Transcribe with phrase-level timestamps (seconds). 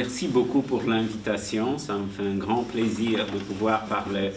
[0.00, 1.76] merci beaucoup pour l'invitation.
[1.76, 4.30] Ça me fait un grand plaisir de pouvoir parler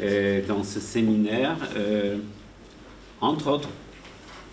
[0.00, 1.56] euh, dans ce séminaire.
[1.76, 2.16] Euh,
[3.20, 3.68] entre autres,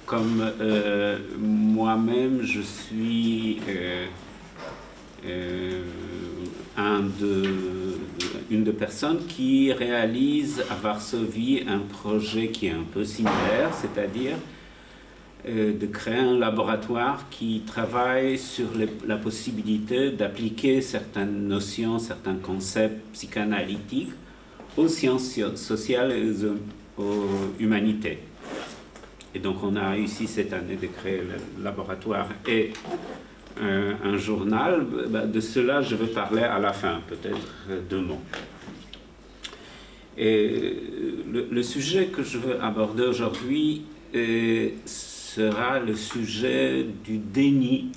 [0.05, 3.57] comme euh, moi-même, je suis
[6.77, 7.97] un de,
[8.51, 14.35] une des personnes qui réalise à Varsovie un projet qui est un peu similaire, c'est-à-dire
[15.47, 18.67] de créer un laboratoire qui travaille sur
[19.05, 24.11] la possibilité d'appliquer certaines notions, certains concepts psychanalytiques
[24.75, 26.31] aux sciences sociales et
[26.97, 27.27] aux,
[27.59, 28.19] humanités.
[29.33, 32.73] Et donc on a réussi cette année de créer le laboratoire et
[33.61, 34.85] euh, un, journal.
[35.09, 38.21] Bah, de cela, je vais parler à la fin, peut-être deux mots.
[40.17, 40.73] Et
[41.31, 44.73] le, le, sujet que je veux aborder aujourd'hui est
[45.37, 47.91] sera le sujet du déni.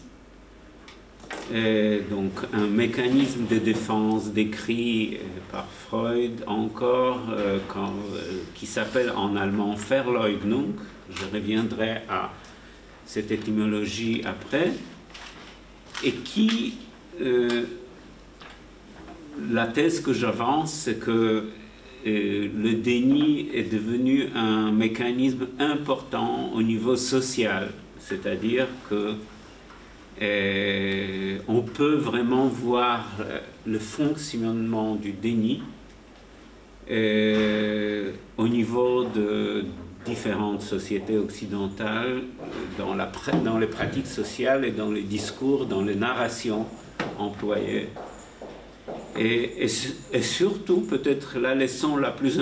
[2.10, 5.18] donc un mécanisme de défense décrit euh,
[5.50, 10.74] par Freud encore, euh, euh, qui s'appelle en allemand Verleugnung.
[11.08, 12.30] Je reviendrai à
[13.06, 14.72] cette étymologie après.
[16.04, 16.74] Et qui,
[19.50, 21.48] la thèse que j'avance, c'est que
[22.04, 29.14] le déni est devenu un mécanisme important au niveau social, c'est-à-dire que
[30.22, 35.62] euh, on peut vraiment voir euh, le fonctionnement du déni
[36.90, 39.64] euh, au niveau de
[40.04, 42.22] différentes sociétés occidentales
[42.78, 46.66] dans les pratiques sociales et dans les discours, dans les narrations
[47.18, 47.88] employées
[49.16, 49.68] et,
[50.22, 52.40] surtout, peut-être la leçon la plus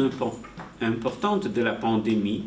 [0.80, 2.44] importante de la pandémie,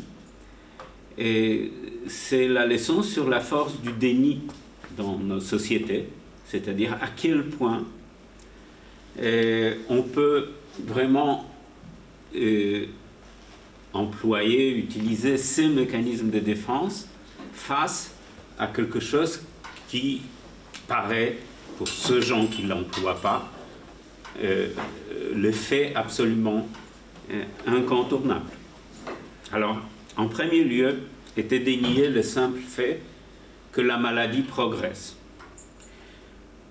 [1.16, 4.40] c'est la leçon sur la force du déni
[4.96, 6.08] dans nos sociétés,
[6.46, 7.84] c'est-à-dire à quel point
[9.20, 10.48] euh, on peut
[10.86, 11.46] vraiment
[12.34, 12.86] euh,
[13.92, 17.08] employer, utiliser ces mécanismes de défense
[17.52, 18.14] face
[18.58, 19.42] à quelque chose
[19.88, 20.22] qui
[20.88, 21.36] paraît,
[21.76, 23.50] pour ceux gens qui ne l'emploient pas,
[24.40, 26.66] le fait absolument
[27.30, 28.50] euh, incontournable.
[29.52, 29.80] Alors,
[30.16, 30.96] en premier lieu,
[31.36, 33.00] était dénié le simple fait
[33.70, 35.16] que la maladie progresse.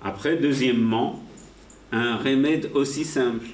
[0.03, 1.23] Après, deuxièmement,
[1.91, 3.47] un remède aussi simple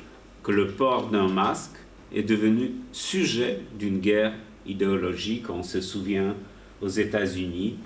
[0.44, 1.78] que le port d'un masque
[2.14, 4.34] est devenu sujet d'une guerre
[4.66, 5.50] idéologique.
[5.50, 6.36] On se souvient
[6.82, 7.78] aux États-Unis,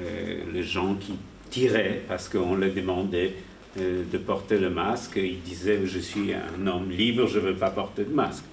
[0.00, 1.12] euh, les gens qui
[1.50, 3.34] tiraient parce qu'on leur demandait
[3.78, 5.18] de porter le masque.
[5.22, 8.44] Il disait Je suis un homme libre, je ne veux pas porter de masque.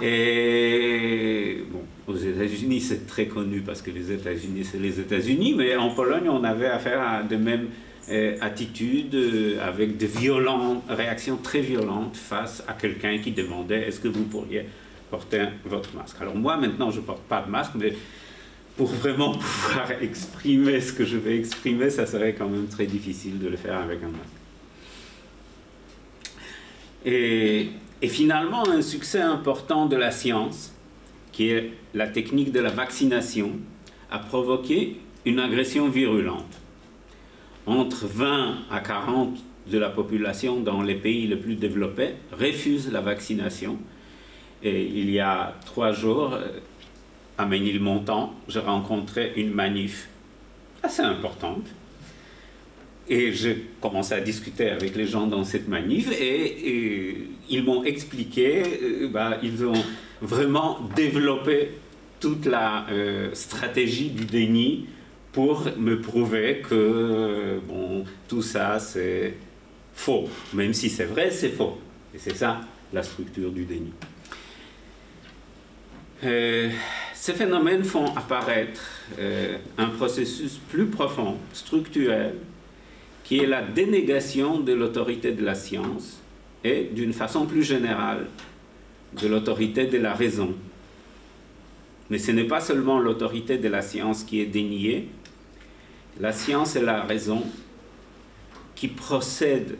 [0.00, 5.76] Et bon, aux États-Unis, c'est très connu parce que les États-Unis, c'est les États-Unis, mais
[5.76, 7.68] en Pologne, on avait affaire à de mêmes
[8.10, 14.00] euh, attitudes euh, avec de violentes réactions très violentes face à quelqu'un qui demandait Est-ce
[14.00, 14.64] que vous pourriez
[15.08, 16.16] porter votre masque?
[16.20, 17.92] Alors, moi, maintenant, je ne porte pas de masque, mais
[18.76, 23.38] pour vraiment pouvoir exprimer ce que je vais exprimer, ça serait quand même très difficile
[23.38, 24.40] de le faire avec un masque.
[27.04, 27.68] Et,
[28.00, 30.72] et, finalement, un succès important de la science,
[31.32, 33.52] qui est la technique de la vaccination,
[34.10, 36.60] a provoqué une agression virulente.
[37.66, 43.00] Entre 20 à 40 de la population dans les pays les plus développés refusent la
[43.00, 43.78] vaccination.
[44.62, 46.38] Et il y a trois jours,
[47.38, 50.08] à Ménilmontant, j'ai rencontré une manif
[50.82, 51.66] assez importante.
[53.08, 58.62] Et j'ai commencé à discuter avec les gens dans cette manif et, ils m'ont expliqué,
[58.62, 59.84] euh, bah, ils ont
[60.22, 61.72] vraiment développé
[62.20, 64.86] toute la euh, stratégie du déni
[65.32, 69.34] pour me prouver que bon, tout ça c'est
[69.92, 70.28] faux.
[70.54, 71.78] Même si c'est vrai, c'est faux.
[72.14, 72.60] Et c'est ça
[72.92, 73.92] la structure du déni.
[76.24, 76.70] Euh,
[77.22, 78.80] ces phénomènes font apparaître
[79.20, 82.34] euh, un processus plus profond, structurel,
[83.22, 86.20] qui est la dénégation de l'autorité de la science
[86.64, 88.26] et, d'une façon plus générale,
[89.20, 90.52] de l'autorité de la raison.
[92.10, 95.06] Mais ce n'est pas seulement l'autorité de la science qui est déniée,
[96.18, 97.44] la science et la raison
[98.74, 99.78] qui procèdent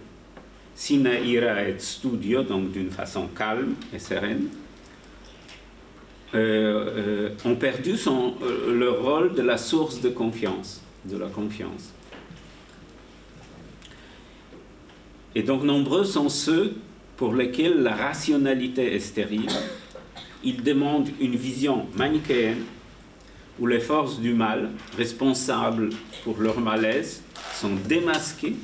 [0.77, 4.47] sine ira et studio, donc d'une façon calme et sereine,
[6.35, 11.93] euh, euh, ont perdu euh, le rôle de la source de confiance, de la confiance.
[15.35, 16.75] Et donc nombreux sont ceux
[17.19, 19.51] pour lesquels la rationalité est stérile.
[20.43, 22.65] Ils demandent une vision manichéenne
[23.61, 25.91] où les forces du mal, responsables
[26.25, 28.57] pour leur malaise, sont démasquées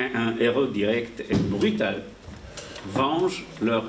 [0.00, 2.02] un héros direct et brutal,
[2.88, 3.84] vengent leur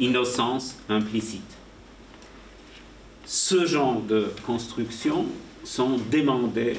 [0.00, 1.53] innocence implicite.
[3.24, 5.26] Ce genre de constructions
[5.64, 6.76] sont demandées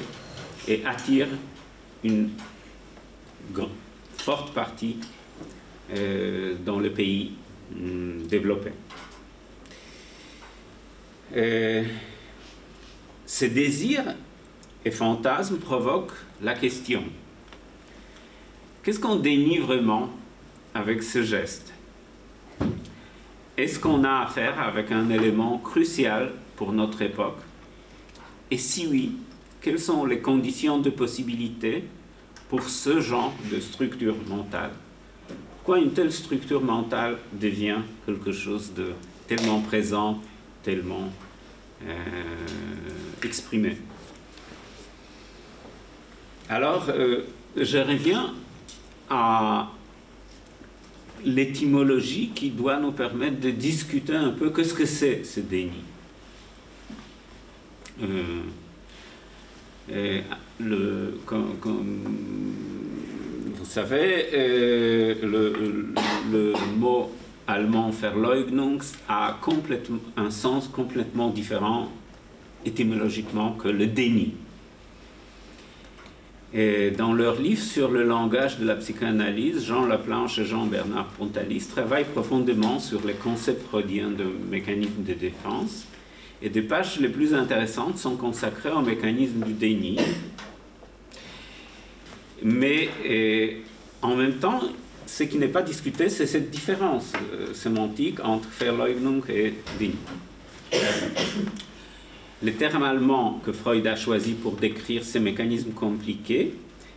[0.68, 1.28] et attirent
[2.04, 2.30] une
[4.18, 4.96] forte partie
[5.94, 7.32] euh, dans le pays
[7.72, 8.72] hmm, développé.
[11.36, 11.84] Euh,
[13.24, 14.14] ces désirs
[14.84, 16.12] et fantasmes provoquent
[16.42, 17.02] la question
[18.86, 20.10] qu'est-ce qu'on dénie vraiment
[20.72, 21.72] avec ce geste?
[23.56, 27.38] Est-ce qu'on a affaire avec un élément crucial pour notre époque?
[28.50, 29.12] Et si oui,
[29.62, 31.84] quelles sont les conditions de possibilité
[32.50, 34.72] pour ce genre de structure mentale?
[35.56, 38.92] Pourquoi une telle structure mentale devient quelque chose de
[39.26, 40.20] tellement présent,
[40.62, 41.08] tellement
[41.82, 41.94] euh,
[43.24, 43.78] exprimé?
[46.50, 47.22] Alors, euh,
[47.56, 48.34] je reviens
[49.08, 49.70] à
[51.26, 55.82] l'étymologie qui doit nous permettre de discuter un peu qu'est-ce que c'est ce déni.
[59.92, 60.20] Euh,
[61.26, 61.56] comme,
[63.54, 65.92] vous savez, euh,
[66.30, 67.10] le, mot
[67.46, 69.38] allemand Verleugnung a
[70.16, 71.90] un sens complètement différent
[72.64, 74.34] étymologiquement que le déni.
[76.96, 82.06] Dans leur livre sur le langage de la psychanalyse, Jean Laplanche et Jean-Bernard Pontalis travaillent
[82.06, 85.84] profondément sur les concepts freudiens de mécanisme de défense.
[86.40, 89.98] Et des pages les plus intéressantes sont consacrées au mécanisme du déni.
[92.42, 92.88] Mais
[94.00, 94.60] en même temps,
[95.04, 99.96] ce qui n'est pas discuté, c'est cette différence euh, sémantique entre Verleugnung et déni.
[102.46, 106.54] Le terme allemand que Freud a choisi pour décrire ces mécanismes compliqués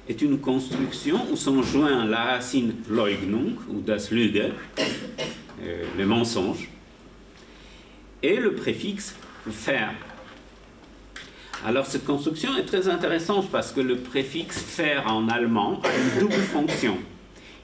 [0.07, 4.43] est une construction où sont joints la racine Leugnung ou das Lüge,
[4.77, 6.69] euh, le mensonge,
[8.21, 9.15] et le préfixe
[9.49, 9.91] faire.
[11.65, 16.27] Alors cette construction est très intéressante parce que le préfixe faire en allemand a une
[16.27, 16.95] double fonction.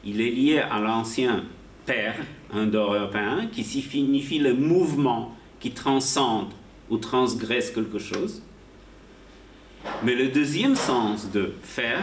[0.03, 1.43] Il est lié à l'ancien
[1.85, 2.15] père
[2.51, 6.49] indo-européen qui signifie le mouvement qui transcende
[6.89, 8.41] ou transgresse quelque chose.
[10.03, 12.01] Mais le deuxième sens de faire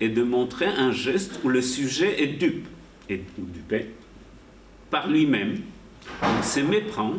[0.00, 2.66] est de montrer un geste où le sujet est dupe,
[3.08, 3.90] et, ou dupé,
[4.90, 5.58] par lui-même.
[6.38, 7.14] Il se méprend,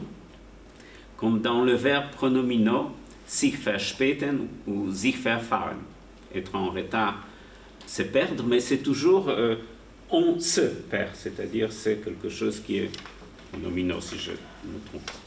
[1.18, 2.92] comme dans le verbe pronominaux
[3.26, 5.80] sich verspäten ou sich verfahren.
[6.36, 7.26] Être en retard,
[7.86, 9.56] c'est perdre, mais c'est toujours euh,
[10.10, 12.92] on se perd, c'est-à-dire c'est quelque chose qui est
[13.52, 15.23] pronominaux, si je me trompe.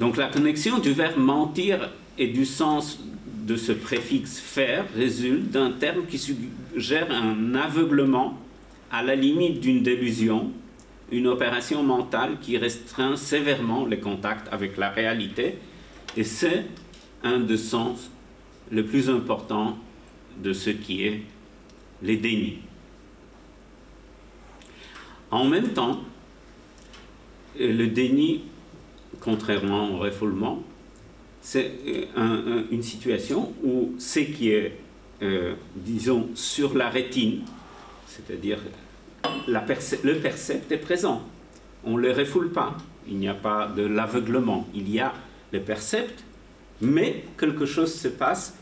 [0.00, 3.00] Donc la connexion du verbe mentir et du sens
[3.46, 8.38] de ce préfixe faire résulte d'un terme qui suggère un aveuglement
[8.90, 10.52] à la limite d'une délusion,
[11.10, 15.56] une opération mentale qui restreint sévèrement les contacts avec la réalité,
[16.16, 16.66] et c'est
[17.22, 18.10] un des sens
[18.70, 19.78] le plus important
[20.42, 21.22] de ce qui est
[22.02, 22.58] les dénis.
[25.30, 26.00] En même temps,
[27.58, 28.42] le déni
[29.28, 30.62] contrairement au refoulement,
[31.42, 31.70] c'est
[32.16, 34.72] euh, une situation où ce qui est,
[35.20, 37.42] euh, disons, sur la rétine,
[38.06, 38.58] c'est-à-dire
[39.46, 41.20] le percept est présent.
[41.84, 42.74] On ne le refoule pas.
[43.06, 44.66] Il n'y a pas de l'aveuglement.
[44.74, 45.12] Il y a
[45.52, 46.24] le percept,
[46.80, 48.56] mais quelque chose se passe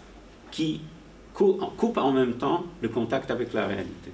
[0.50, 0.80] qui
[1.32, 4.05] coupe en même temps le contact avec la réalité.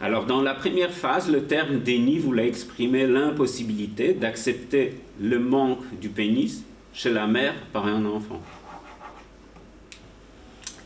[0.00, 6.10] Alors, dans la première phase, le terme déni voulait exprimer l'impossibilité d'accepter le manque du
[6.10, 8.42] pénis chez la mère par un enfant.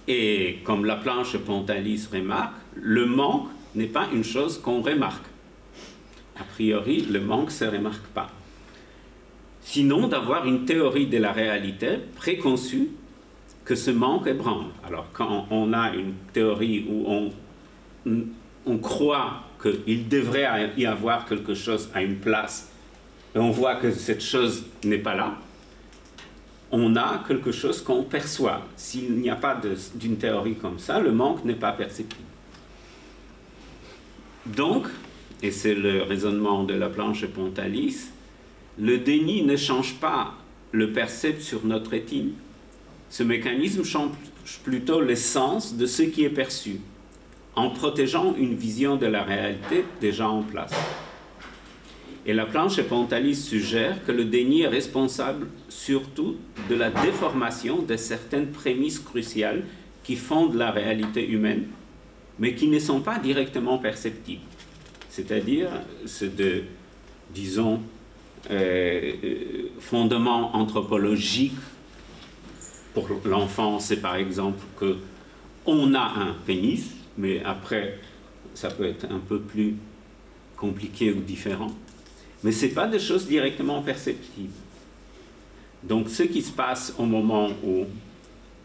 [0.07, 5.27] Et comme la planche Pontalis remarque, le manque n'est pas une chose qu'on remarque.
[6.39, 8.31] A priori, le manque ne se remarque pas.
[9.61, 12.89] Sinon, d'avoir une théorie de la réalité préconçue
[13.65, 14.67] que ce manque ébranle.
[14.87, 17.31] Alors, quand on a une théorie où on
[18.71, 22.71] on croit qu'il devrait y avoir quelque chose à une place,
[23.35, 25.35] et on voit que cette chose n'est pas là,
[26.71, 28.63] on a quelque chose qu'on perçoit.
[28.77, 29.61] S'il n'y a pas
[29.97, 32.23] d'une théorie comme ça, le manque n'est pas perceptible.
[34.47, 34.87] Donc,
[35.43, 38.11] et c'est le raisonnement de la planche Pontalis,
[38.79, 40.35] le déni ne change pas
[40.71, 42.33] le percept sur notre rétine.
[43.09, 44.13] Ce mécanisme change
[44.63, 46.79] plutôt l'essence de ce qui est perçu
[47.57, 50.73] en protégeant une vision de la réalité déjà en place.
[52.27, 56.37] Et la planche Pontalis suggère que le déni est responsable surtout
[56.69, 59.65] de la déformation de certaines prémices cruciales
[60.05, 61.67] qui fondent la réalité humaine,
[62.39, 64.43] mais qui ne sont pas directement perceptibles.
[65.09, 65.69] C'est-à-dire,
[66.07, 66.63] c'est de,
[67.35, 67.81] disons,
[68.51, 69.13] euh,
[69.81, 71.53] fondements anthropologiques.
[72.95, 74.97] Pour l'enfant, c'est par exemple que
[75.67, 77.99] on a un pénis, mais après,
[78.55, 79.77] ça peut être un peu plus
[80.57, 81.71] compliqué ou différent.
[82.43, 84.53] Mais ce n'est pas des choses directement perceptibles.
[85.83, 87.87] Donc ce qui se passe au moment où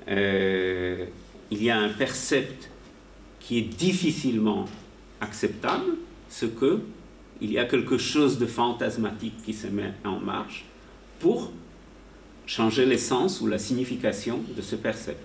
[0.07, 1.05] euh,
[1.51, 2.69] il y a un percept
[3.39, 4.65] qui est difficilement
[5.21, 5.97] acceptable,
[6.29, 6.81] ce que
[7.41, 10.65] il y a quelque chose de fantasmatique qui se met en marche
[11.19, 11.51] pour
[12.45, 15.21] changer l'essence ou la signification de ce percept.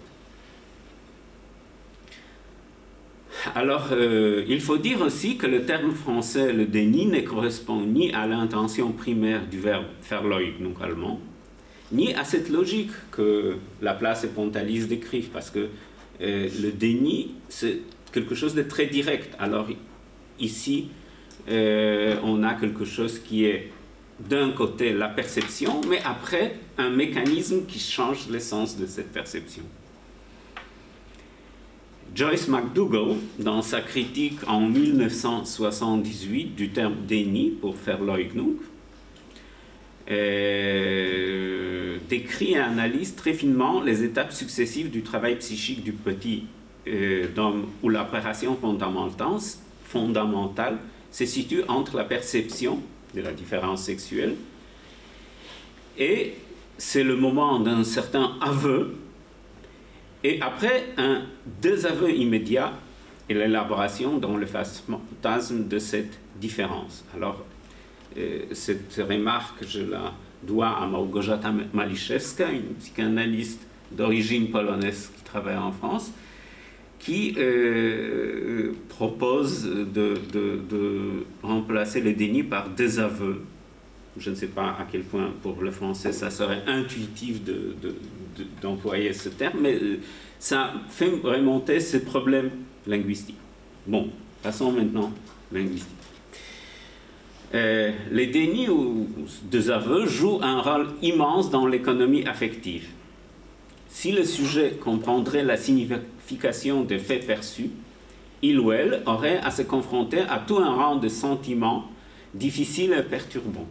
[3.54, 8.12] Alors, euh, il faut dire aussi que le terme français, le déni, ne correspond ni
[8.12, 11.20] à l'intention primaire du verbe verleugnung allemand,
[11.90, 15.68] ni à cette logique que Laplace et Pontalis décrivent, parce que
[16.20, 17.78] euh, le déni, c'est
[18.12, 19.34] quelque chose de très direct.
[19.38, 19.68] Alors,
[20.38, 20.88] ici,
[21.48, 23.70] euh, on a quelque chose qui est
[24.28, 29.62] d'un côté la perception, mais après un mécanisme qui change l'essence de cette perception.
[32.14, 38.00] Joyce McDougall, dans sa critique en 1978 du terme déni pour faire
[40.10, 46.46] euh, décrit et analyse très finement les étapes successives du travail psychique du petit
[46.88, 48.58] euh, homme où l'opération
[49.84, 50.78] fondamentale
[51.12, 52.80] se situe entre la perception
[53.14, 54.34] de la différence sexuelle
[55.96, 56.34] et
[56.76, 58.96] c'est le moment d'un certain aveu
[60.22, 61.22] et après un
[61.60, 62.72] désaveu immédiat
[63.28, 67.04] et l'élaboration dans le fantasme de cette différence.
[67.14, 67.44] Alors,
[68.18, 70.12] euh, cette remarque, je la
[70.42, 76.12] dois à Małgorzata Maliszewska, une psychanalyste d'origine polonaise qui travaille en France,
[76.98, 80.14] qui euh, propose de,
[81.42, 83.42] remplacer le déni par désaveu.
[84.16, 87.42] Je ne sais pas à quel point pour le français ça serait intuitif
[88.60, 90.00] d'employer ce terme, mais euh,
[90.38, 92.50] ça fait remonter ces problèmes
[92.86, 93.36] linguistiques.
[93.86, 94.08] Bon,
[94.42, 95.12] passons maintenant
[95.52, 95.88] linguistique.
[97.54, 99.08] Euh, les dénis ou
[99.44, 102.88] désaveux jouent un rôle immense dans l'économie affective.
[103.88, 107.70] Si le sujet comprendrait la signification des faits perçus,
[108.42, 111.84] il ou elle aurait à se confronter à tout un rang de sentiments
[112.34, 113.66] difficiles et perturbants.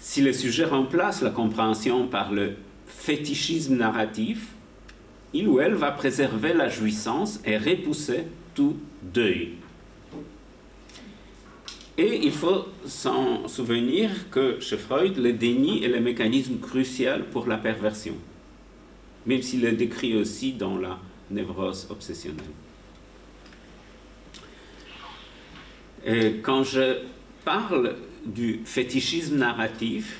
[0.00, 2.54] Si le sujet remplace la compréhension par le
[2.90, 4.48] fétichisme narratif,
[5.32, 9.52] il ou elle va préserver la jouissance et repousser tout deuil.
[11.96, 17.46] Et il faut s'en souvenir que chez Freud, le déni est le mécanisme crucial pour
[17.46, 18.14] la perversion,
[19.26, 20.98] même s'il est décrit aussi dans la
[21.30, 22.44] névrose obsessionnelle.
[26.06, 27.00] Et quand je
[27.44, 30.18] parle du fétichisme narratif,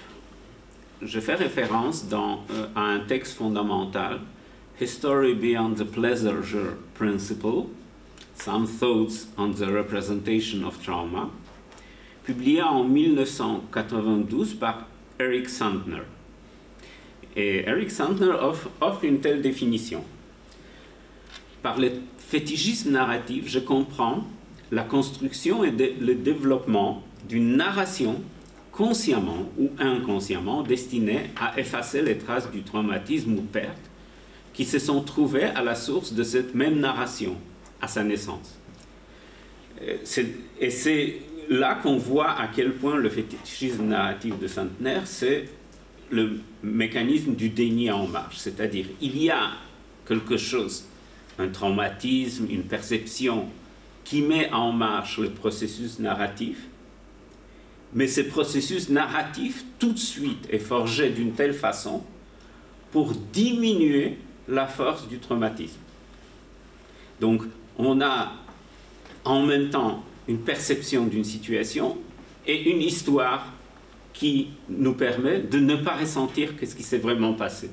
[1.03, 4.21] je fais référence euh, à un texte fondamental,
[4.81, 7.69] History Beyond the Pleasure Principle,
[8.35, 11.31] Some Thoughts on the Representation of Trauma,
[12.25, 14.87] publié en 1992 par
[15.19, 16.03] Eric Sandner.
[17.37, 20.05] Et Eric Sandner offre, offre une telle définition.
[21.63, 24.25] Par le fétichisme narratif, je comprends
[24.71, 28.23] la construction et le développement d'une narration
[28.81, 33.91] consciemment ou inconsciemment destinée à effacer les traces du traumatisme ou perte
[34.55, 37.37] qui se sont trouvées à la source de cette même narration
[37.83, 38.59] à sa naissance.
[40.59, 41.17] Et c'est
[41.51, 45.51] là qu'on voit à quel point le fétichisme narratif de Centenaire, c'est
[46.11, 48.39] le mécanisme du déni en marche.
[48.39, 49.51] C'est-à-dire, il y a
[50.09, 50.87] quelque chose,
[51.39, 53.45] un traumatisme, une perception
[54.05, 56.70] qui met en marche le processus narratif,
[57.95, 62.03] mais ce processus narratif, tout de suite, est forgé d'une telle façon
[62.93, 64.19] pour diminuer
[64.49, 65.79] la force du traumatisme.
[67.21, 67.43] Donc,
[67.79, 68.33] on a
[69.25, 71.99] en même temps une perception d'une situation
[72.47, 73.53] et une histoire
[74.13, 77.71] qui nous permet de ne pas ressentir ce qui s'est vraiment passé.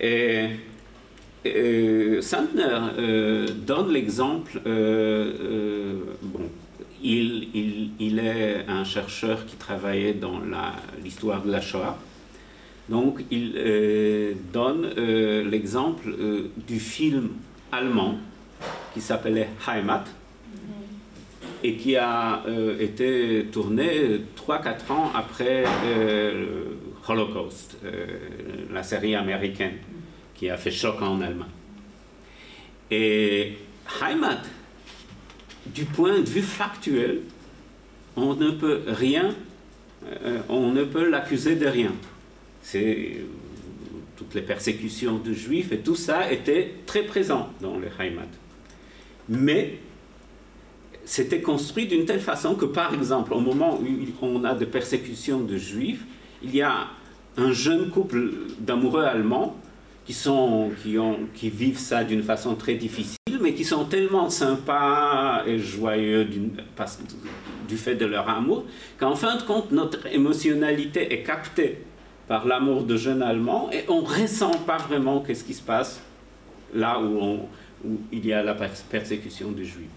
[0.00, 0.48] Et,
[2.20, 6.50] Santner euh, donne l'exemple, euh, euh, bon,
[7.12, 10.40] il, est un chercheur qui travaillait dans
[11.02, 11.98] l'histoire de la Shoah,
[12.88, 13.54] donc il
[14.52, 14.88] donne
[15.50, 16.14] l'exemple
[16.66, 17.30] du film
[17.72, 18.16] allemand
[18.94, 20.04] qui s'appelait Heimat,
[21.62, 26.64] et qui a euh, été tourné 3-4 ans après euh,
[27.08, 28.06] Holocaust, euh,
[28.72, 29.78] la série américaine
[30.34, 31.48] qui a fait choc en Allemagne.
[32.90, 33.56] Et
[34.00, 34.42] Heimat,
[35.74, 37.20] du point de vue factuel,
[38.16, 39.34] on ne peut rien,
[40.24, 41.92] euh, on ne peut l'accuser de rien.
[42.62, 43.18] C'est
[44.16, 48.22] toutes les persécutions de juifs et tout ça était très présent dans le Heimat.
[49.28, 49.78] Mais
[51.04, 53.86] c'était construit d'une telle façon que, par exemple, au moment où
[54.22, 56.04] on a des persécutions de juifs,
[56.42, 56.88] il y a
[57.36, 59.56] un jeune couple d'amoureux allemands
[60.06, 64.30] qui, sont, qui, ont, qui vivent ça d'une façon très difficile, mais qui sont tellement
[64.30, 68.64] sympas et joyeux du, fait de leur amour,
[68.98, 71.78] qu'en fin de compte, notre émotionnalité est captée
[72.28, 76.00] par l'amour de jeunes Allemands et on ne ressent pas vraiment qu'est-ce qui se passe
[76.72, 77.40] là où,
[78.10, 79.90] il y a la persécution des Juifs.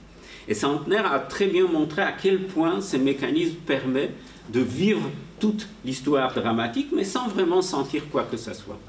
[0.47, 4.15] Et Centenaire a très bien montré à quel point ces mécanismes permettent
[4.51, 8.79] de vivre toute l'histoire dramatique, mais sans vraiment sentir quoi que ce soit.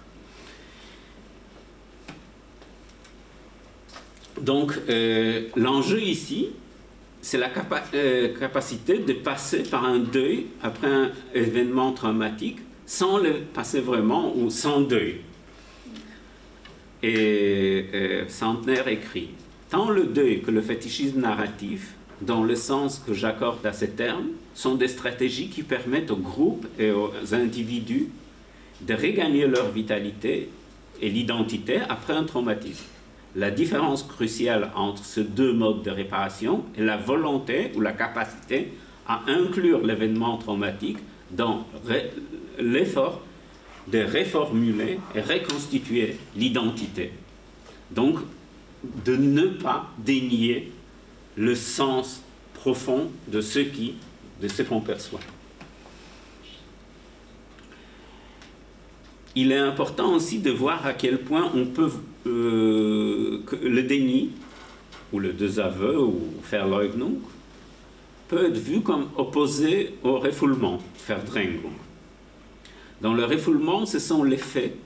[4.40, 6.48] Donc, euh, l'enjeu ici,
[7.20, 7.50] c'est la
[7.94, 14.34] euh, capacité de passer par un deuil après un événement traumatique sans le passer vraiment
[14.34, 15.20] ou sans deuil.
[17.02, 19.28] Et euh, Centenaire écrit
[19.68, 24.30] Tant le deuil que le fétichisme narratif, dans le sens que j'accorde à ces termes,
[24.54, 28.08] sont des stratégies qui permettent aux groupes et aux individus
[28.80, 30.48] de regagner leur vitalité
[31.00, 32.89] et l'identité après un traumatisme.
[33.36, 38.72] La différence cruciale entre ces deux modes de réparation est la volonté ou la capacité
[39.06, 40.98] à inclure l'événement traumatique
[41.30, 41.64] dans
[42.58, 43.22] l'effort
[43.86, 47.12] de réformuler et reconstituer l'identité.
[47.92, 48.18] Donc,
[49.04, 50.72] de ne pas dénier
[51.36, 52.22] le sens
[52.54, 55.20] profond de ce de ce qu'on perçoit.
[59.36, 61.90] Il est important aussi de voir à quel point on peut
[62.26, 64.30] euh, le déni
[65.12, 67.18] ou le désaveu ou faire Leugnung
[68.28, 71.72] peut être vu comme opposé au refoulement, Verdrängung.
[73.00, 74.76] Dans le refoulement, ce sont les faits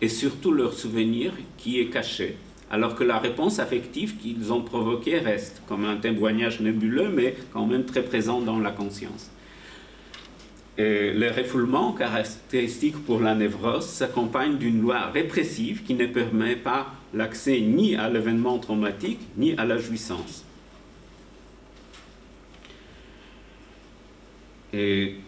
[0.00, 2.36] et surtout leur souvenir qui est caché
[2.70, 7.66] alors que la réponse affective qu'ils ont provoquée reste comme un témoignage nébuleux, mais quand
[7.66, 9.30] même très présent dans la conscience.
[10.78, 16.94] Et le refoulement, caractéristique pour la névrose, s'accompagne d'une loi répressive qui ne permet pas
[17.12, 20.44] l'accès ni à l'événement traumatique, ni à la jouissance.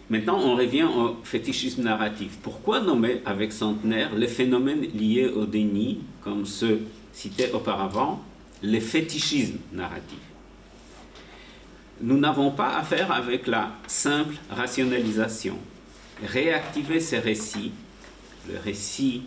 [0.09, 2.37] Maintenant, on revient au fétichisme narratif.
[2.41, 6.79] Pourquoi nommer avec centenaire les phénomènes liés au déni, comme ceux
[7.11, 8.23] cités auparavant,
[8.63, 10.30] les fétichismes narratifs?
[12.01, 15.57] Nous n'avons pas affaire avec la simple rationalisation.
[16.25, 17.71] Réactiver ces récits,
[18.49, 19.23] le récit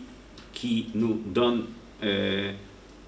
[0.52, 1.64] qui nous donne
[2.02, 2.52] euh,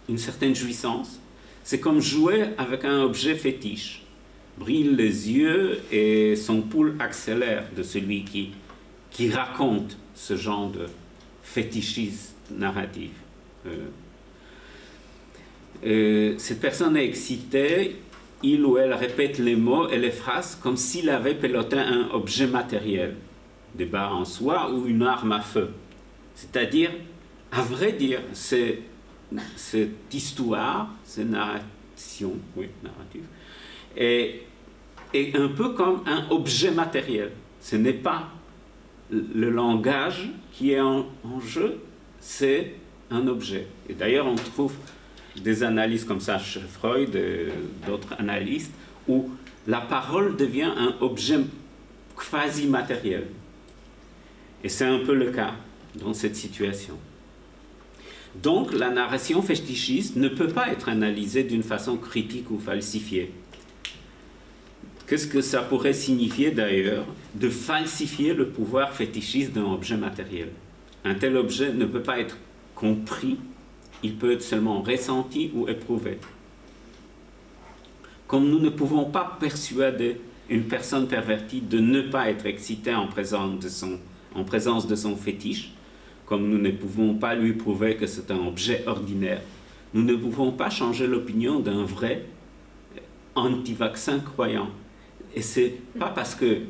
[0.09, 1.21] une certaine jouissance,
[1.65, 4.03] c'est comme jouer avec un objet fétiche.
[4.57, 8.53] Brille les yeux et son pouls accélère de celui qui,
[9.11, 10.87] qui raconte ce genre de
[11.43, 13.11] fétichisme narratif.
[13.67, 13.89] Euh,
[15.85, 17.97] euh, cette personne est excitée,
[18.43, 22.47] il ou elle répète les mots et les phrases comme s'il avait piloté un objet
[22.47, 23.17] matériel,
[23.75, 25.71] des barres en soie ou une arme à feu.
[26.35, 26.91] C'est-à-dire,
[27.51, 28.81] à vrai dire, cette
[30.13, 33.25] histoire, cette narration, oui, narrative,
[33.97, 34.43] est,
[35.35, 37.33] un peu comme un objet matériel.
[37.61, 38.29] Ce n'est pas
[39.11, 41.07] le langage qui est en
[41.41, 41.81] jeu,
[42.21, 42.75] c'est
[43.11, 43.67] un objet.
[43.89, 44.75] Et d'ailleurs, on trouve
[45.43, 47.49] des analyses comme ça chez Freud et
[47.87, 48.73] d'autres analystes,
[49.09, 49.31] où
[49.67, 51.41] la parole devient un objet
[52.31, 53.27] quasi matériel.
[54.65, 55.55] Et c'est un peu le cas
[55.95, 56.95] dans cette situation.
[58.43, 63.33] Donc la narration fétichiste ne peut pas être analysée d'une façon critique ou falsifiée.
[65.07, 70.49] Qu'est-ce que ça pourrait signifier d'ailleurs de falsifier le pouvoir fétichiste d'un objet matériel?
[71.05, 72.37] Un tel objet ne peut pas être
[72.75, 73.39] compris
[74.03, 76.19] il peut être seulement ressenti ou éprouvé.
[78.27, 83.07] Comme nous ne pouvons pas persuader une personne pervertie de ne pas être excitée en
[83.07, 85.73] présence de son, fétiche,
[86.25, 89.41] comme nous ne pouvons pas lui prouver que c'est un objet ordinaire,
[89.95, 92.27] nous ne pouvons pas changer l'opinion d'un vrai
[93.35, 94.69] anti-vaccin croyant.
[95.35, 96.61] Et c'est pas parce que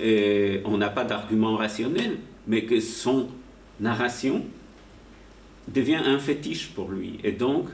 [0.00, 3.28] euh, on n'a pas d'argument rationnel, mais que son
[3.80, 4.42] narration
[5.68, 7.68] devient un fétiche pour lui et donc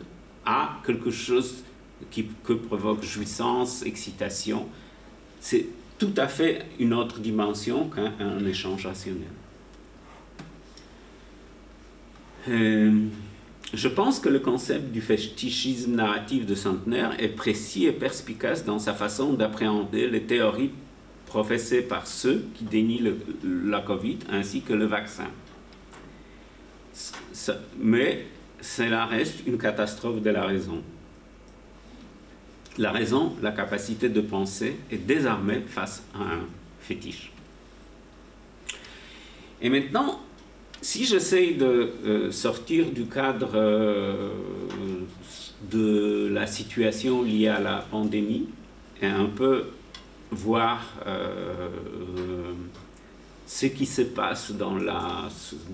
[0.44, 1.64] a quelque chose
[2.11, 4.66] qui que provoque jouissance, excitation.
[5.40, 5.66] C'est
[5.98, 9.29] tout à fait une autre dimension qu'un échange rationnel.
[12.48, 13.07] Euh,
[13.74, 18.79] je pense que le concept du fétichisme narratif de Centenaire est précis et perspicace dans
[18.79, 20.70] sa façon d'appréhender les théories
[21.26, 23.12] professées par ceux qui dénient
[23.44, 25.29] la Covid ainsi que le vaccin.
[27.79, 28.27] Mais
[28.61, 30.83] cela reste une catastrophe de la raison.
[32.79, 36.47] La raison, la capacité de penser, est désarmée face à un
[36.81, 37.33] fétiche.
[39.61, 40.21] Et maintenant,
[40.81, 44.31] si j'essaye de euh, sortir du cadre euh,
[45.71, 48.49] de la situation liée à la pandémie
[49.03, 49.65] et un peu
[50.31, 51.69] voir euh,
[53.53, 55.29] ce qui se passe dans, la,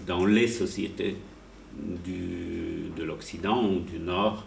[0.07, 1.15] dans les sociétés
[1.77, 4.47] de l'Occident ou du Nord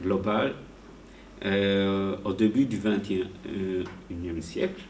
[0.00, 0.54] global
[1.44, 4.80] au début du XXIe siècle,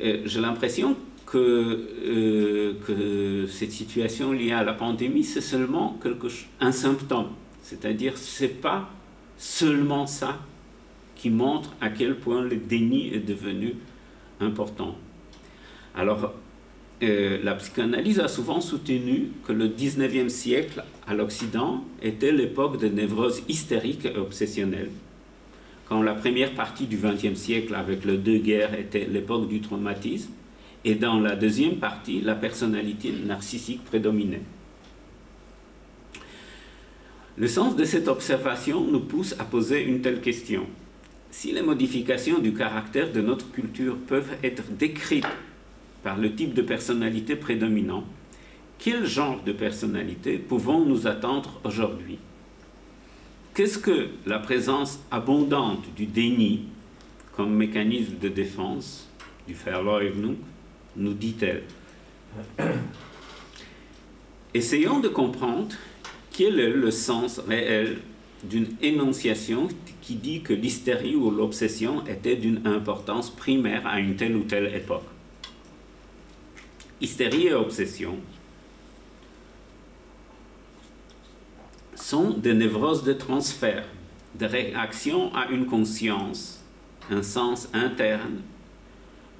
[0.00, 6.72] j'ai l'impression que, euh, que cette situation liée à la pandémie, c'est seulement quelque, un
[6.72, 7.28] symptôme.
[7.62, 8.88] C'est-à-dire, ce n'est pas
[9.36, 10.38] seulement ça
[11.14, 13.74] qui montre à quel point le déni est devenu
[14.40, 14.96] important.
[15.94, 16.32] Alors,
[17.02, 22.88] euh, la psychanalyse a souvent soutenu que le 19e siècle à l'Occident était l'époque de
[22.88, 24.90] névrose hystérique et obsessionnelle.
[25.88, 30.30] Quand la première partie du 20e siècle, avec les deux guerres, était l'époque du traumatisme,
[30.84, 34.42] et dans la deuxième partie, la personnalité narcissique prédominait.
[37.36, 40.66] Le sens de cette observation nous pousse à poser une telle question.
[41.30, 45.26] Si les modifications du caractère de notre culture peuvent être décrites
[46.02, 48.04] par le type de personnalité prédominant,
[48.78, 52.18] quel genre de personnalité pouvons-nous attendre aujourd'hui?
[53.54, 56.62] Qu'est-ce que la présence abondante du déni
[57.36, 59.08] comme mécanisme de défense,
[59.46, 60.36] du Verleugnung,
[60.96, 61.64] nous dit-elle?
[64.54, 65.74] Essayons de comprendre
[66.30, 67.98] quel est le sens réel
[68.42, 69.68] d'une énonciation
[70.00, 74.74] qui dit que l'hystérie ou l'obsession était d'une importance primaire à une telle ou telle
[74.74, 75.09] époque.
[77.00, 78.16] Hystérie et obsession
[81.94, 83.84] sont des névroses de transfert,
[84.38, 86.64] de réaction à une conscience,
[87.10, 88.40] un sens interne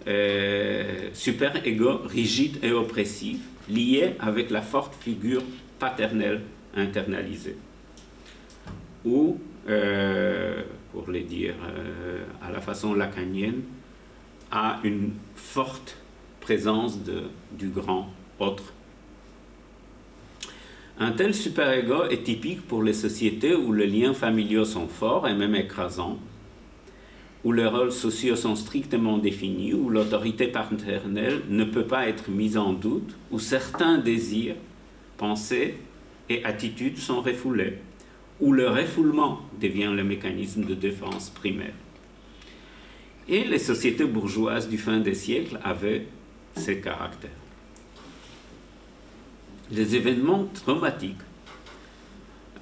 [0.06, 5.42] euh, super-ego rigide et oppressif, lié avec la forte figure
[5.78, 6.40] paternelle
[6.74, 7.56] internalisée.
[9.04, 13.62] Ou, euh, pour les dire euh, à la façon lacanienne,
[14.50, 15.96] à une forte
[16.50, 17.22] présence de,
[17.56, 18.08] du grand
[18.40, 18.72] autre.
[20.98, 25.34] Un tel super-ego est typique pour les sociétés où les liens familiaux sont forts et
[25.36, 26.18] même écrasants,
[27.44, 32.58] où les rôles sociaux sont strictement définis, où l'autorité paternelle ne peut pas être mise
[32.58, 34.56] en doute, où certains désirs,
[35.18, 35.76] pensées
[36.28, 37.78] et attitudes sont refoulés,
[38.40, 41.74] où le refoulement devient le mécanisme de défense primaire.
[43.28, 46.06] Et les sociétés bourgeoises du fin des siècles avaient
[46.56, 47.30] ces caractères.
[49.70, 51.16] Les événements traumatiques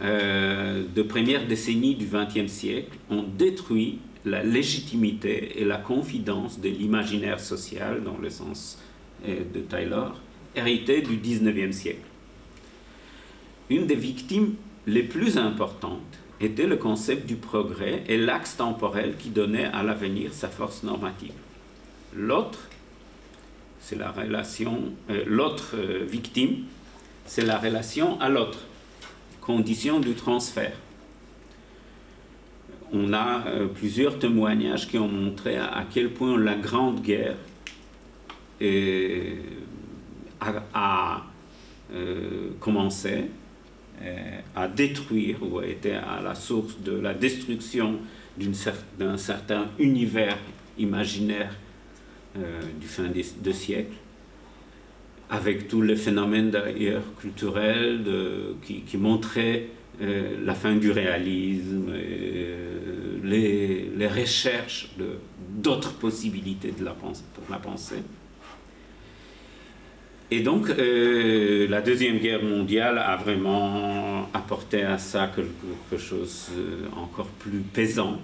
[0.01, 6.69] euh, de première décennie du XXe siècle ont détruit la légitimité et la confidence de
[6.69, 8.79] l'imaginaire social, dans le sens
[9.27, 10.21] euh, de Taylor,
[10.55, 12.07] hérité du XIXe siècle.
[13.71, 14.55] Une des victimes
[14.87, 20.33] les plus importantes était le concept du progrès et l'axe temporel qui donnait à l'avenir
[20.33, 21.33] sa force normative.
[22.15, 22.68] L'autre,
[23.89, 26.65] c'est la relation, euh, l'autre euh, victime,
[27.25, 28.67] c'est la relation à l'autre,
[29.41, 30.75] condition du transfert.
[32.93, 37.37] On a euh, plusieurs témoignages qui ont montré à, quel point la Grande Guerre
[40.75, 41.23] a,
[42.61, 43.25] commencé
[44.55, 47.97] à détruire ou a été à la source de la destruction
[48.99, 50.37] d'un certain univers
[50.77, 51.55] imaginaire
[52.81, 53.95] du fin de, siècle,
[55.31, 58.05] avec tous les phénomènes d'ailleurs culturels
[58.63, 59.69] qui, montraient
[60.01, 64.91] euh, la fin du réalisme, euh, les, recherches
[65.57, 68.03] d'autres possibilités de la pour la pensée.
[70.31, 76.49] Et donc, euh, la Deuxième Guerre mondiale a vraiment apporté à ça quelque chose
[76.97, 78.19] encore plus pesant.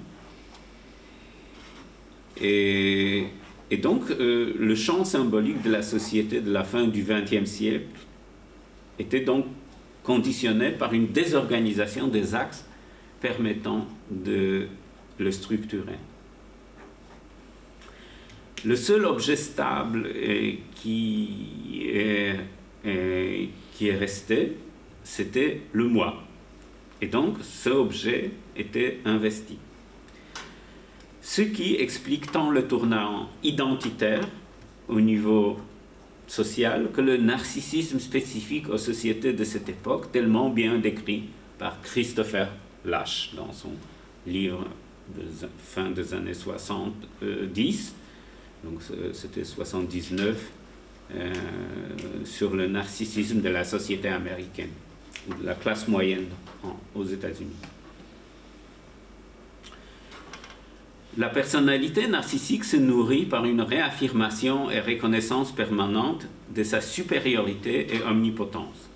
[2.41, 3.27] Et,
[3.71, 7.87] et donc, le champ symbolique de la société de la fin du XXe siècle
[8.99, 9.47] était donc
[10.03, 12.67] conditionné par une désorganisation des axes
[13.21, 14.67] permettant de
[15.19, 15.99] le structurer.
[18.65, 20.11] Le seul objet stable
[20.75, 22.37] qui, est,
[23.73, 24.57] qui est resté
[25.05, 26.25] c'était le moi.
[27.01, 29.59] Et donc, ce objet était investi.
[31.27, 34.29] Ce qui explique tant le tournant identitaire
[34.89, 35.57] au niveau
[36.27, 41.25] social que le narcissisme spécifique aux sociétés de cette époque, tellement bien décrit
[41.59, 42.51] par Christopher
[42.85, 43.71] Lasch dans son
[44.27, 44.67] livre
[45.59, 47.95] fin des années 70,
[48.63, 48.81] donc
[49.15, 50.37] c'était 79,
[51.15, 51.33] euh,
[52.25, 54.73] sur le narcissisme de la société américaine,
[55.41, 56.27] de la classe moyenne
[56.95, 57.57] aux États-Unis.
[61.17, 68.03] La personnalité narcissique se nourrit par une réaffirmation et reconnaissance permanente de sa supériorité et
[68.03, 68.91] omnipotence.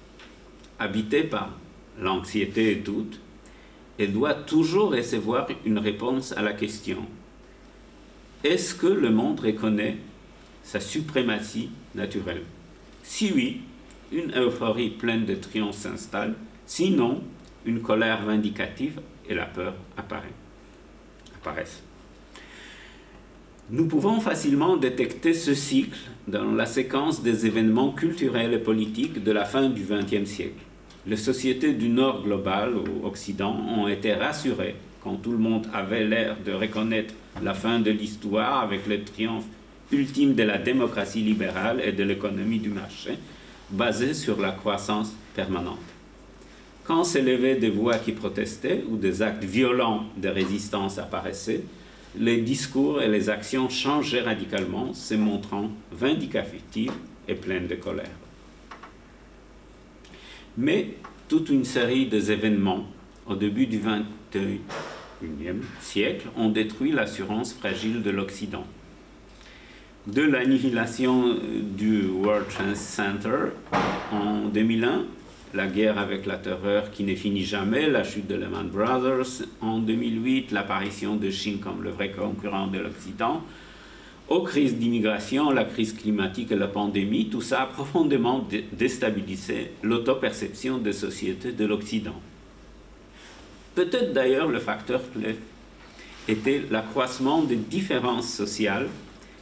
[0.79, 1.51] Habitée par
[2.01, 3.21] l'anxiété et doute,
[3.99, 7.07] elle doit toujours recevoir une réponse à la question
[8.45, 9.97] est-ce que le monde reconnaît
[10.63, 12.45] sa suprématie naturelle?
[13.03, 13.63] Si oui,
[14.13, 17.23] une euphorie pleine de triomphe s'installe, sinon,
[17.65, 21.83] une colère vindicative et la peur apparaissent.
[23.71, 29.31] Nous pouvons facilement détecter ce cycle dans la séquence des événements culturels et politiques de
[29.31, 30.65] la fin du XXe siècle.
[31.07, 36.07] Les sociétés du Nord global ou Occident ont été rassurées quand tout le monde avait
[36.07, 39.45] l'air de reconnaître la fin de l'histoire avec le triomphe
[39.93, 43.19] ultime de la démocratie libérale et de l'économie du marché,
[43.71, 45.77] basée sur la croissance permanente.
[46.85, 51.65] Quand s'élevaient des voix qui protestaient ou des actes violents de résistance apparaissaient,
[52.17, 56.93] les discours et les actions changeaient radicalement, se montrant vindicatives
[57.27, 58.11] et pleines de colère.
[60.57, 60.95] Mais
[61.29, 62.87] toute une série d'événements
[63.27, 64.61] au début du XXIe
[65.81, 68.65] siècle ont détruit l'assurance fragile de l'Occident.
[70.07, 71.37] De l'annihilation
[71.77, 73.51] du World Trade Center
[74.11, 75.05] en 2001
[75.55, 79.79] la guerre avec la terreur qui ne finit jamais, la chute de Lehman Brothers en
[79.79, 83.43] 2008, l'apparition de Chine comme le vrai concurrent de l'Occident,
[84.29, 90.79] aux crises d'immigration, la crise climatique et la pandémie, tout ça a profondément déstabilisé l'autoperception
[90.79, 92.21] des sociétés de l'Occident.
[93.75, 95.37] Peut-être d'ailleurs le facteur clé
[96.29, 98.89] était l'accroissement des différences sociales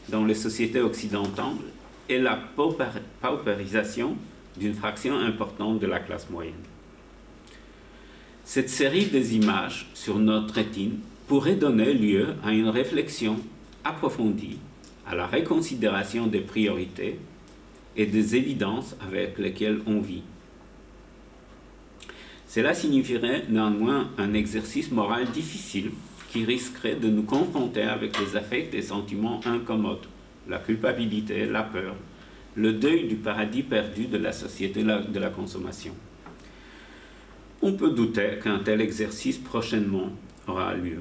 [0.09, 1.55] dans les sociétés occidentales
[2.09, 2.39] et la
[3.21, 4.17] paupérisation
[4.59, 6.55] d'une fraction importante de la classe moyenne.
[8.45, 13.37] Cette série des images sur notre rétine pourrait donner lieu à une réflexion
[13.85, 14.59] approfondie,
[15.07, 17.19] à la réconsidération des priorités
[17.97, 20.23] et des évidences avec lesquelles on vit.
[22.49, 25.91] Cela signifierait néanmoins un exercice moral difficile
[26.31, 30.07] qui risquerait de nous confronter avec les affects et sentiments incommodes,
[30.49, 31.95] la culpabilité, la peur,
[32.57, 35.93] le deuil du paradis perdu de la société de la consommation.
[37.63, 40.11] On peut douter qu'un tel exercice prochainement
[40.47, 41.01] aura lieu.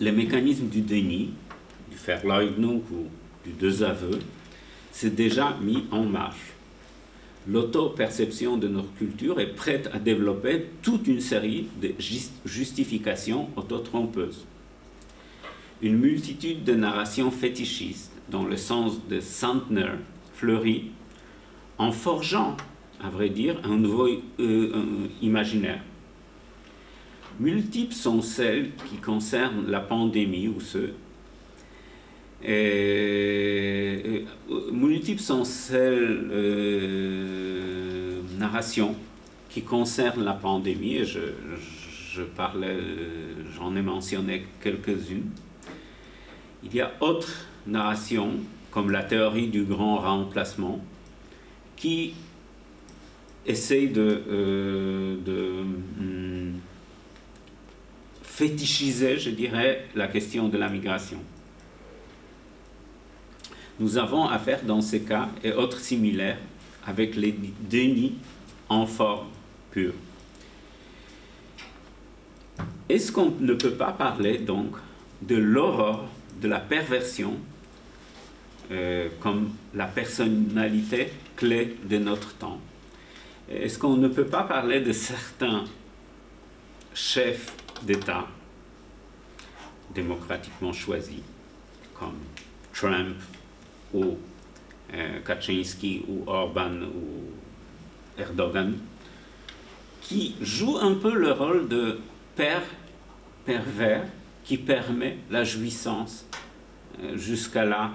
[0.00, 1.30] Les mécanismes du déni,
[1.90, 3.06] du Verleugnung ou
[3.44, 4.18] du désaveu,
[4.90, 6.52] s'est déjà mis en marche.
[7.46, 11.92] L'auto-perception de notre culture est prête à développer toute une série de
[12.44, 14.44] justifications autotrompeuses.
[15.82, 19.98] Une multitude de narrations fétichistes dans le sens de centenaire,
[20.34, 20.90] fleurit,
[21.78, 22.56] en forgeant,
[23.02, 25.82] à vrai dire, un nouveau euh, imaginaire.
[27.38, 30.92] Multiples sont celles qui concernent la pandémie ou ceux.
[32.44, 34.24] Et,
[34.72, 38.94] multiples sont celles euh, narrations
[39.48, 41.20] qui concernent la pandémie, et je,
[42.12, 42.22] je
[43.56, 45.30] j'en ai mentionné quelques-unes.
[46.62, 48.32] Il y a autres narration,
[48.70, 50.80] comme la théorie du grand remplacement,
[51.76, 52.14] qui
[53.46, 55.64] essaye de, euh,
[55.98, 56.58] hmm,
[58.22, 61.18] fétichiser, je dirais, la question de la migration.
[63.78, 66.38] Nous avons affaire dans ces cas et autres similaires
[66.86, 68.14] avec les dénis
[68.68, 69.28] en forme
[69.70, 69.94] pure.
[72.88, 74.76] Est-ce qu'on ne peut pas parler donc
[75.22, 76.08] de l'aurore
[76.40, 77.34] de la perversion
[78.70, 82.60] euh, comme la personnalité clé de notre temps.
[83.48, 85.64] Est-ce qu'on ne peut pas parler de certains
[86.94, 87.52] chefs
[87.82, 88.26] d'État
[89.92, 91.22] démocratiquement choisis,
[91.98, 92.18] comme
[92.72, 93.16] Trump
[93.92, 94.16] ou
[94.94, 98.78] euh, Kaczynski ou Orban ou Erdogan,
[100.00, 101.98] qui jouent un peu le rôle de
[102.36, 102.62] père
[103.44, 104.04] pervers
[104.44, 106.24] qui permet la jouissance
[107.02, 107.90] euh, jusqu'à là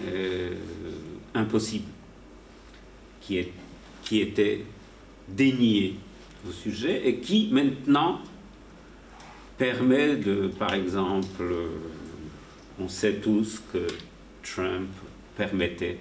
[0.00, 0.54] euh,
[1.34, 1.88] impossible,
[3.20, 3.38] qui
[4.20, 4.64] était
[5.28, 5.96] dénié
[6.48, 8.20] au sujet et qui maintenant
[9.58, 11.44] permet de, par exemple,
[12.80, 13.86] on sait tous que
[14.42, 14.88] Trump
[15.36, 15.98] permettait,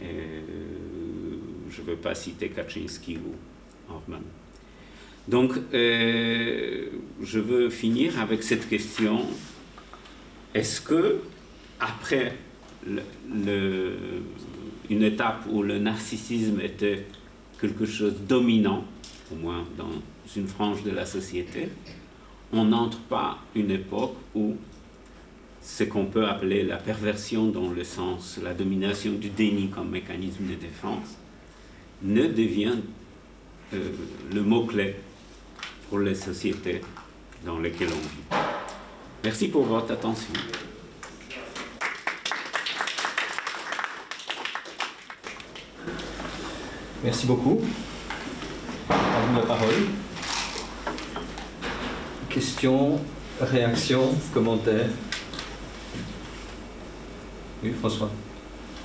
[0.00, 3.34] je ne veux pas citer Kaczynski ou
[3.92, 4.22] Orban.
[5.28, 6.86] Donc, euh,
[7.22, 9.26] je veux finir avec cette question
[10.54, 11.20] est-ce que,
[11.78, 12.34] après
[14.88, 17.06] une étape où le narcissisme était
[17.60, 18.84] quelque chose de dominant,
[19.32, 19.90] au moins dans
[20.36, 21.68] une frange de la société,
[22.52, 24.56] on n'entre pas une époque où
[25.62, 30.46] ce qu'on peut appeler la perversion dans le sens, la domination du déni comme mécanisme
[30.46, 31.18] de défense,
[32.02, 32.76] ne devient
[33.74, 33.90] euh,
[34.32, 34.96] le mot-clé
[35.88, 36.80] pour les sociétés
[37.44, 38.40] dans lesquelles on vit.
[39.22, 40.32] Merci pour votre attention.
[47.02, 47.58] Merci beaucoup.
[48.90, 48.94] À
[49.26, 49.86] vous la parole.
[52.28, 53.00] Questions,
[53.40, 54.90] réactions, commentaires?
[57.62, 58.10] Oui, François.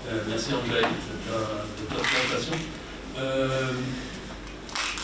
[0.07, 2.53] Euh, merci André de ta, présentation.
[3.19, 3.71] Euh,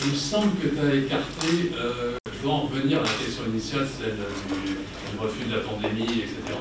[0.06, 3.44] il me semble que tu as écarté, euh, je dois en revenir à la question
[3.46, 6.58] initiale, celle du, refus de la pandémie, etc.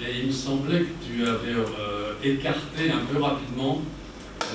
[0.00, 1.54] Et il me semblait que tu avais
[2.24, 3.82] écarté un peu rapidement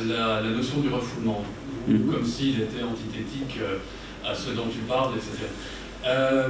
[0.06, 1.44] la, notion du refoulement,
[1.88, 2.12] mhm.
[2.12, 3.78] comme s'il était antithétique euh,
[4.26, 5.48] à ce dont tu parles, etc.
[6.06, 6.48] Euh,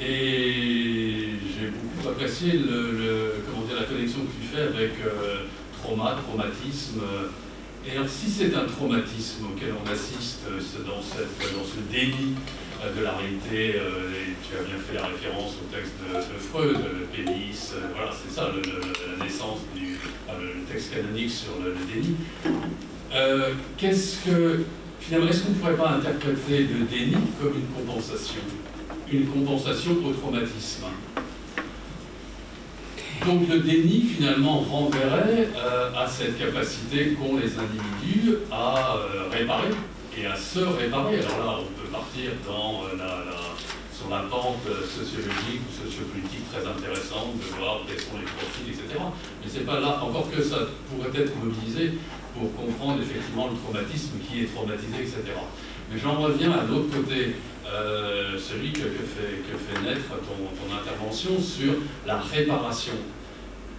[0.00, 5.44] et j'ai beaucoup apprécié le, comment dire, la connexion que tu fais avec euh,
[5.82, 7.00] trauma, traumatisme.
[7.86, 10.44] Et alors, si c'est un traumatisme auquel on assiste
[10.86, 12.34] dans, cette, dans ce déni
[12.96, 17.06] de la réalité, et tu as bien fait la référence au texte de, Freud, le
[17.06, 19.98] pénis, voilà, c'est ça la naissance du,
[20.70, 22.16] texte canonique sur le, déni.
[23.14, 24.64] Euh, qu'est-ce que,
[25.00, 28.40] finalement, est-ce qu'on ne pourrait pas interpréter le déni comme une compensation?
[29.12, 30.86] Une compensation au traumatisme
[33.26, 39.68] donc le déni finalement renverrait euh, à cette capacité qu'ont les individus à euh, réparer
[40.16, 41.20] et à se réparer.
[41.20, 43.24] Alors là, on peut partir dans la
[44.02, 48.98] sur la pente sociologique ou sociopolitique très intéressante de voir quels sont les profils, etc.
[48.98, 51.98] Mais c'est pas là, encore que ça pourrait être mobilisé
[52.34, 55.38] pour comprendre effectivement le traumatisme, qui est traumatisé, etc.
[55.90, 61.74] Mais j'en reviens à l'autre côté, euh, celui que, fait, naître ton, ton, intervention sur
[62.06, 62.94] la réparation.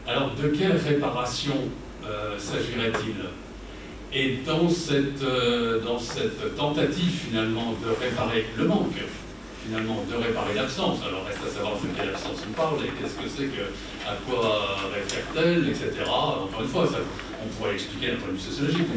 [0.07, 1.55] Alors, de quelle réparation
[2.05, 3.15] euh, s'agirait-il?
[4.15, 9.01] Et dans cette, euh, dans cette tentative finalement de réparer le manque,
[9.65, 10.99] finalement de réparer l'absence.
[11.07, 13.63] Alors reste à savoir de quelle absence on parle et qu'est-ce que c'est que,
[14.07, 16.03] à quoi réfère-t-elle, etc.
[16.07, 16.87] Encore une fois,
[17.43, 18.87] on pourrait expliquer d'un point de vue sociologique.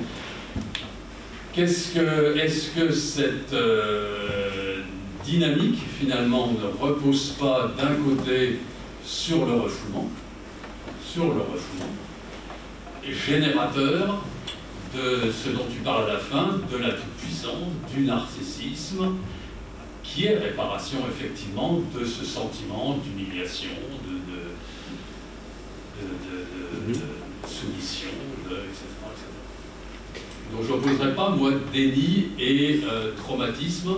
[1.54, 4.82] Qu'est-ce que, est-ce que cette euh,
[5.24, 8.58] dynamique finalement ne repose pas d'un côté
[9.02, 10.10] sur le refoulement,
[11.02, 11.94] sur le refoulement,
[13.10, 14.22] générateur
[14.94, 19.16] de ce dont tu parles à la fin, de la toute-puissance, du narcissisme,
[20.02, 23.70] qui est réparation effectivement de ce sentiment d'humiliation,
[24.06, 24.12] de,
[26.92, 27.00] de,
[27.46, 28.08] soumission,
[28.46, 28.86] etc.,
[30.52, 33.96] Donc je n'opposerai pas, moi, déni et euh, traumatisme.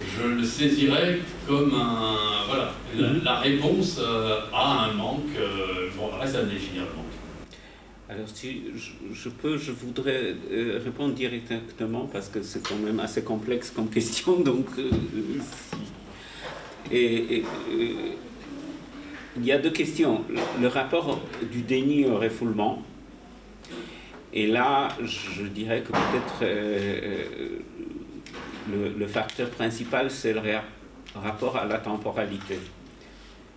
[0.00, 2.72] Je le saisirais comme un, voilà,
[3.22, 5.36] la, réponse euh, à un manque.
[5.38, 7.09] Euh, bon, reste à définir le manque.
[8.10, 8.64] Alors si
[9.12, 13.88] je, peux, je voudrais euh, répondre directement parce que c'est quand même assez complexe comme
[13.98, 14.40] question.
[14.40, 14.90] Donc, euh,
[16.92, 17.42] euh,
[19.36, 20.24] il y a deux questions.
[20.60, 21.20] Le, rapport
[21.52, 22.82] du déni au refoulement.
[24.32, 26.44] Et là, je dirais que peut-être
[28.72, 30.40] le, le, facteur principal, c'est le
[31.14, 32.58] rapport à la temporalité.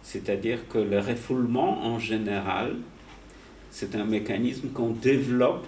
[0.03, 2.75] C'est-à-dire que le refoulement en général,
[3.73, 5.65] c'est un mécanisme qu'on développe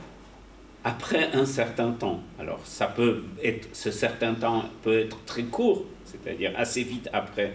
[0.83, 2.21] après un certain temps.
[2.39, 7.53] Alors, ça peut être, ce certain temps peut être très court, c'est-à-dire assez vite après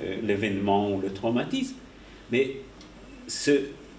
[0.00, 1.74] euh, l'événement ou le traumatisme,
[2.30, 2.60] mais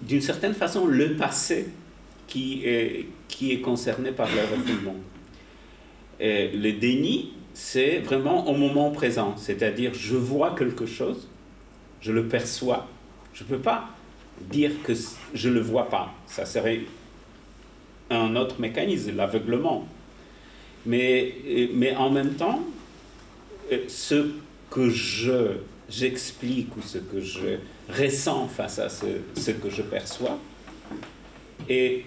[0.00, 1.68] d'une certaine façon le passé
[2.26, 4.96] qui est, qui est concerné par le refoulement.
[6.18, 11.28] Et le déni, c'est vraiment au moment présent, c'est-à-dire je vois quelque chose,
[12.00, 12.88] je le perçois,
[13.34, 13.90] je ne peux pas
[14.40, 14.92] dire que
[15.34, 16.12] je ne le vois pas.
[16.26, 16.80] Ça serait
[18.10, 19.86] un autre mécanisme, l'aveuglement.
[20.86, 21.34] Mais,
[21.72, 22.62] mais en même temps,
[23.72, 24.30] euh, ce
[24.70, 25.56] que je,
[25.88, 30.38] j'explique ou ce que je ressens face à ce, que je perçois
[31.68, 32.04] est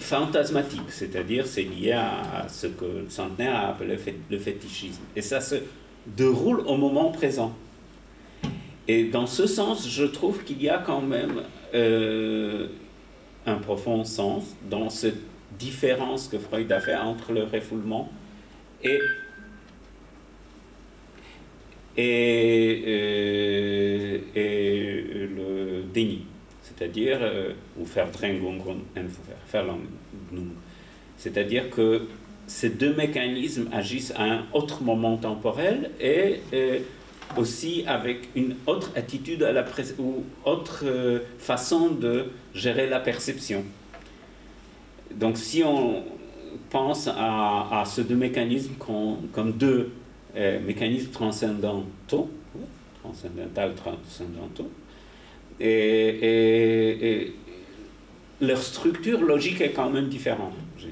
[0.00, 3.96] fantasmatique, c'est-à-dire c'est lié à, ce que centenaire a appelé
[4.28, 5.02] le fétichisme.
[5.14, 5.56] Et ça se
[6.06, 7.54] déroule au moment présent.
[8.88, 11.42] Et dans ce sens, je trouve qu'il y a quand même
[11.74, 12.68] euh,
[13.46, 15.18] un profond sens dans cette
[15.58, 18.10] différence que Freud a fait entre le refoulement
[18.82, 19.00] et,
[21.96, 26.26] et, euh, et le déni.
[26.62, 27.86] C'est-à-dire, euh, ou
[31.16, 32.06] c'est-à-dire que
[32.46, 36.40] ces deux mécanismes agissent à un autre moment temporel et,
[37.36, 39.46] aussi avec une autre attitude
[39.98, 43.64] ou autre euh, façon de gérer la perception.
[45.14, 46.04] Donc si on
[46.70, 48.74] pense à, ces deux mécanismes
[49.32, 49.92] comme, deux
[50.36, 52.30] euh, mécanismes transcendantaux,
[53.02, 54.70] transcendental, transcendantaux,
[55.60, 57.32] et,
[58.40, 60.86] leur structure logique est quand même différente, je.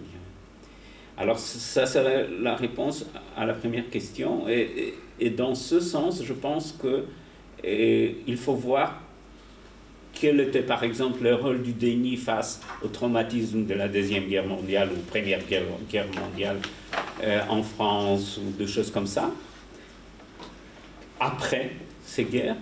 [1.18, 3.04] Alors ça serait la réponse
[3.36, 4.48] à la première question.
[4.48, 4.94] Et,
[5.30, 7.04] dans ce sens, je pense que
[7.64, 9.02] il faut voir
[10.20, 14.46] quel était par exemple le rôle du déni face au traumatisme de la Deuxième Guerre
[14.46, 16.58] mondiale ou Première Guerre, mondiale
[17.22, 19.30] euh, en France ou des choses comme ça,
[21.20, 21.70] après
[22.04, 22.56] ces guerres,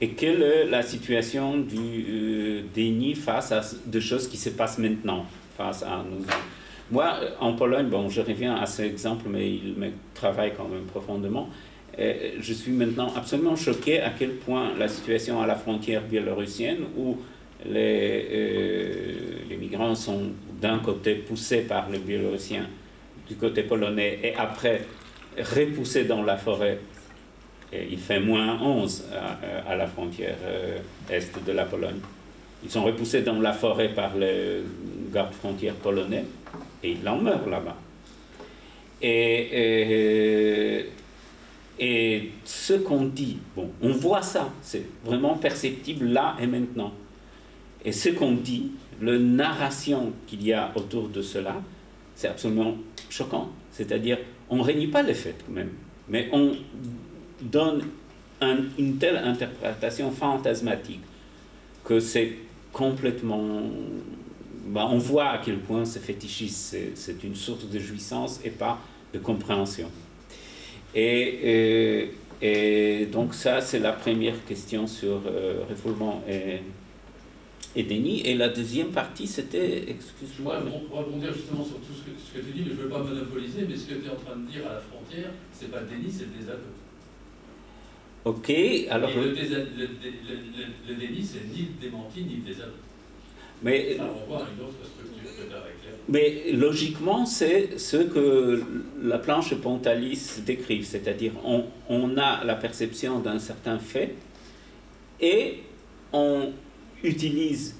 [0.00, 1.76] et quelle est la situation du
[2.08, 6.24] euh, déni face à des choses qui se passent maintenant, face à nous
[6.92, 10.84] Moi, en Pologne, bon, je reviens à cet exemple, mais il me travaille quand même
[10.84, 11.48] profondément.
[11.98, 17.16] je suis maintenant absolument choqué à quel point la situation à la frontière biélorussienne, où
[17.64, 19.12] les, euh,
[19.48, 22.66] les migrants sont d'un côté poussés par les Biélorussiens
[23.28, 24.82] du côté polonais et après
[25.38, 26.78] repoussés dans la forêt
[27.72, 29.04] il fait moins 11
[29.66, 30.78] à, la frontière euh,
[31.08, 32.00] est de la Pologne.
[32.62, 34.60] Ils sont repoussés dans la forêt par les
[35.10, 36.24] gardes frontières polonais
[36.82, 37.76] et ils en meurent là-bas.
[39.00, 40.86] Et,
[41.78, 46.92] et, ce qu'on dit, bon, on voit ça, c'est vraiment perceptible là et maintenant.
[47.84, 51.60] Et ce qu'on dit, la narration qu'il y a autour de cela,
[52.14, 52.76] c'est absolument
[53.10, 53.48] choquant.
[53.72, 54.18] C'est-à-dire,
[54.48, 55.70] on ne réunit pas les faits quand même,
[56.08, 56.52] mais on
[57.40, 57.82] donne
[58.78, 61.00] une telle interprétation fantasmatique
[61.84, 62.32] que c'est
[62.72, 63.62] complètement...
[64.64, 68.78] Ben, on voit à quel point ce fétichisme, c'est une source de jouissance et pas
[69.12, 69.90] de compréhension.
[70.94, 72.06] Et, euh,
[72.40, 76.60] et, donc ça, c'est la première question sur euh, refoulement et,
[77.74, 78.20] et déni.
[78.20, 80.60] Et la deuxième partie, c'était, excuse-moi.
[80.88, 82.88] Pour rebondir justement sur tout ce que, ce que tu dis, mais je ne veux
[82.88, 85.70] pas monopoliser, mais ce que tu es en train de dire à la frontière, c'est
[85.70, 86.70] pas déni, c'est le désaveu.
[88.24, 88.52] Ok,
[88.90, 89.10] alors.
[89.10, 89.88] le, le,
[90.88, 92.74] le, déni, c'est ni le démenti, ni le désaveu.
[93.62, 93.96] Mais,
[96.52, 98.62] logiquement, c'est ce que
[99.02, 104.14] la planche Pontalis décrit, c'est-à-dire on, a la perception d'un certain fait
[105.20, 105.60] et
[106.12, 106.50] on
[107.04, 107.76] utilise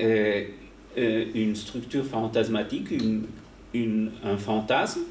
[0.00, 0.44] euh,
[0.96, 2.88] euh, une structure fantasmatique,
[3.74, 5.02] un fantasme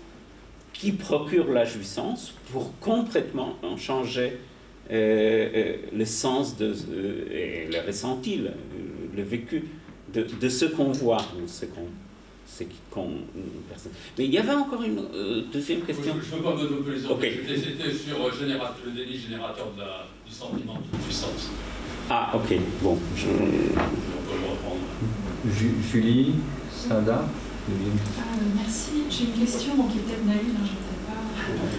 [0.74, 4.38] qui procure la jouissance pour complètement en changer
[4.91, 6.74] euh, le sens de,
[7.32, 8.38] et le ressenti,
[9.16, 9.63] le, vécu
[10.16, 11.88] de, de ce qu'on voit, ce qu'on
[12.89, 13.09] qu'on
[14.18, 15.01] Mais il y avait encore une
[15.51, 16.13] deuxième question.
[16.22, 17.07] je ne veux pas monopoliser.
[17.07, 17.41] Okay.
[17.47, 21.49] C'était sur le délit générateur de la, du sentiment de puissance.
[22.09, 22.57] Ah, ok.
[22.82, 22.97] Bon.
[23.16, 23.26] Je...
[23.28, 24.82] On peut le reprendre.
[25.91, 26.36] Julie,
[26.72, 27.26] Sada.
[28.55, 29.03] merci.
[29.09, 30.55] J'ai une question qui est peut-être naïve.
[30.57, 30.68] Hein,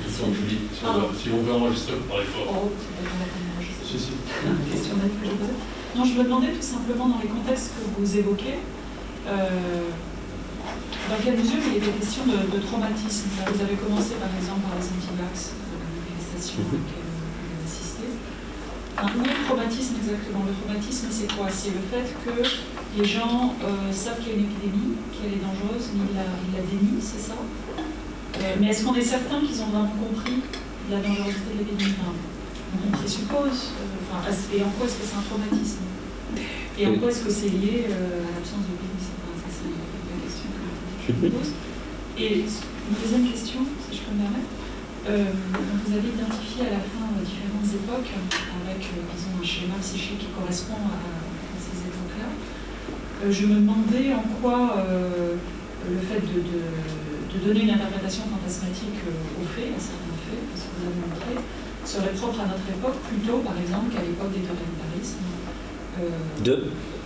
[0.04, 2.66] Question Julie, on, si on veut enregistrer, vous parlez fort.
[2.66, 2.70] Oh,
[5.96, 8.58] Non, je me demandais tout simplement dans les contextes que vous évoquez,
[9.28, 9.88] euh,
[11.08, 13.30] dans quelle mesure il était question de, de traumatisme.
[13.46, 18.10] Vous avez commencé par exemple par les anti-vax, la manifestation à laquelle vous assistez.
[18.98, 20.42] Un, où est le traumatisme exactement?
[20.44, 21.46] Le traumatisme, c'est quoi?
[21.48, 22.34] C'est le fait que
[22.98, 26.26] les gens euh, savent qu'il y a une épidémie, qu'elle est dangereuse, mais ils la,
[26.26, 27.38] ils la dénient, c'est ça?
[27.38, 30.42] Euh, mais est-ce qu'on est certain qu'ils ont vraiment compris
[30.90, 31.94] la dangerosité de l'épidémie?
[32.84, 33.72] On présuppose.
[33.78, 35.84] Euh, et en quoi est-ce que c'est un traumatisme?
[36.78, 41.12] Et en quoi est-ce que c'est lié euh, à l'absence de C'est la question que
[41.12, 41.52] je pose.
[42.18, 43.60] Et une deuxième question,
[43.90, 44.50] si je peux me permettre.
[45.06, 48.12] vous avez identifié à la fin différentes époques
[48.64, 50.98] avec, disons, un schéma psychique qui correspond à,
[51.60, 52.28] ces époques-là.
[53.30, 54.86] je me demandais en quoi
[55.88, 56.42] le fait de
[57.36, 61.00] de donner une interprétation fantasmatique euh, aux faits, à certains faits, ce que vous avez
[61.04, 61.32] montré,
[61.86, 65.22] serait propre à notre époque, plutôt par exemple qu'à l'époque des totalitarismes,
[66.00, 66.54] euh, De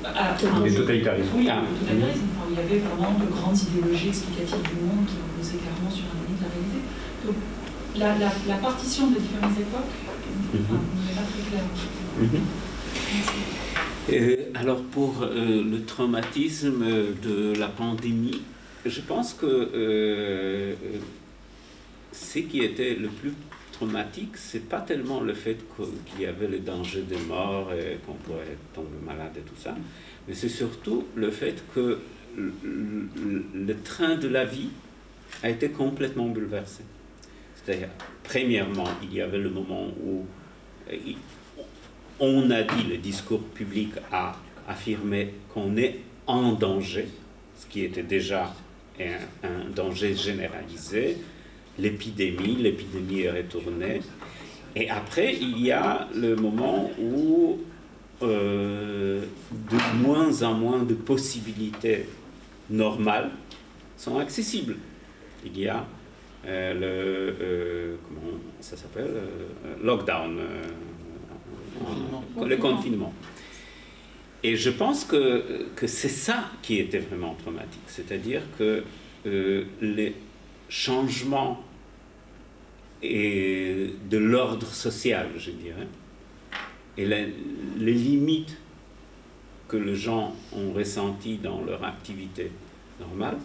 [0.04, 0.32] à-
[0.64, 1.28] Des totalitarismes.
[1.36, 1.62] Oui, Ah.
[1.80, 2.24] totalitarisme.
[2.34, 6.04] Enfin, il y avait vraiment de grandes idéologies explicatives du monde qui reposaient clairement sur
[6.08, 6.80] un déni de la réalité.
[7.26, 7.36] Donc,
[7.96, 9.92] la, la, la partition des différentes époques,
[10.54, 11.68] enfin, n'est pas très claire.
[12.18, 12.40] Mhm.
[14.12, 16.84] Euh, alors pour euh, le traumatisme
[17.22, 18.40] de la pandémie,
[18.86, 20.74] je pense que euh,
[22.12, 23.32] ce qui était le plus
[23.80, 28.12] traumatique, c'est pas tellement le fait qu'il y avait le danger de mort et qu'on
[28.12, 29.74] pourrait tomber malade et tout ça,
[30.28, 31.98] mais c'est surtout le fait que
[32.36, 34.68] le, train de la vie
[35.42, 36.82] a été complètement bouleversé.
[37.54, 37.88] C'est-à-dire,
[38.22, 40.26] premièrement, il y avait le moment où
[42.20, 44.36] on a dit, le discours public a
[44.68, 47.08] affirmé qu'on est en danger,
[47.56, 48.54] ce qui était déjà
[49.42, 51.16] un danger généralisé,
[51.78, 54.00] l'épidémie, l'épidémie est retournée.
[54.76, 57.58] Et après, il y a le moment où
[58.22, 62.06] euh, de moins en moins de possibilités
[62.68, 63.30] normales
[63.96, 64.76] sont accessibles.
[65.44, 65.84] Il y a
[66.46, 70.62] euh, le, euh, comment ça s'appelle, euh, lockdown, euh,
[71.78, 72.24] Confinement.
[72.46, 73.14] le confinement.
[74.42, 78.82] Et je pense que, que c'est ça qui était vraiment traumatique, c'est-à-dire que
[79.26, 80.14] euh, les
[80.70, 81.62] changements
[83.02, 85.88] et de l'ordre social, je dirais,
[86.96, 88.56] et les limites
[89.68, 92.50] que les gens ont ressenties dans leur activité
[92.98, 93.36] normale,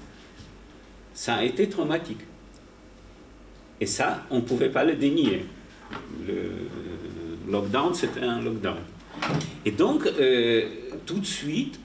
[1.13, 2.21] ça a été traumatique.
[3.79, 5.45] Et ça, on ne pouvait pas le dénier.
[6.27, 8.77] Le lockdown, c'était un lockdown.
[9.65, 10.63] Et donc, euh,
[11.05, 11.79] tout de suite,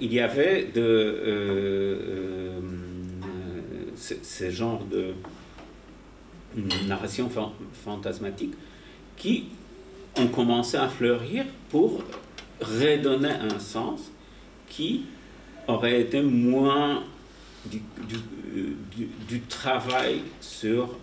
[0.00, 2.60] il y avait de, euh, euh,
[4.00, 5.14] ce, ce genre de
[6.86, 7.52] narration fan-
[7.84, 8.54] fantasmatique
[9.16, 9.44] qui
[10.16, 12.02] ont commencé à fleurir pour
[12.60, 14.10] redonner un sens
[14.68, 15.02] qui
[15.68, 17.04] aurait été moins
[17.66, 20.96] du, travail sur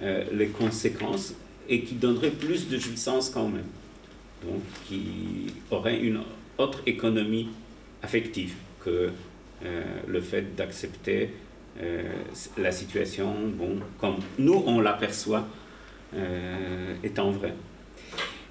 [0.00, 1.34] euh, les conséquences
[1.68, 3.64] et qui donnerait plus de jouissance quand même.
[4.44, 6.20] Donc, qui aurait une
[6.58, 7.48] autre économie
[8.02, 9.10] affective que
[9.64, 11.30] euh, le fait d'accepter
[12.58, 15.46] la situation, bon, comme nous on l'aperçoit
[16.14, 17.54] euh, étant vrai.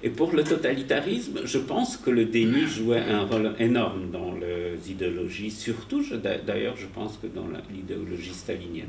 [0.02, 4.90] Et pour le totalitarisme, je pense que le déni jouait un rôle énorme dans les
[4.90, 6.02] idéologies, surtout,
[6.44, 8.88] d'ailleurs, je pense que dans l'idéologie stalinienne.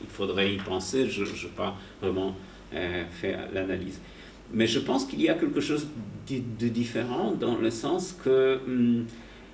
[0.00, 2.36] Il faudrait y penser, je n'ai pas vraiment
[2.72, 3.98] euh, fait l'analyse.
[4.52, 5.88] Mais je pense qu'il y a quelque chose
[6.30, 9.04] de, différent dans le sens que hum,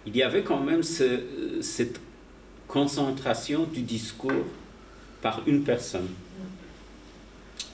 [0.07, 2.01] il y avait quand même ce- cette
[2.69, 4.45] concentration du discours
[5.21, 6.09] par une personne.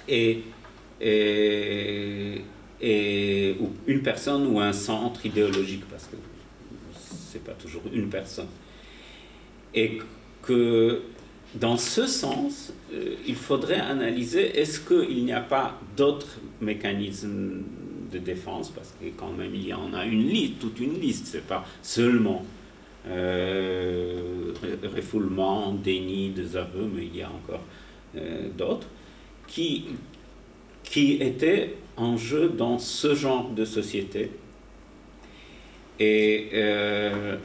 [0.09, 0.42] Et,
[3.61, 6.16] ou une personne ou un centre idéologique, parce que
[7.30, 8.49] c'est pas toujours une personne.
[9.74, 9.99] Et
[10.42, 11.03] que
[11.55, 17.62] dans ce sens, euh, il faudrait analyser est-ce qu'il n'y a pas d'autres mécanismes
[18.12, 21.26] de défense, parce que quand même il y en a une liste, toute une liste,
[21.26, 22.45] c'est pas seulement
[24.95, 27.63] refoulement, déni des aveux, mais il y a encore
[28.17, 28.87] euh, d'autres,
[29.47, 29.87] qui,
[30.83, 34.31] qui étaient en jeu dans ce genre de société.
[36.01, 37.37] Et euh,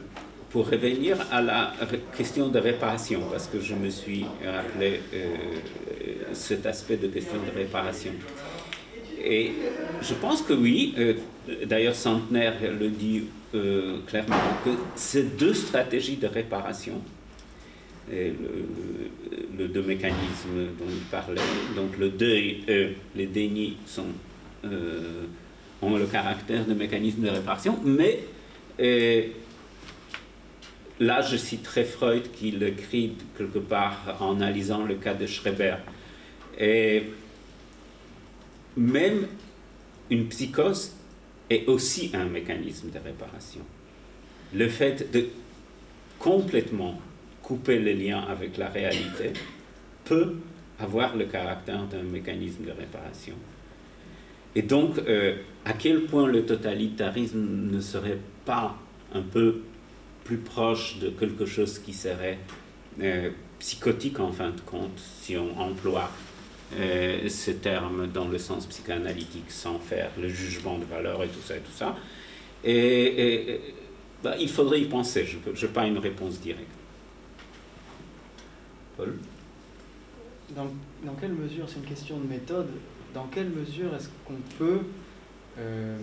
[0.50, 1.72] pour revenir à la
[2.16, 5.26] question de réparation, parce que je me suis rappelé euh,
[6.32, 8.12] cet aspect de question de réparation.
[9.22, 9.52] Et
[10.02, 11.14] je pense que oui, euh,
[11.66, 17.00] d'ailleurs Centenaire le dit euh, clairement, que ces deux stratégies de réparation,
[18.12, 18.32] et
[19.56, 21.40] le, deux mécanismes dont il parlait,
[21.76, 24.06] donc le deuil et les dénis sont,
[24.64, 25.26] euh,
[25.80, 28.24] ont le caractère de mécanisme de réparation, mais
[30.98, 35.76] là je citerai Freud qui l'écrit quelque part en analysant le cas de Schreber.
[36.58, 37.04] Et
[38.76, 39.26] même
[40.10, 40.92] une psychose
[41.50, 43.62] est aussi un mécanisme de réparation.
[44.54, 45.26] Le fait de
[46.18, 47.00] complètement
[47.42, 49.32] couper le lien avec la réalité
[50.04, 50.34] peut
[50.78, 53.34] avoir le caractère d'un mécanisme de réparation.
[54.54, 58.76] Et donc, euh, à quel point le totalitarisme ne serait pas
[59.12, 59.62] un peu
[60.24, 62.38] plus proche de quelque chose qui serait
[63.00, 66.10] euh, psychotique en fin de compte, si on emploie
[66.78, 71.40] euh, ce terme dans le sens psychanalytique sans faire le jugement de valeur et tout
[71.40, 71.96] ça et tout ça.
[72.62, 73.60] Et,
[74.22, 76.70] bah, il faudrait y penser, je n'ai pas une réponse directe.
[78.96, 79.16] Paul?
[80.54, 80.70] Dans,
[81.04, 82.68] dans quelle mesure, c'est une question de méthode,
[83.14, 84.80] dans quelle mesure est-ce qu'on peut
[85.58, 85.96] euh,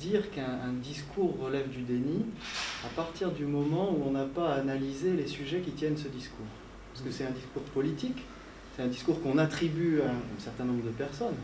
[0.00, 2.24] dire qu'un discours relève du déni
[2.84, 6.46] à partir du moment où on n'a pas analysé les sujets qui tiennent ce discours?
[6.92, 8.22] Parce que c'est un discours politique,
[8.76, 11.40] c'est un discours qu'on attribue à un certain nombre de personnes.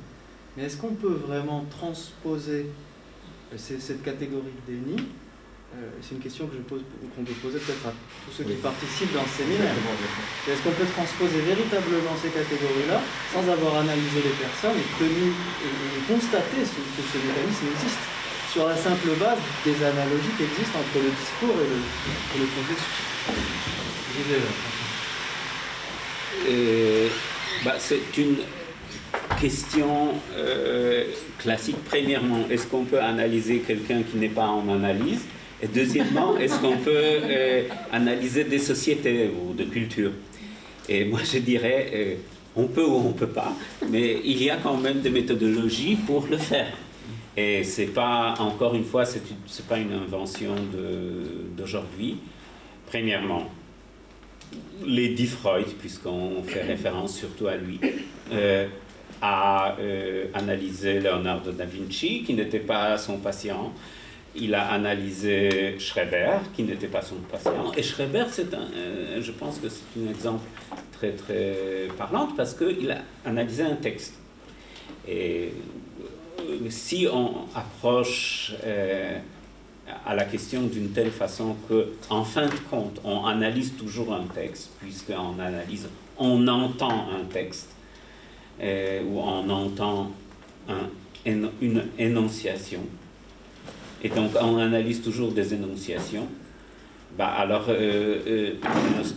[0.56, 6.46] Mais est-ce qu'on peut vraiment transposer euh, cette catégorie de déni euh, C'est une question
[6.46, 6.84] que je pose,
[7.16, 7.94] qu'on peut poser peut-être à
[8.26, 9.72] tous ceux qui participent dans ce séminaire.
[10.44, 13.00] Est-ce qu'on peut transposer véritablement ces catégories-là
[13.32, 18.04] sans avoir analysé les personnes et, tenu, et, constater que ce mécanisme existe?
[18.52, 22.46] Sur la simple base des analogies qui existent entre le discours et le, et le
[22.52, 22.84] processus
[26.48, 27.08] euh,
[27.64, 28.36] bah, C'est une
[29.40, 31.04] question euh,
[31.38, 31.76] classique.
[31.84, 35.22] Premièrement, est-ce qu'on peut analyser quelqu'un qui n'est pas en analyse?
[35.62, 37.62] Et deuxièmement, est-ce qu'on peut euh,
[37.92, 40.12] analyser des sociétés ou de cultures?
[40.88, 42.18] Et moi, je dirais,
[42.56, 43.52] on peut ou on ne peut pas,
[43.88, 46.72] mais il y a quand même des méthodologies pour le faire.
[47.36, 50.54] Et c'est pas, encore une fois, c'est pas une invention
[51.56, 52.18] d'aujourd'hui.
[52.86, 53.48] Premièrement,
[54.86, 57.78] Lady Freud, puisqu'on fait référence surtout à lui,
[59.22, 63.72] a euh, analysé Leonardo da Vinci, qui n'était pas son patient.
[64.34, 67.70] Il a analysé Schreber, qui n'était pas son patient.
[67.76, 70.44] Et Schreber, c'est un, euh, je pense que c'est un exemple
[70.92, 74.14] très très parlant parce qu'il a analysé un texte.
[75.06, 75.52] Et
[76.40, 78.54] euh, si on approche
[80.06, 84.24] à la question d'une telle façon que, en fin de compte, on analyse toujours un
[84.34, 87.70] texte, puisqu'on analyse, on entend un texte,
[88.60, 90.10] euh, où on entend
[91.24, 92.80] une énonciation,
[94.02, 96.26] et donc on analyse toujours des énonciations,
[97.16, 98.54] bah alors euh,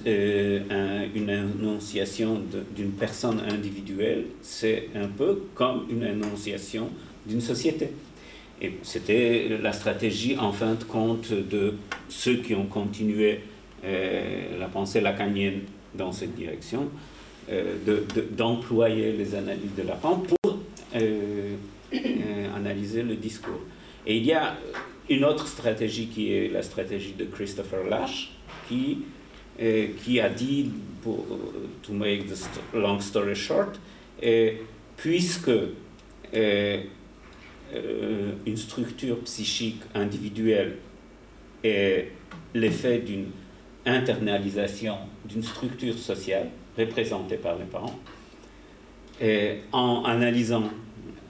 [0.05, 2.41] euh, une énonciation
[2.75, 6.89] d'une personne individuelle, c'est un peu comme une énonciation
[7.25, 7.91] d'une société.
[8.61, 11.73] Et c'était la stratégie, en fin de compte, de
[12.09, 13.41] ceux qui ont continué
[13.83, 15.61] la pensée lacanienne
[15.93, 16.89] dans cette direction,
[17.49, 17.75] euh,
[18.31, 20.57] d'employer les analyses de la Lacan pour
[20.95, 21.55] euh,
[21.93, 23.59] euh, analyser le discours.
[24.07, 24.57] Et il y a
[25.09, 28.31] une autre stratégie qui est la stratégie de Christopher Lash,
[28.67, 28.99] qui,
[30.03, 30.71] qui a dit,
[31.03, 31.25] pour,
[31.83, 32.35] to make the
[32.73, 33.79] long story short,
[34.97, 35.51] puisque
[38.45, 40.77] une structure psychique individuelle
[41.63, 42.11] est
[42.53, 43.27] l'effet d'une
[43.85, 47.99] internalisation d'une structure sociale, représentés par les parents.
[49.21, 50.63] Et en analysant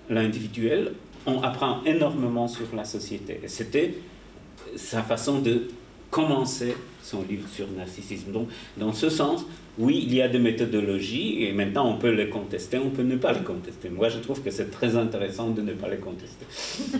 [0.10, 0.94] l'individuel,
[1.26, 3.40] on apprend énormément sur la société.
[3.48, 3.96] C'était
[4.76, 5.68] sa façon de
[6.10, 8.32] commencer son livre sur le narcissisme.
[8.32, 9.45] Donc, dans ce sens,
[9.78, 13.18] oui, il y a des méthodologies et maintenant on peut les contester, on peut ne
[13.18, 13.89] pas les contester.
[13.89, 16.45] Moi, je trouve que c'est très intéressant de ne pas les contester.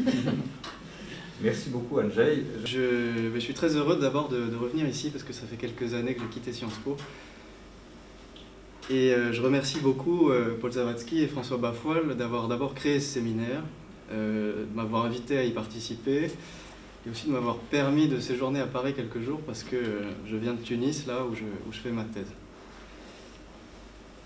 [1.42, 2.44] Merci beaucoup, Andrzej.
[2.66, 5.94] Je, je, suis très heureux d'abord de, de, revenir ici parce que ça fait quelques
[5.94, 6.96] années que j'ai quitté Sciences Po.
[8.90, 13.16] Et euh, je remercie beaucoup euh, Paul Zavatsky et François Bafoil d'avoir d'abord créé ce
[13.16, 13.64] séminaire,
[14.12, 16.30] euh, de m'avoir invité à y participer
[17.06, 19.78] et aussi de m'avoir permis de séjourner à Paris quelques jours parce que
[20.26, 22.32] je viens de Tunis, là où je, fais ma thèse.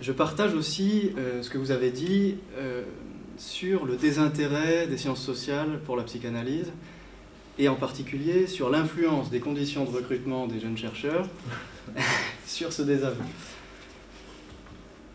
[0.01, 1.11] Je partage aussi
[1.41, 2.35] ce que vous avez dit
[3.37, 6.71] sur le désintérêt des sciences sociales pour la psychanalyse
[7.59, 11.27] et en particulier sur l'influence des conditions de recrutement des jeunes chercheurs
[12.45, 13.23] sur ce désaveu.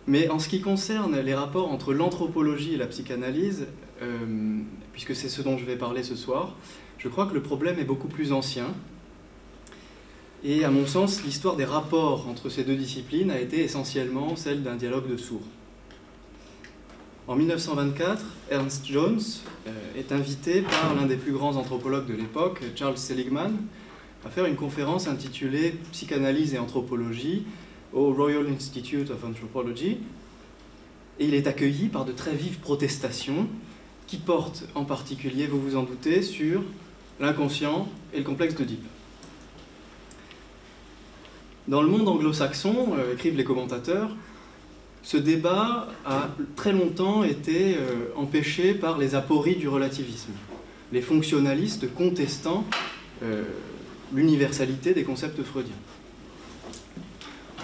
[0.07, 3.67] Mais en ce qui concerne les rapports entre l'anthropologie et la psychanalyse,
[4.03, 4.19] euh,
[4.93, 6.55] puisque c'est ce dont je vais parler ce soir,
[7.05, 8.69] je crois que le problème est beaucoup plus ancien.
[10.43, 14.63] Et à mon sens, l'histoire des rapports entre ces deux disciplines a été essentiellement celle
[14.63, 15.47] d'un dialogue de sourds.
[17.29, 19.21] En 1924, Ernst Jones
[19.67, 23.53] euh, est invité par l'un des plus grands anthropologues de l'époque, Charles Seligman,
[24.25, 27.45] à faire une conférence intitulée Psychanalyse et anthropologie
[27.93, 29.99] au Royal Institute of Anthropology.
[31.19, 33.47] Et il est accueilli par de très vives protestations
[34.07, 36.63] qui portent en particulier, vous vous en doutez, sur
[37.21, 38.85] l'inconscient et le complexe d'Oedipe.
[41.67, 44.11] Dans le monde anglo-saxon, euh, écrivent les commentateurs,
[45.03, 50.33] ce débat a très longtemps été euh, empêché par les apories du relativisme,
[50.93, 52.65] les fonctionnalistes contestant
[53.23, 53.45] euh,
[54.13, 55.73] l'universalité des concepts freudiens.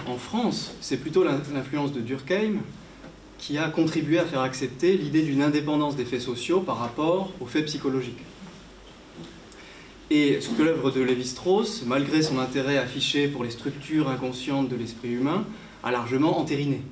[0.07, 2.61] En France, c'est plutôt l'influence de Durkheim
[3.39, 7.47] qui a contribué à faire accepter l'idée d'une indépendance des faits sociaux par rapport aux
[7.47, 8.21] faits psychologiques.
[10.13, 14.75] Et ce que l'œuvre de Lévi-Strauss, malgré son intérêt affiché pour les structures inconscientes de
[14.75, 15.47] l'esprit humain,
[15.85, 16.83] a largement entériné.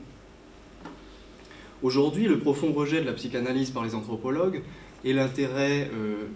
[1.82, 4.62] Aujourd'hui, le profond rejet de la psychanalyse par les anthropologues
[5.04, 6.26] et l'intérêt euh,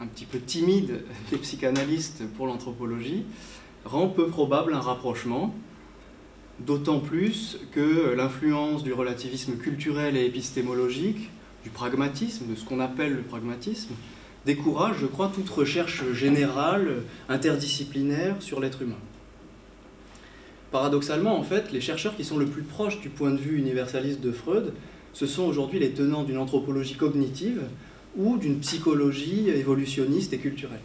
[0.00, 3.24] un petit peu timide des psychanalystes pour l'anthropologie
[3.84, 5.52] rend peu probable un rapprochement,
[6.60, 11.28] d'autant plus que l'influence du relativisme culturel et épistémologique,
[11.64, 13.94] du pragmatisme, de ce qu'on appelle le pragmatisme,
[14.46, 18.98] décourage, je crois, toute recherche générale, interdisciplinaire sur l'être humain.
[20.70, 24.20] Paradoxalement, en fait, les chercheurs qui sont le plus proches du point de vue universaliste
[24.20, 24.72] de Freud,
[25.12, 27.62] ce sont aujourd'hui les tenants d'une anthropologie cognitive
[28.16, 30.80] ou d'une psychologie évolutionniste et culturelle.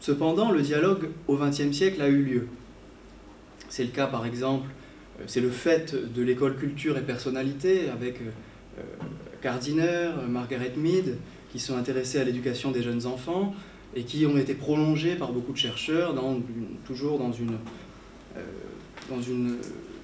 [0.00, 2.48] Cependant, le dialogue au XXe siècle a eu lieu.
[3.68, 4.68] C'est le cas, par exemple,
[5.20, 8.82] euh, c'est le fait de l'école culture et personnalité avec euh,
[9.42, 11.16] Gardiner, Margaret Mead,
[11.52, 13.54] qui sont intéressés à l'éducation des jeunes enfants
[13.94, 16.14] et qui ont été prolongés par beaucoup de chercheurs,
[16.86, 17.56] toujours dans une,
[18.36, 18.42] euh,
[19.08, 19.56] dans une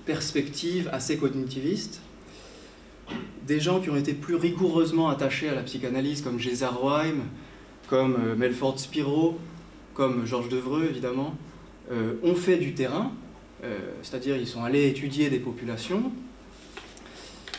[0.05, 2.01] perspective assez cognitiviste.
[3.47, 7.23] Des gens qui ont été plus rigoureusement attachés à la psychanalyse, comme Gézard-Roym,
[7.89, 9.39] comme Melford Spiro,
[9.95, 11.35] comme Georges Devreux évidemment,
[11.91, 13.13] euh, ont fait du terrain,
[13.65, 16.13] euh, c'est-à-dire ils sont allés étudier des populations.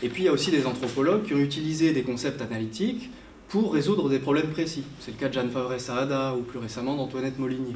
[0.02, 3.10] Et puis il y a aussi des anthropologues qui ont utilisé des concepts analytiques
[3.48, 4.84] pour résoudre des problèmes précis.
[5.00, 7.74] C'est le cas de Jeanne Favre-Saada ou plus récemment d'Antoinette Moligny.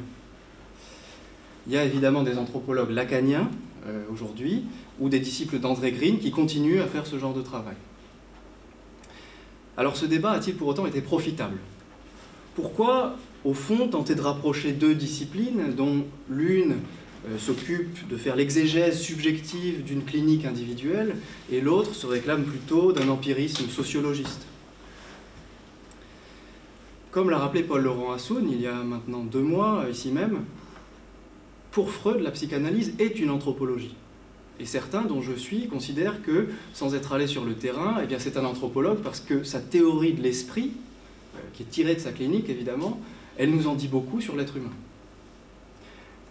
[1.67, 3.49] Il y a évidemment des anthropologues lacaniens
[3.87, 4.65] euh, aujourd'hui
[4.99, 7.75] ou des disciples d'André Green qui continuent à faire ce genre de travail.
[9.75, 11.57] Alors ce débat a-t-il pour autant été profitable?
[12.55, 16.77] Pourquoi au fond, tenter de rapprocher deux disciplines dont l'une
[17.37, 21.15] s'occupe de faire l'exégèse subjective d'une clinique individuelle
[21.51, 24.45] et l'autre se réclame plutôt d'un empirisme sociologiste.
[27.11, 30.43] Comme l'a rappelé Paul-Laurent Assoun il y a maintenant deux mois, ici même,
[31.71, 33.95] pour Freud, la psychanalyse est une anthropologie.
[34.59, 38.37] Et certains, dont je suis, considèrent que, sans être allé sur le terrain, eh c'est
[38.37, 40.71] un anthropologue parce que sa théorie de l'esprit,
[41.35, 42.99] euh, qui est tirée de sa clinique évidemment,
[43.37, 44.73] elle nous en dit beaucoup sur l'être humain.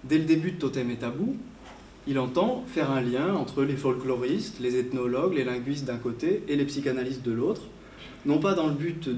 [0.05, 1.37] Dès le début de Totem et Tabou,
[2.09, 6.57] il entend faire un lien entre les folkloristes, les ethnologues, les linguistes d'un côté et
[6.57, 7.63] les psychanalystes de l'autre,
[8.27, 9.09] non pas dans le but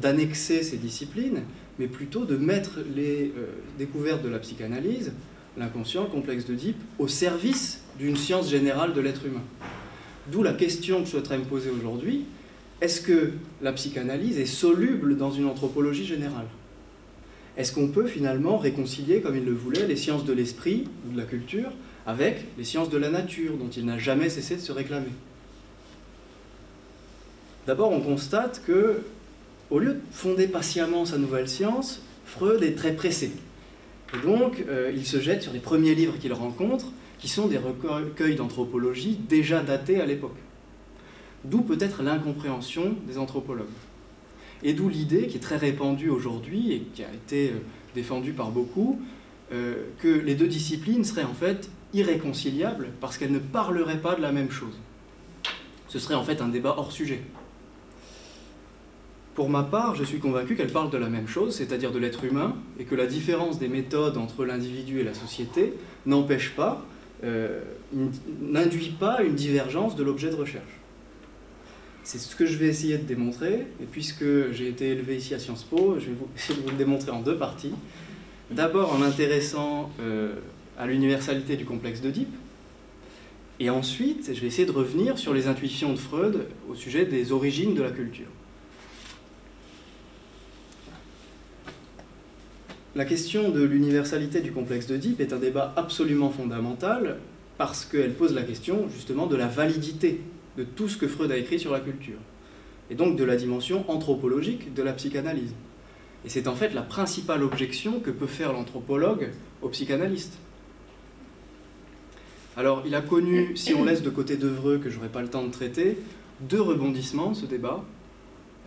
[0.00, 1.42] d'annexer ces disciplines,
[1.78, 3.46] mais plutôt de mettre les euh,
[3.78, 5.12] découvertes de la psychanalyse,
[5.58, 9.42] l'inconscient, le complexe Deep, au service d'une science générale de l'être humain.
[10.30, 12.24] D'où la question que je souhaiterais me poser aujourd'hui,
[12.80, 16.46] est-ce que la psychanalyse est soluble dans une anthropologie générale?
[17.56, 21.18] Est-ce qu'on peut finalement réconcilier, comme il le voulait, les sciences de l'esprit ou de
[21.18, 21.70] la culture
[22.06, 25.12] avec les sciences de la nature, dont il n'a jamais cessé de se réclamer?
[27.66, 29.02] D'abord, on constate que,
[29.70, 33.32] au lieu de fonder patiemment sa nouvelle science, Freud est très pressé.
[34.14, 36.86] Et donc, euh, il se jette sur les premiers livres qu'il rencontre,
[37.18, 40.36] qui sont des recueils d'anthropologie déjà datés à l'époque.
[41.44, 43.66] D'où peut-être l'incompréhension des anthropologues.
[44.64, 47.58] Et d'où l'idée qui est très répandue aujourd'hui et qui a été euh,
[47.94, 49.00] défendue par beaucoup,
[49.52, 54.22] euh, que les deux disciplines seraient en fait irréconciliables parce qu'elles ne parleraient pas de
[54.22, 54.78] la même chose.
[55.88, 57.20] Ce serait en fait un débat hors sujet.
[59.34, 62.24] Pour ma part, je suis convaincu qu'elles parlent de la même chose, c'est-à-dire de l'être
[62.24, 65.72] humain, et que la différence des méthodes entre l'individu et la société
[66.04, 66.84] n'empêche pas,
[67.24, 67.62] euh,
[68.40, 70.81] n'induit pas une divergence de l'objet de recherche.
[72.04, 73.66] C'est ce que je vais essayer de démontrer.
[73.80, 76.76] Et puisque j'ai été élevé ici à Sciences Po, je vais essayer de vous le
[76.76, 77.72] démontrer en deux parties.
[78.50, 80.34] D'abord en m'intéressant euh,
[80.78, 82.34] à l'universalité du complexe d'Oedipe.
[83.60, 87.30] Et ensuite, je vais essayer de revenir sur les intuitions de Freud au sujet des
[87.30, 88.26] origines de la culture.
[92.94, 97.18] La question de l'universalité du complexe d'Oedipe est un débat absolument fondamental
[97.56, 100.20] parce qu'elle pose la question justement de la validité
[100.56, 102.18] de tout ce que Freud a écrit sur la culture,
[102.90, 105.54] et donc de la dimension anthropologique de la psychanalyse.
[106.24, 109.30] Et c'est en fait la principale objection que peut faire l'anthropologue
[109.60, 110.38] au psychanalyste.
[112.56, 115.28] Alors, il a connu, si on laisse de côté d'Evreux, que je n'aurai pas le
[115.28, 115.96] temps de traiter,
[116.40, 117.82] deux rebondissements, ce débat.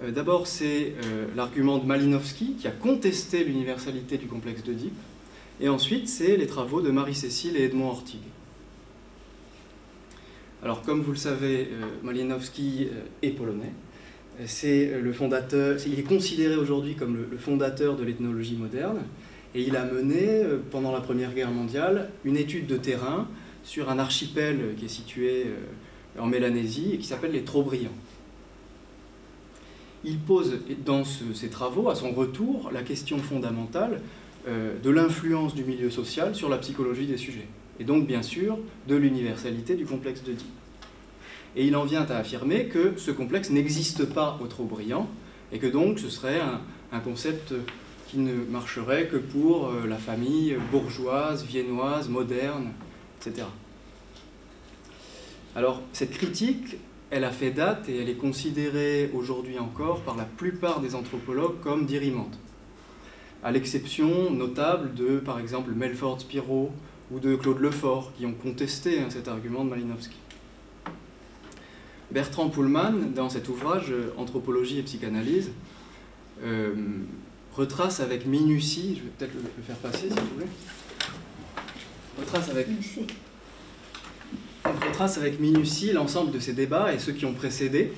[0.04, 4.98] Euh, d'abord, c'est euh, l'argument de Malinowski, qui a contesté l'universalité du complexe d'Oedipe.
[5.62, 8.22] Et ensuite, c'est les travaux de Marie-Cécile et Edmond Ortigue.
[10.66, 13.72] Alors, comme vous le savez, euh, Malinowski euh, est polonais.
[14.48, 19.04] C'est euh, le fondateur, il est considéré aujourd'hui comme le, fondateur de l'ethnologie moderne,
[19.54, 20.42] et il a mené,
[20.72, 23.28] pendant la Première Guerre mondiale, une étude de terrain
[23.64, 25.46] sur un archipel qui est situé
[26.20, 27.94] en Mélanésie et qui s'appelle les Trobriand.
[30.04, 34.02] Il pose dans ses travaux, à son retour, la question fondamentale
[34.46, 37.48] de l'influence du milieu social sur la psychologie des sujets
[37.80, 38.58] et donc bien sûr
[38.88, 40.34] de l'universalité du complexe de
[41.56, 45.10] Et il en vient à affirmer que ce complexe n'existe pas au trop brillant,
[45.52, 47.54] et que donc ce serait un, concept
[48.08, 52.72] qui ne marcherait que pour euh, la famille bourgeoise, viennoise, moderne,
[53.20, 53.48] etc.
[55.56, 56.78] Alors cette critique,
[57.10, 61.60] elle a fait date et elle est considérée aujourd'hui encore par la plupart des anthropologues
[61.62, 62.38] comme dirimante,
[63.44, 66.72] à l'exception notable de, par exemple, Melford Spiro
[67.12, 70.18] ou de Claude Lefort, qui ont contesté hein, cet argument de Malinowski.
[72.12, 75.52] Bertrand Pullman, dans cet ouvrage Anthropologie et psychanalyse,
[76.44, 76.74] euh,
[77.56, 80.48] retrace avec minutie, je vais peut-être le, faire passer si vous voulez,
[82.20, 82.68] retrace avec,
[84.66, 87.94] retrace avec minutie l'ensemble de ces débats et ceux qui ont précédé.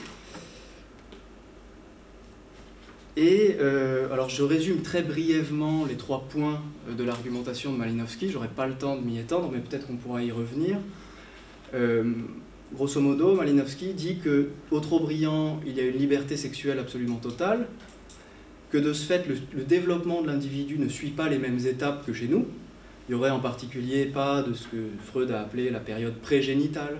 [3.18, 6.61] Et euh, alors je résume très brièvement les trois points
[6.95, 10.24] de l'argumentation de Malinowski, j'aurai pas le temps de m'y étendre, mais peut-être qu'on pourra
[10.24, 10.78] y revenir.
[11.74, 12.13] Euh,
[12.76, 17.15] grosso modo, Malinowski dit que au trop brillant, il y a une liberté sexuelle absolument
[17.15, 17.68] totale,
[18.70, 22.13] que de ce fait, le, développement de l'individu ne suit pas les mêmes étapes que
[22.13, 22.45] chez nous.
[23.09, 26.97] Il n'y aurait en particulier pas de ce que Freud a appelé la période prégénitale.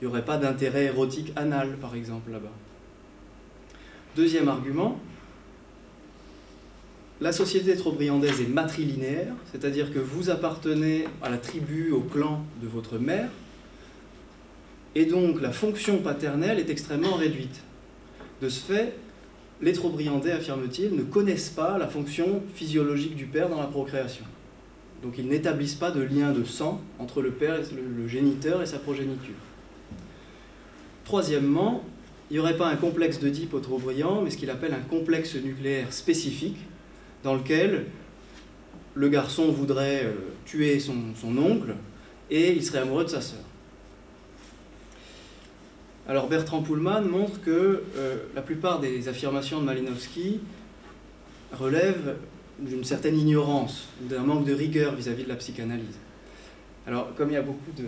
[0.00, 2.50] Il n'y aurait pas d'intérêt érotique anal, par exemple, là-bas.
[4.16, 4.98] Deuxième argument,
[7.22, 12.66] la société trobriandaise est matrilinéaire, c'est-à-dire que vous appartenez à la tribu, au clan de
[12.66, 13.28] votre mère,
[14.96, 17.62] et donc la fonction paternelle est extrêmement réduite.
[18.42, 18.96] De ce fait,
[19.60, 24.24] les Trobriandais, affirme-t-il, ne connaissent pas la fonction physiologique du père dans la procréation.
[25.04, 28.66] Donc ils n'établissent pas de lien de sang entre le père, et le, géniteur et
[28.66, 29.36] sa progéniture.
[31.04, 31.84] Troisièmement,
[32.30, 35.36] il n'y aurait pas un complexe d'Oedipe au Trobriand, mais ce qu'il appelle un complexe
[35.36, 36.56] nucléaire spécifique,
[37.22, 37.86] dans lequel
[38.94, 40.12] le garçon voudrait euh,
[40.44, 41.74] tuer son, oncle
[42.30, 43.40] et il serait amoureux de sa sœur.
[46.08, 50.40] Alors Bertrand Pullman montre que euh, la plupart des affirmations de Malinowski
[51.52, 52.16] relèvent
[52.58, 55.98] d'une certaine ignorance, d'un manque de rigueur vis-à-vis de la psychanalyse.
[56.86, 57.84] Alors comme il y a beaucoup de...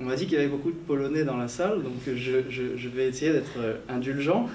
[0.00, 3.08] On m'a dit qu'il y avait beaucoup de Polonais dans la salle, donc je, vais
[3.08, 4.48] essayer d'être euh, indulgent.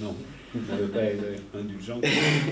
[0.00, 0.14] Non,
[0.54, 1.24] vous ne pouvez pas être
[1.58, 2.00] indulgent.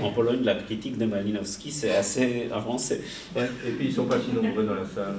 [0.03, 3.01] En Pologne, la critique de Malinowski, c'est assez avancé.
[3.37, 5.17] et puis ils ne sont pas si nombreux dans la salle.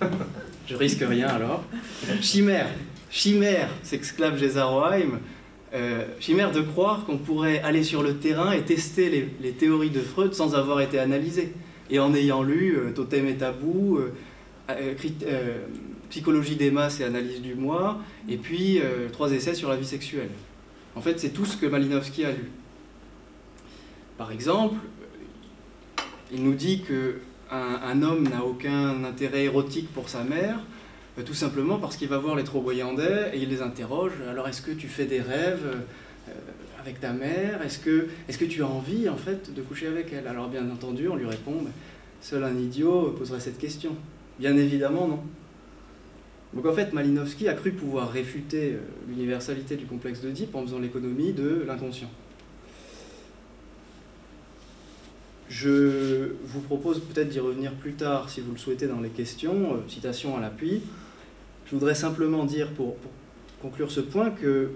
[0.66, 1.64] je risque rien alors.
[2.20, 2.68] Chimère.
[3.10, 5.20] Chimère, s'exclame Gézaroheim,
[5.74, 10.00] euh, chimère de croire qu'on pourrait aller sur le terrain et tester les, théories de
[10.00, 11.52] Freud sans avoir été analysé.
[11.90, 14.94] Et en ayant lu euh, Totem et Tabou, euh,
[16.10, 18.80] Psychologie des masses et analyse du moi, et puis
[19.12, 20.28] trois essais sur la vie sexuelle.
[20.94, 22.50] En fait, c'est tout ce que Malinowski a lu.
[24.18, 24.76] Par exemple,
[26.32, 27.14] il nous dit qu'un
[27.50, 30.60] un homme n'a aucun intérêt érotique pour sa mère,
[31.18, 34.12] euh, tout simplement parce qu'il va voir les Trobriandais et il les interroge.
[34.30, 35.64] Alors, est-ce que tu fais des rêves
[36.28, 36.32] euh,
[36.80, 37.62] avec ta mère?
[37.62, 40.26] Est-ce que, que tu as envie, en fait, de coucher avec elle?
[40.26, 41.64] Alors, bien entendu, on lui répond
[42.20, 43.96] seul un idiot poserait cette question.
[44.38, 45.20] Bien évidemment, non.
[46.54, 48.78] Donc, en fait, Malinowski a cru pouvoir réfuter euh,
[49.08, 52.10] l'universalité du complexe d'Oedipe en faisant l'économie de l'inconscient.
[55.48, 59.82] Je vous propose peut-être d'y revenir plus tard si vous le souhaitez dans les questions,
[59.86, 60.82] citation à l'appui.
[61.66, 62.96] Je voudrais simplement dire, pour,
[63.62, 64.70] conclure ce point, que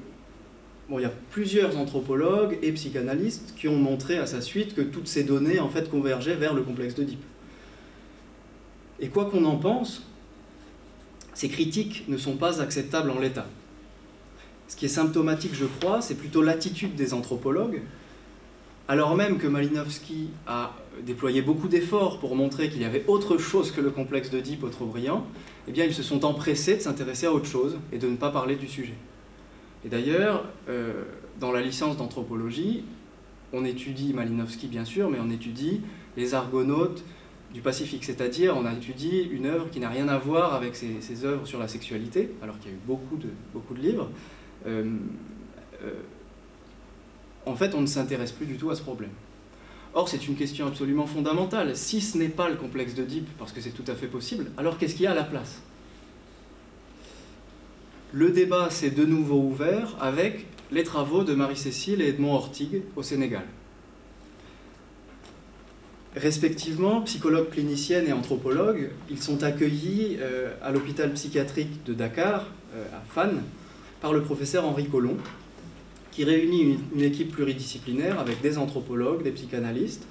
[0.91, 5.09] il y a plusieurs anthropologues et psychanalystes qui ont montré à sa suite que toutes
[5.09, 7.23] ces données en fait convergeaient vers le complexe d'Oedipe.
[9.01, 10.07] Et quoi qu'on en pense,
[11.37, 13.47] ces critiques ne sont pas acceptables en l'état.
[14.69, 17.83] Ce qui est symptomatique, je crois, c'est plutôt l'attitude des anthropologues,
[18.89, 20.73] alors même que Malinowski a
[21.05, 24.87] déployé beaucoup d'efforts pour montrer qu'il y avait autre chose que le complexe d'Oedipe au
[24.87, 25.27] brillant,
[25.69, 28.31] eh bien, ils se sont empressés de s'intéresser à autre chose et de ne pas
[28.31, 28.95] parler du sujet.
[29.85, 31.05] Et d'ailleurs, euh,
[31.39, 32.83] dans la licence d'anthropologie,
[33.53, 35.83] on étudie Malinowski, bien sûr, mais on étudie
[36.17, 37.05] les argonautes
[37.53, 41.25] du Pacifique, c'est-à-dire on a étudié une œuvre qui n'a rien à voir avec ces,
[41.25, 44.11] œuvres sur la sexualité, alors qu'il y a eu beaucoup de, beaucoup de livres.
[44.67, 44.85] Euh,
[45.83, 45.93] euh,
[47.47, 49.11] en fait, on ne s'intéresse plus du tout à ce problème.
[49.95, 51.75] Or, c'est une question absolument fondamentale.
[51.77, 54.77] Si ce n'est pas le complexe d'Oedipe, parce que c'est tout à fait possible, alors
[54.77, 55.63] qu'est-ce qu'il y a à la place?
[58.13, 63.03] Le débat s'est de nouveau ouvert avec les travaux de Marie-Cécile et Edmond Ortigue au
[63.03, 63.45] Sénégal.
[66.17, 72.85] Respectivement, psychologues cliniciennes et anthropologues, ils sont accueillis euh, à l'hôpital psychiatrique de Dakar, euh,
[72.97, 73.43] à Fan,
[74.01, 75.19] par le professeur Henri Collomb,
[76.13, 80.07] qui réunit une, équipe pluridisciplinaire avec des anthropologues, des psychanalystes.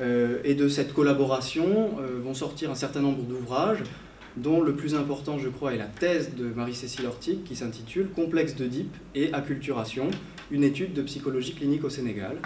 [0.00, 3.82] Euh, et de cette collaboration vont sortir un certain nombre d'ouvrages,
[4.36, 8.54] dont le plus important, je crois, est la thèse de Marie-Cécile Ortic qui s'intitule Complexe
[8.54, 10.10] d'Oedipe et acculturation,
[10.52, 12.38] une étude de psychologie clinique au Sénégal,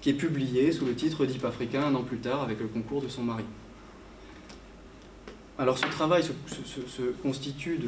[0.00, 3.02] qui est publiée sous le titre Oedipe africain un an plus tard avec le concours
[3.02, 3.44] de son mari.
[5.58, 7.80] Alors ce travail se, constitue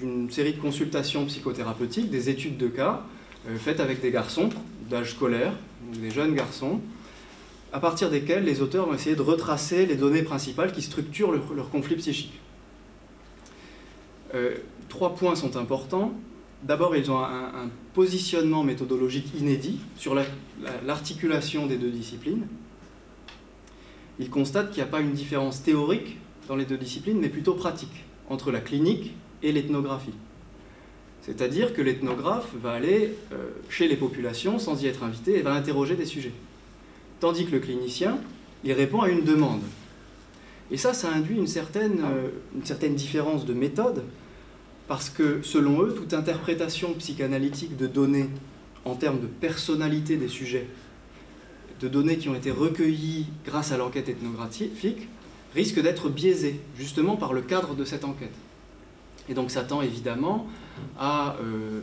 [0.00, 3.04] d'une série de consultations psychothérapeutiques, des études de cas
[3.48, 4.48] euh, faites avec des garçons
[4.88, 5.52] d'âge scolaire,
[5.92, 6.80] des jeunes garçons,
[7.72, 11.70] à partir desquels les auteurs vont essayer de retracer les données principales qui structurent leur
[11.70, 12.40] conflit psychique.
[14.34, 14.56] Euh,
[14.88, 16.14] trois points sont importants.
[16.62, 20.16] D'abord, ils ont un, positionnement méthodologique inédit sur
[20.86, 22.46] l'articulation des deux disciplines.
[24.18, 26.16] Ils constatent qu'il n'y a pas une différence théorique
[26.48, 30.14] dans les deux disciplines, mais plutôt pratique, entre la clinique et l'ethnographie.
[31.20, 35.52] C'est-à-dire que l'ethnographe va aller euh, chez les populations sans y être invité et va
[35.52, 36.32] interroger des sujets.
[37.20, 38.18] Tandis que le clinicien,
[38.64, 39.62] il répond à une demande.
[40.70, 44.02] Et ça, ça induit une certaine, euh, une certaine différence de méthode
[44.88, 48.28] parce que selon eux, toute interprétation psychanalytique de données
[48.84, 50.66] en termes de personnalité des sujets,
[51.80, 55.08] de données qui ont été recueillies grâce à l'enquête ethnographique,
[55.54, 58.34] risque d'être biaisée justement par le cadre de cette enquête.
[59.28, 60.46] Et donc ça tend évidemment
[60.98, 61.80] à euh,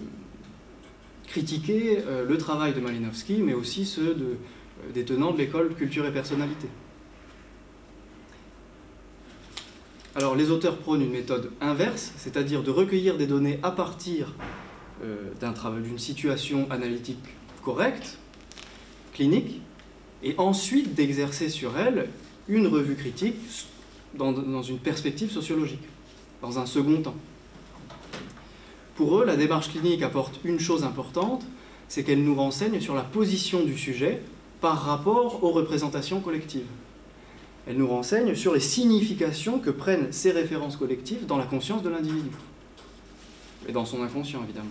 [1.28, 4.36] critiquer euh, le travail de Malinowski, mais aussi ceux euh,
[4.94, 6.68] des tenants de l'école culture et personnalité.
[10.20, 14.34] Alors les auteurs prônent une méthode inverse, c'est-à-dire de recueillir des données à partir
[15.02, 15.32] euh,
[15.82, 17.24] d'une situation analytique
[17.64, 18.18] correcte,
[19.14, 19.62] clinique,
[20.22, 22.10] et ensuite d'exercer sur elle
[22.50, 23.38] une revue critique
[24.14, 25.88] dans, dans une perspective sociologique,
[26.42, 27.16] dans un second temps.
[28.96, 31.46] Pour eux, la démarche clinique apporte une chose importante,
[31.88, 34.22] c'est qu'elle nous renseigne sur la position du sujet
[34.60, 36.68] par rapport aux représentations collectives.
[37.68, 41.90] Elle nous renseigne sur les significations que prennent ces références collectives dans la conscience de
[41.90, 42.30] l'individu.
[43.68, 44.70] Et dans son inconscient, évidemment.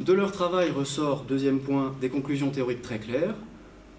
[0.00, 3.34] De leur travail ressort, deuxième point, des conclusions théoriques très claires.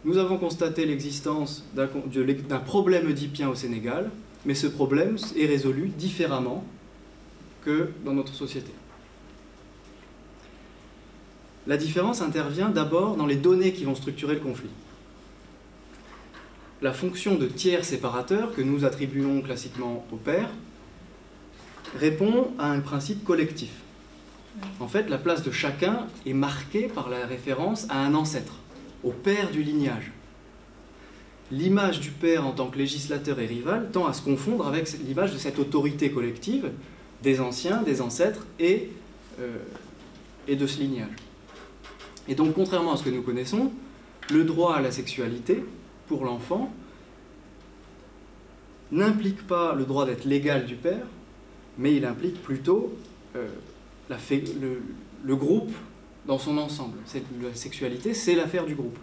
[0.05, 4.12] Nous avons constaté l'existence d'un problème oedipien au Sénégal,
[4.45, 6.64] mais ce problème est résolu différemment
[7.66, 8.72] que dans notre société.
[11.66, 14.70] La différence intervient d'abord dans les données qui vont structurer le conflit
[16.82, 20.49] la fonction de tiers séparateur que nous attribuons classiquement au père
[21.99, 23.71] répond à un principe collectif.
[24.80, 28.55] En fait, la place de chacun est marquée par la référence à un ancêtre,
[29.03, 30.11] au père du lignage.
[31.51, 35.32] L'image du père en tant que législateur et rival tend à se confondre avec l'image
[35.34, 36.71] de cette autorité collective
[37.23, 38.89] des anciens, des ancêtres et,
[39.39, 39.57] euh,
[40.47, 41.15] et de ce lignage.
[42.28, 43.71] Et donc, contrairement à ce que nous connaissons,
[44.30, 45.63] le droit à la sexualité
[46.08, 46.72] pour l'enfant
[48.91, 51.05] n'implique pas le droit d'être légal du père,
[51.78, 52.95] mais il implique plutôt
[53.36, 53.47] euh,
[54.10, 55.74] le, groupe
[56.26, 56.97] dans son ensemble.
[57.43, 58.97] la sexualité, c'est l'affaire du groupe.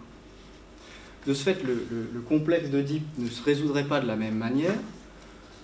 [1.27, 4.75] De ce fait, le, complexe d'Oedipe ne se résoudrait pas de la même manière,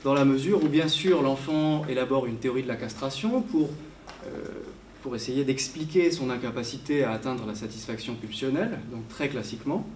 [0.04, 3.70] dans la mesure où, bien sûr, l'enfant élabore une théorie de la castration pour,
[4.26, 4.30] euh,
[5.04, 9.88] pour essayer d'expliquer son incapacité à atteindre la satisfaction pulsionnelle, donc très classiquement.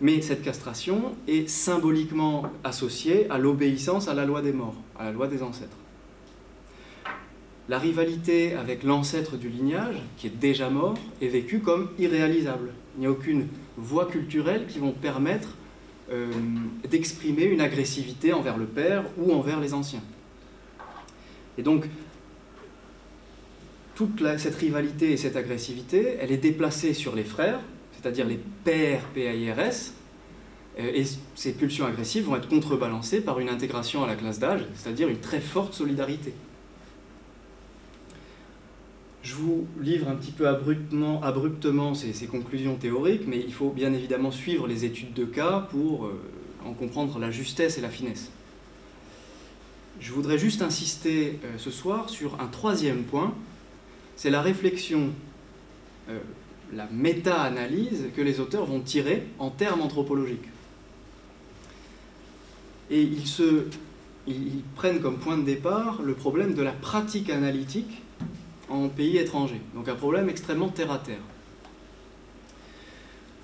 [0.00, 5.12] Mais cette castration est symboliquement associée à l'obéissance à la loi des morts, à la
[5.12, 5.76] loi des ancêtres.
[7.68, 12.70] La rivalité avec l'ancêtre du lignage, qui est déjà mort, est vécue comme irréalisable.
[12.96, 15.50] Il n'y a aucune voie culturelle qui vont permettre
[16.10, 16.30] euh,
[16.88, 20.02] d'exprimer une agressivité envers le père ou envers les anciens.
[21.58, 21.86] Et donc,
[23.94, 27.60] toute cette rivalité et cette agressivité, elle est déplacée sur les frères,
[28.00, 29.92] c'est-à-dire les pairs PAIRS,
[30.78, 34.64] euh, et ces pulsions agressives vont être contrebalancées par une intégration à la classe d'âge,
[34.74, 36.32] c'est-à-dire une très forte solidarité.
[39.22, 43.92] Je vous livre un petit peu abruptement, abruptement ces, conclusions théoriques, mais il faut bien
[43.92, 46.20] évidemment suivre les études de cas pour euh,
[46.64, 48.30] en comprendre la justesse et la finesse.
[50.00, 53.34] Je voudrais juste insister euh, ce soir sur un troisième point,
[54.14, 55.10] c'est la réflexion
[56.72, 60.48] la méta-analyse que les auteurs vont tirer en termes anthropologiques.
[62.90, 68.02] Et ils, prennent comme point de départ le problème de la pratique analytique
[68.68, 71.20] en pays étrangers, donc un problème extrêmement terre-à-terre.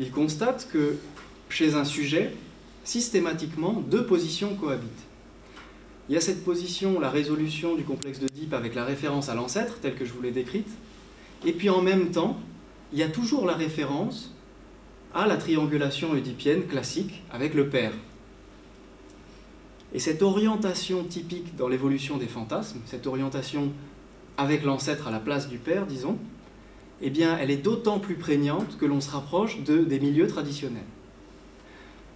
[0.00, 0.96] Ils constatent que
[1.48, 2.34] chez un sujet,
[2.84, 4.90] systématiquement, deux positions cohabitent.
[6.08, 9.34] Il y a cette position, la résolution du complexe de Deep avec la référence à
[9.34, 10.68] l'ancêtre, telle que je vous l'ai décrite,
[11.46, 12.38] et puis en même temps,
[12.94, 14.32] il y a toujours la référence
[15.14, 17.92] à la triangulation oedipienne classique avec le père.
[19.92, 23.72] Et cette orientation typique dans l'évolution des fantasmes, cette orientation
[24.36, 26.18] avec l'ancêtre à la place du père, disons,
[27.02, 30.82] eh bien, elle est d'autant plus prégnante que l'on se rapproche de, des milieux traditionnels.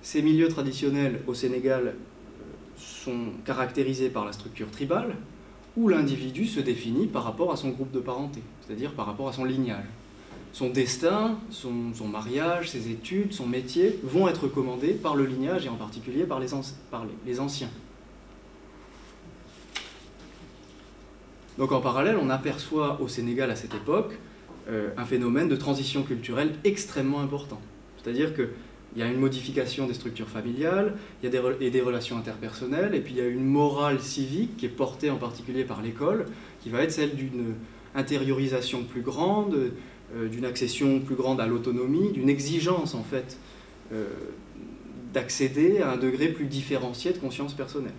[0.00, 1.94] Ces milieux traditionnels au Sénégal euh,
[2.76, 5.16] sont caractérisés par la structure tribale,
[5.76, 9.32] où l'individu se définit par rapport à son groupe de parenté, c'est-à-dire par rapport à
[9.32, 9.84] son lignage.
[10.52, 15.68] Son destin, son, mariage, ses études, son métier vont être commandés par le lignage et
[15.68, 17.70] en particulier par les, anciens.
[21.58, 24.18] Donc en parallèle, on aperçoit au Sénégal à cette époque
[24.68, 27.60] euh, un phénomène de transition culturelle extrêmement important.
[28.02, 28.48] C'est-à-dire qu'il
[28.96, 32.94] y a une modification des structures familiales, il y a des, et des relations interpersonnelles,
[32.94, 36.26] et puis il y a une morale civique qui est portée en particulier par l'école,
[36.62, 37.54] qui va être celle d'une
[37.94, 39.72] intériorisation plus grande,
[40.14, 43.38] d'une accession plus grande à l'autonomie, d'une exigence en fait
[43.92, 44.06] euh,
[45.14, 47.94] d'accéder à un degré plus différencié de conscience personnelle.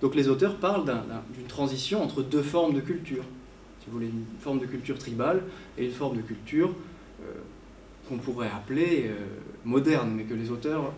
[0.00, 0.84] Donc les auteurs parlent
[1.32, 3.24] d'une transition entre deux formes de culture.
[3.80, 5.42] Si vous voulez, une forme de culture tribale
[5.76, 6.72] et une forme de culture
[7.20, 7.32] euh,
[8.08, 9.14] qu'on pourrait appeler euh,
[9.64, 10.92] moderne, mais que les auteurs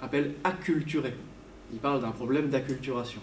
[0.00, 1.14] appellent acculturée.
[1.72, 3.20] Ils parlent d'un problème d'acculturation.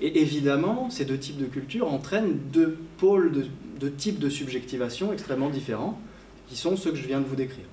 [0.00, 3.48] Et évidemment, ces deux types de culture entraînent deux pôles
[3.80, 6.00] de, types de subjectivation extrêmement différents,
[6.48, 7.66] qui sont ceux que je viens de vous décrire.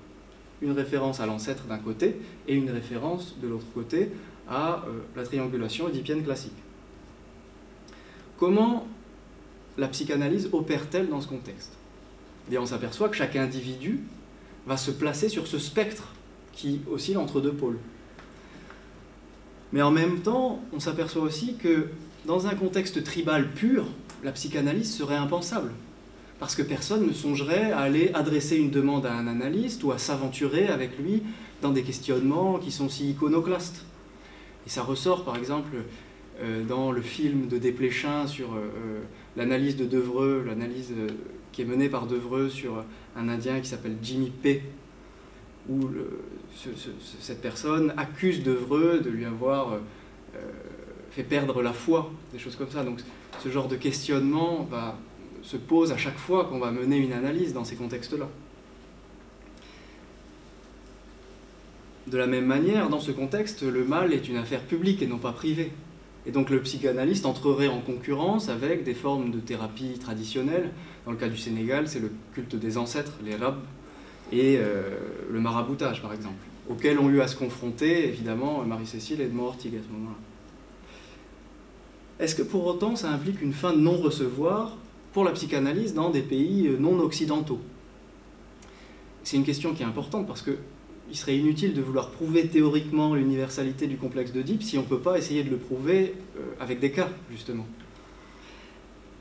[0.61, 2.15] Une référence à l'ancêtre d'un côté
[2.47, 4.09] et une référence de l'autre côté
[4.47, 6.53] à euh, la triangulation édipienne classique.
[8.37, 8.87] Comment
[9.77, 11.73] la psychanalyse opère-t-elle dans ce contexte?
[12.47, 14.01] Eh bien, on s'aperçoit que chaque individu
[14.65, 16.13] va se placer sur ce spectre
[16.53, 17.77] qui oscille entre deux pôles.
[19.73, 21.89] Mais en même temps, on s'aperçoit aussi que
[22.25, 23.85] dans un contexte tribal pur,
[24.23, 25.71] la psychanalyse serait impensable.
[26.39, 29.97] Parce que personne ne songerait à aller adresser une demande à un analyste ou à
[29.97, 31.23] s'aventurer avec lui
[31.61, 33.85] dans des questionnements qui sont si iconoclastes.
[34.65, 35.77] Et ça ressort par exemple
[36.41, 38.99] euh, dans le film de Desplechin sur euh, euh,
[39.37, 40.93] l'analyse de Devreux, l'analyse
[41.53, 42.83] qui est menée par Devreux sur
[43.15, 44.61] un Indien qui s'appelle Jimmy P,
[45.69, 45.79] où
[47.21, 49.79] cette personne accuse Devreux de lui avoir
[51.15, 52.83] fait perdre la foi, des choses comme ça.
[52.83, 52.99] Donc
[53.41, 54.67] ce genre de questionnement
[55.41, 58.27] se pose à chaque fois qu'on va mener une analyse dans ces contextes-là.
[62.07, 65.17] De la même manière, dans ce contexte, le mal est une affaire publique et non
[65.17, 65.71] pas privée.
[66.27, 70.71] Et donc le psychanalyste entrerait en concurrence avec des formes de thérapie traditionnelles.
[71.05, 73.61] Dans le cas du Sénégal, c'est le culte des ancêtres, les rabs,
[74.31, 74.97] et euh,
[75.31, 76.35] le maraboutage, par exemple,
[76.69, 80.34] auxquels ont eu à se confronter, évidemment, Marie-Cécile et Edmond Ortigue à ce moment-là.
[82.19, 84.77] Est-ce que pour autant ça implique une fin de non-recevoir
[85.13, 87.59] pour la psychanalyse dans des pays non occidentaux?
[89.23, 90.57] C'est une question qui est importante parce que
[91.09, 94.99] il serait inutile de vouloir prouver théoriquement l'universalité du complexe d'Oedipe si on ne peut
[94.99, 97.67] pas essayer de le prouver euh, avec des cas, justement.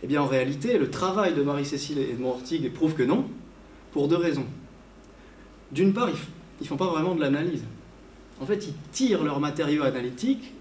[0.03, 3.27] Eh bien, en réalité, le travail de Marie-Cécile et Edmond Ortigue prouve que non,
[3.93, 4.47] pour deux raisons.
[5.73, 7.65] D'une part, ils ne font pas vraiment de l'analyse.
[8.41, 10.53] En fait, ils tirent leur matériau analytique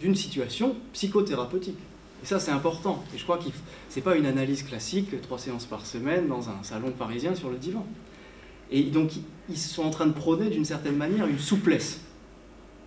[0.00, 1.78] d'une situation psychothérapeutique.
[2.22, 3.04] Et ça, c'est important.
[3.14, 3.44] Et je crois que
[3.90, 7.50] ce n'est pas une analyse classique, trois séances par semaine, dans un salon parisien sur
[7.50, 7.86] le divan.
[8.70, 9.12] Et donc,
[9.48, 12.00] ils sont en train de prôner d'une certaine manière une souplesse.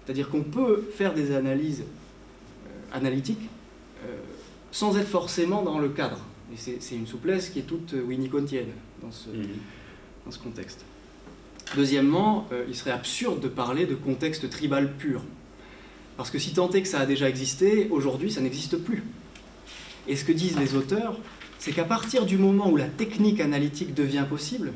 [0.05, 3.49] C'est-à-dire qu'on peut faire des analyses euh, analytiques
[4.05, 4.15] euh,
[4.71, 6.19] sans être forcément dans le cadre.
[6.53, 8.69] Et c'est une souplesse qui est toute winnicottienne
[9.01, 9.47] dans ce, mmh.
[10.25, 10.85] dans ce contexte.
[11.75, 15.21] Deuxièmement, euh, il serait absurde de parler de contexte tribal pur.
[16.17, 19.03] Parce que si tant est que ça a déjà existé, aujourd'hui ça n'existe plus.
[20.07, 21.17] Et ce que disent les auteurs,
[21.59, 24.73] c'est qu'à partir du moment où la technique analytique devient possible,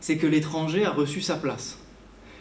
[0.00, 1.78] c'est que l'étranger a reçu sa place.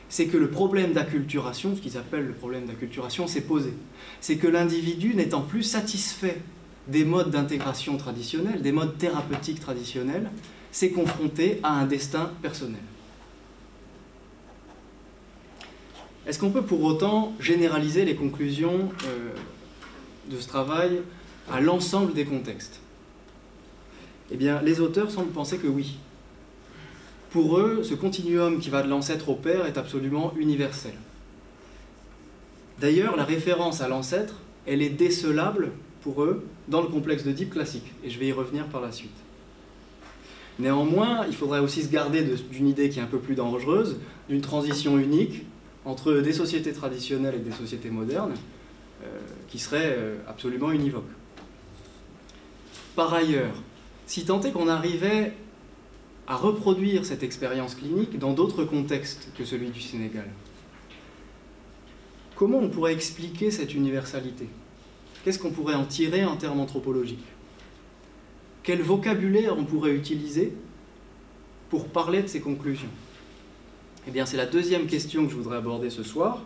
[0.09, 3.73] C'est que le problème d'acculturation, ce qu'ils appellent le problème d'acculturation, s'est posé.
[4.21, 6.41] C'est que l'individu n'étant plus satisfait
[6.88, 10.31] des modes d'intégration traditionnels, des modes thérapeutiques traditionnels,
[10.71, 12.81] s'est confronté à un destin personnel.
[16.30, 19.31] Est-ce qu'on peut pour autant généraliser les conclusions euh,
[20.30, 21.01] de ce travail
[21.51, 22.81] à l'ensemble des contextes?
[24.30, 25.97] Eh bien, les auteurs semblent penser que oui.
[27.31, 30.93] Pour eux, ce continuum qui va de l'ancêtre au père est absolument universel.
[32.77, 34.35] D'ailleurs, la référence à l'ancêtre,
[34.68, 35.72] elle est décelable
[36.03, 38.91] pour eux dans le complexe de Deep classique, et je vais y revenir par la
[38.91, 39.18] suite.
[40.60, 43.97] Néanmoins, il faudrait aussi se garder d'une idée qui est un peu plus dangereuse,
[44.30, 45.45] d'une transition unique
[45.85, 48.34] entre des sociétés traditionnelles et des sociétés modernes,
[49.03, 49.07] euh,
[49.47, 51.10] qui serait euh, absolument univoque.
[52.95, 53.53] Par ailleurs,
[54.06, 55.34] si tant est qu'on arrivait
[56.27, 60.27] à reproduire cette expérience clinique dans d'autres contextes que celui du Sénégal,
[62.35, 64.49] comment on pourrait expliquer cette universalité?
[65.23, 67.26] Qu'est-ce qu'on pourrait en tirer en termes anthropologiques?
[68.64, 70.53] Quel vocabulaire on pourrait utiliser
[71.69, 72.89] pour parler de ces conclusions?
[74.15, 76.41] Eh c'est la deuxième question que je voudrais aborder ce soir,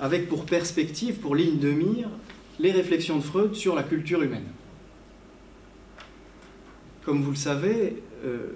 [0.00, 2.08] avec pour perspective, pour ligne de mire,
[2.58, 4.44] les réflexions de Freud sur la culture humaine.
[7.04, 8.52] Comme vous le savez, euh,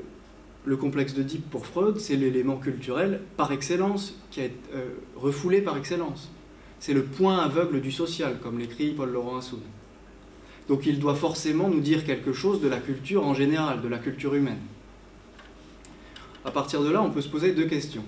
[0.66, 5.78] le complexe d'Oedipe pour Freud, c'est l'élément culturel par excellence, qui est euh, refoulé par
[5.78, 6.30] excellence.
[6.80, 9.60] C'est le point aveugle du social, comme l'écrit Paul-Laurent Assoun.
[10.68, 13.98] Donc il doit forcément nous dire quelque chose de la culture en général, de la
[13.98, 14.58] culture humaine.
[16.44, 18.04] À partir de là, on peut se poser deux questions.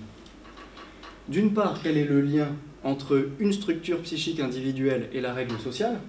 [1.27, 2.49] D'une part, quel est le lien
[2.83, 5.99] entre une structure psychique individuelle et la règle sociale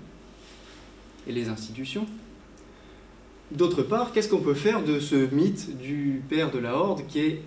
[1.27, 2.07] et les institutions?
[3.53, 7.21] D'autre part, qu'est-ce qu'on peut faire de ce mythe du père de la Horde qui
[7.21, 7.43] est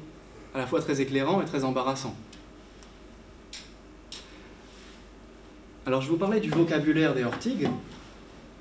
[0.54, 2.16] à la fois très éclairant et très embarrassant?
[5.86, 7.68] Alors je vous parlais du vocabulaire des Hortigues,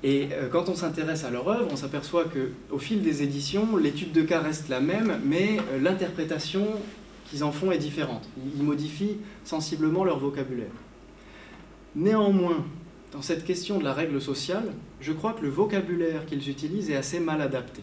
[0.03, 4.11] et euh, quand on s'intéresse à leur œuvre, on s'aperçoit qu'au fil des éditions, l'étude
[4.11, 6.67] de cas reste la même, mais euh, l'interprétation
[7.29, 8.29] qu'ils en font est différente.
[8.55, 10.71] Ils modifient sensiblement leur vocabulaire.
[11.95, 12.63] Néanmoins,
[13.11, 14.71] dans cette question de la règle sociale,
[15.01, 17.81] je crois que le vocabulaire qu'ils utilisent est assez mal adapté.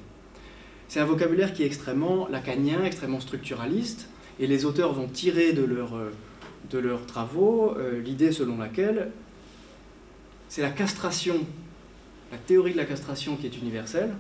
[0.87, 4.09] C'est un vocabulaire qui est extrêmement lacanien, extrêmement structuraliste,
[4.39, 6.11] et les auteurs vont tirer de, euh,
[6.71, 7.75] de leurs travaux
[8.05, 9.11] l'idée selon laquelle
[10.49, 11.41] c'est la castration,
[12.35, 14.13] la théorie de la castration qui est universelle,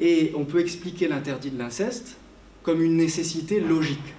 [0.00, 2.18] et on peut expliquer l'interdit de l'inceste
[2.62, 4.14] comme une nécessité logique,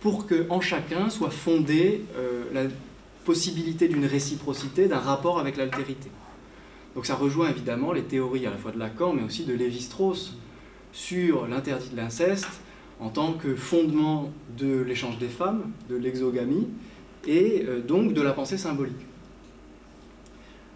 [0.00, 2.62] pour qu'en chacun soit fondée euh, la
[3.24, 6.08] possibilité d'une réciprocité, d'un rapport avec l'altérité.
[6.94, 10.36] Donc ça rejoint évidemment les théories à la fois de Lacan, mais aussi de Lévi-Strauss
[10.92, 12.60] sur l'interdit de l'inceste
[13.00, 16.68] en tant que fondement de l'échange des femmes, de l'exogamie,
[17.26, 18.94] et euh, donc de la pensée symbolique.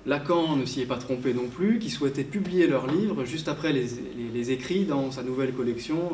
[0.07, 3.73] Lacan ne s'y est pas trompé non plus, qui souhaitait publier leur livre juste après
[3.73, 6.11] les, écrits dans sa nouvelle collection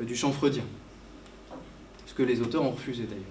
[0.00, 0.64] euh, du chant freudien.
[2.06, 3.22] Ce que les auteurs ont refusé d'ailleurs.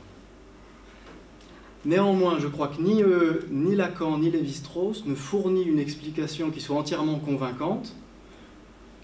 [1.84, 6.62] Néanmoins, je crois que ni eux, ni Lacan, ni Lévi-Strauss ne fournit une explication qui
[6.62, 7.96] soit entièrement convaincante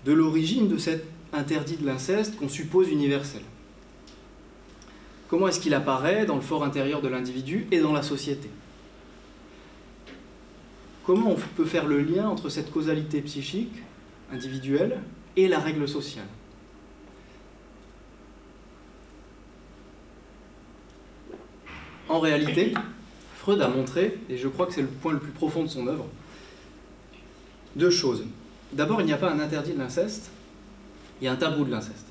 [0.05, 3.41] de l'origine de cet interdit de l'inceste qu'on suppose universel.
[5.27, 8.49] Comment est-ce qu'il apparaît dans le fort intérieur de l'individu et dans la société?
[11.07, 13.71] Comment on peut faire le lien entre cette causalité psychique
[14.29, 14.99] individuelle
[15.37, 16.25] et la règle sociale
[22.09, 22.73] En réalité,
[23.37, 25.87] Freud a montré, et je crois que c'est le point le plus profond de son
[25.87, 26.05] œuvre,
[27.77, 28.25] deux choses.
[28.73, 30.29] D'abord, il n'y a pas un interdit de l'inceste,
[31.21, 32.07] il y a un tabou de l'inceste.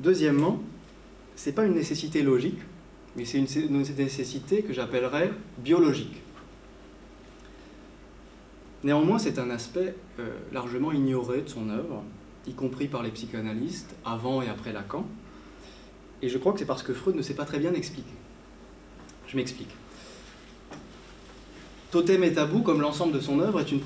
[0.00, 0.60] Deuxièmement,
[1.36, 2.58] ce n'est pas une nécessité logique,
[3.14, 6.23] mais c'est une nécessité que j'appellerais biologique.
[8.84, 12.04] Néanmoins, c'est un aspect euh, largement ignoré de son œuvre,
[12.46, 15.06] y compris par les psychanalystes, avant et après Lacan.
[16.20, 18.10] Et je crois que c'est parce que Freud ne s'est pas très bien expliqué.
[19.26, 19.70] Je m'explique.
[21.90, 23.80] Totem et tabou, comme l'ensemble de son œuvre, est une,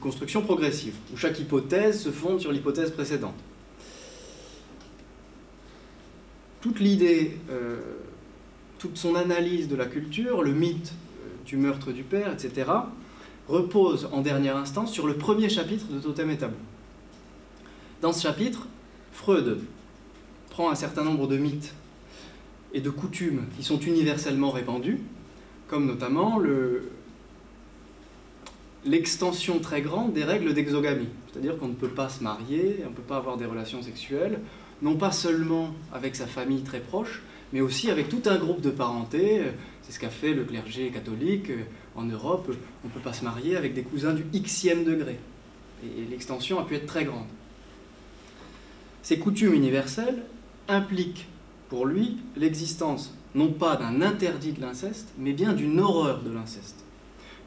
[0.00, 3.34] construction progressive, où chaque hypothèse se fonde sur l'hypothèse précédente.
[6.60, 7.80] Toute l'idée, euh,
[8.78, 12.70] toute son analyse de la culture, le mythe euh, du meurtre du père, etc.,
[13.48, 16.56] repose en dernière instance sur le premier chapitre de Totem et Tabou.
[18.02, 18.68] Dans ce chapitre,
[19.12, 19.58] Freud
[20.50, 21.74] prend un certain nombre de mythes
[22.74, 25.00] et de coutumes qui sont universellement répandues,
[25.66, 26.40] comme notamment
[28.84, 31.08] l'extension très grande des règles d'exogamie.
[31.32, 34.40] C'est-à-dire qu'on ne peut pas se marier, on ne peut pas avoir des relations sexuelles,
[34.82, 37.22] non pas seulement avec sa famille très proche,
[37.52, 39.42] mais aussi avec tout un groupe de parenté.
[39.82, 41.50] C'est ce qu'a fait le clergé catholique
[41.94, 42.54] en Europe.
[42.84, 45.18] On ne peut pas se marier avec des cousins du xème degré.
[45.82, 47.26] Et l'extension a pu être très grande.
[49.02, 50.22] Ces coutumes universelles
[50.68, 51.28] impliquent
[51.68, 56.84] pour lui l'existence non pas d'un interdit de l'inceste, mais bien d'une horreur de l'inceste,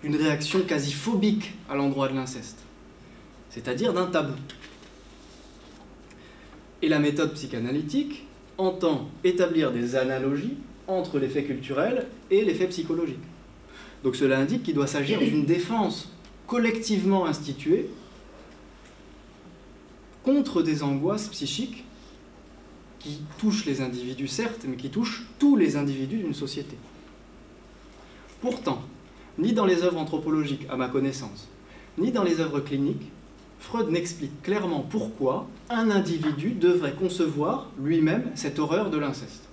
[0.03, 2.60] d'une réaction quasi phobique à l'endroit de l'inceste,
[3.49, 4.34] c'est-à-dire d'un tabou.
[6.82, 8.26] Et la méthode psychanalytique
[8.57, 10.57] entend établir des analogies
[10.88, 13.18] entre les faits culturels et les faits psychologiques.
[14.03, 16.10] Donc cela indique qu'il doit s'agir d'une défense
[16.48, 17.88] collectivement instituée
[20.23, 21.84] contre des angoisses psychiques
[22.99, 26.78] qui touche les individus, certes, mais qui touche tous les individus d'une société.
[28.41, 28.82] Pourtant,
[29.40, 31.48] ni dans les œuvres anthropologiques, à ma connaissance,
[31.98, 33.10] ni dans les œuvres cliniques,
[33.61, 39.43] Freud n'explique clairement pourquoi un individu devrait concevoir lui-même cette horreur de l'inceste.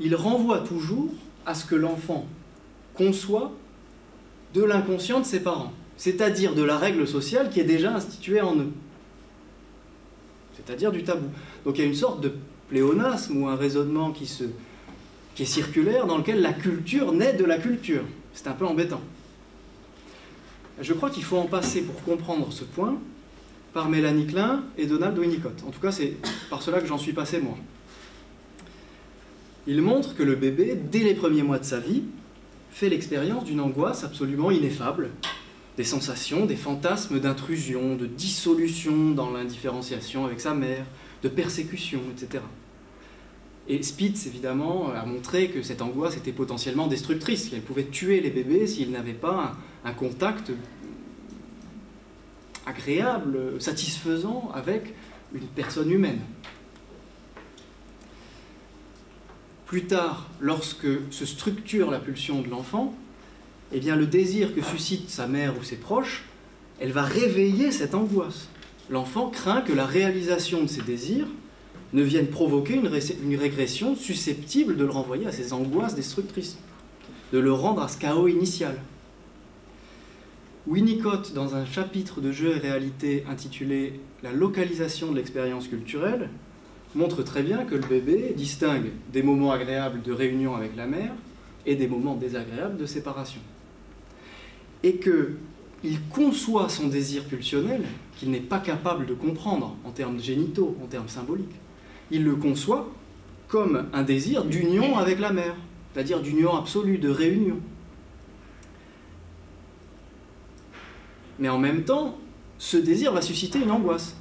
[0.00, 1.12] il renvoie toujours
[1.46, 2.26] à ce que l'enfant
[2.94, 3.52] conçoit
[4.54, 8.56] de l'inconscient de ses parents, c'est-à-dire de la règle sociale qui est déjà instituée en
[8.56, 8.72] eux,
[10.56, 11.28] c'est-à-dire du tabou.
[11.64, 12.32] Donc il y a une sorte de
[12.68, 18.02] pléonasme ou un raisonnement qui, est circulaire dans lequel la culture naît de la culture.
[18.34, 19.00] C'est un peu embêtant.
[20.80, 22.98] Je crois qu'il faut en passer pour comprendre ce point
[23.74, 25.62] par Mélanie Klein et Donald Winnicott.
[25.66, 26.16] En tout cas, c'est
[26.48, 27.56] par cela que j'en suis passé moi.
[29.66, 32.02] Il montre que le bébé, dès les premiers mois de sa vie,
[32.70, 35.10] fait l'expérience d'une angoisse absolument ineffable,
[35.76, 40.86] des sensations, des fantasmes d'intrusion, de dissolution dans l'indifférenciation avec sa mère,
[41.22, 42.42] de persécution, etc.
[43.68, 48.30] Et Spitz, évidemment, a montré que cette angoisse était potentiellement destructrice, qu'elle pouvait tuer les
[48.30, 50.52] bébés s'ils n'avaient pas un, contact
[52.66, 54.94] agréable, satisfaisant avec
[55.34, 56.20] une personne humaine.
[59.66, 62.94] Plus tard, lorsque se structure la pulsion de l'enfant,
[63.72, 66.24] eh bien le désir que suscite sa mère ou ses proches,
[66.80, 68.48] elle va réveiller cette angoisse.
[68.88, 71.28] L'enfant craint que la réalisation de ses désirs
[71.92, 72.90] ne vienne provoquer une,
[73.22, 76.58] une régression susceptible de le renvoyer à ses angoisses destructrices,
[77.32, 78.76] de le rendre à ce chaos initial.
[80.66, 86.28] Winnicott, dans un chapitre de Jeux et réalité intitulé La localisation de l'expérience culturelle,
[86.94, 91.12] montre très bien que le bébé distingue des moments agréables de réunion avec la mère
[91.64, 93.40] et des moments désagréables de séparation.
[94.82, 97.82] Et qu'il conçoit son désir pulsionnel
[98.16, 101.56] qu'il n'est pas capable de comprendre en termes génitaux, en termes symboliques.
[102.10, 102.92] Il le conçoit
[103.48, 105.56] comme un désir d'union avec la mère,
[105.92, 107.60] c'est-à-dire d'union absolue, de réunion.
[111.40, 112.16] Mais en même temps,
[112.58, 114.14] ce désir va susciter une angoisse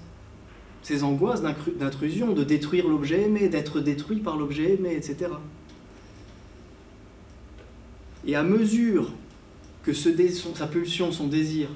[0.82, 1.42] ces angoisses
[1.78, 5.32] d'intrusion, de détruire l'objet aimé, d'être détruit par l'objet aimé, etc.
[8.26, 9.12] Et à mesure
[9.84, 11.68] que sa pulsion, son désir,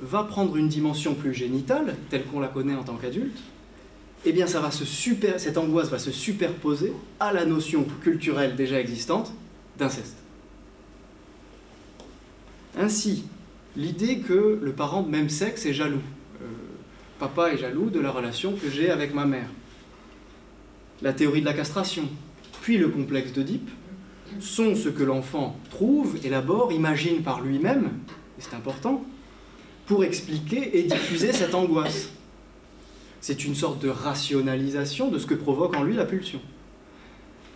[0.00, 3.38] va prendre une dimension plus génitale, telle qu'on la connaît en tant qu'adulte,
[4.24, 9.32] eh bien ça va cette angoisse va se superposer à la notion culturelle déjà existante
[9.78, 10.16] d'inceste.
[12.78, 13.24] Ainsi,
[13.76, 16.02] l'idée que le parent de même sexe est jaloux,
[17.18, 19.48] Papa est jaloux de la relation que j'ai avec ma mère.
[21.02, 22.08] La théorie de la castration,
[22.62, 23.70] puis le complexe d'Oedipe,
[24.40, 27.90] sont ce que l'enfant trouve, élabore, imagine par lui-même,
[28.38, 29.04] et c'est important,
[29.86, 32.10] pour expliquer et diffuser cette angoisse.
[33.20, 36.40] C'est une sorte de rationalisation de ce que provoque en lui la pulsion.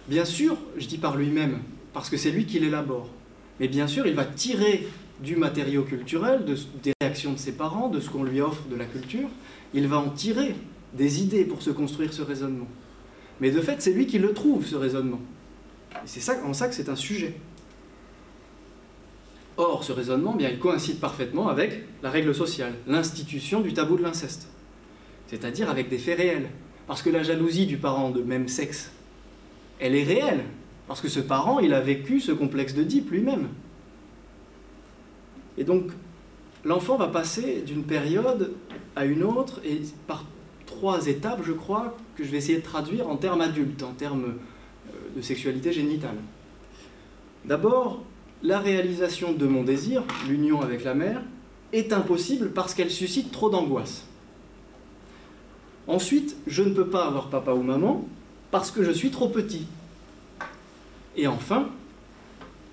[0.07, 1.59] Bien sûr, je dis par lui-même,
[1.93, 3.09] parce que c'est lui qui l'élabore.
[3.59, 4.87] Mais bien sûr, il va tirer
[5.21, 6.45] du matériau culturel,
[6.83, 9.29] des réactions de ses parents, de ce qu'on lui offre de la culture,
[9.75, 10.55] il va en tirer
[10.93, 12.69] des idées pour se construire ce raisonnement.
[13.41, 15.21] Mais de fait, c'est lui qui le trouve, ce raisonnement.
[16.05, 17.35] C'est en ça que c'est un sujet.
[19.57, 24.03] Or, ce raisonnement, bien, il coïncide parfaitement avec la règle sociale, l'institution du tabou de
[24.03, 24.49] l'inceste.
[25.29, 26.49] C'est-à-dire avec des faits réels.
[26.87, 28.93] Parce que la jalousie du parent de même sexe,
[29.81, 30.45] elle est réelle.
[30.87, 33.49] Parce que ce parent, il a vécu ce complexe d'Oedipe lui-même.
[35.59, 35.91] Et donc,
[36.65, 38.53] l'enfant va passer d'une période
[38.95, 40.25] à une autre et par
[40.67, 44.25] trois étapes, je crois, que je vais essayer de traduire en termes adultes, en termes
[44.89, 46.17] euh, de sexualité génitale.
[47.45, 48.03] D'abord,
[48.43, 51.23] la réalisation de mon désir, l'union avec la mère,
[51.73, 54.05] est impossible parce qu'elle suscite trop d'angoisse.
[55.87, 58.05] Ensuite, je ne peux pas avoir papa ou maman
[58.51, 59.67] parce que je suis trop petit.
[61.17, 61.69] Et enfin,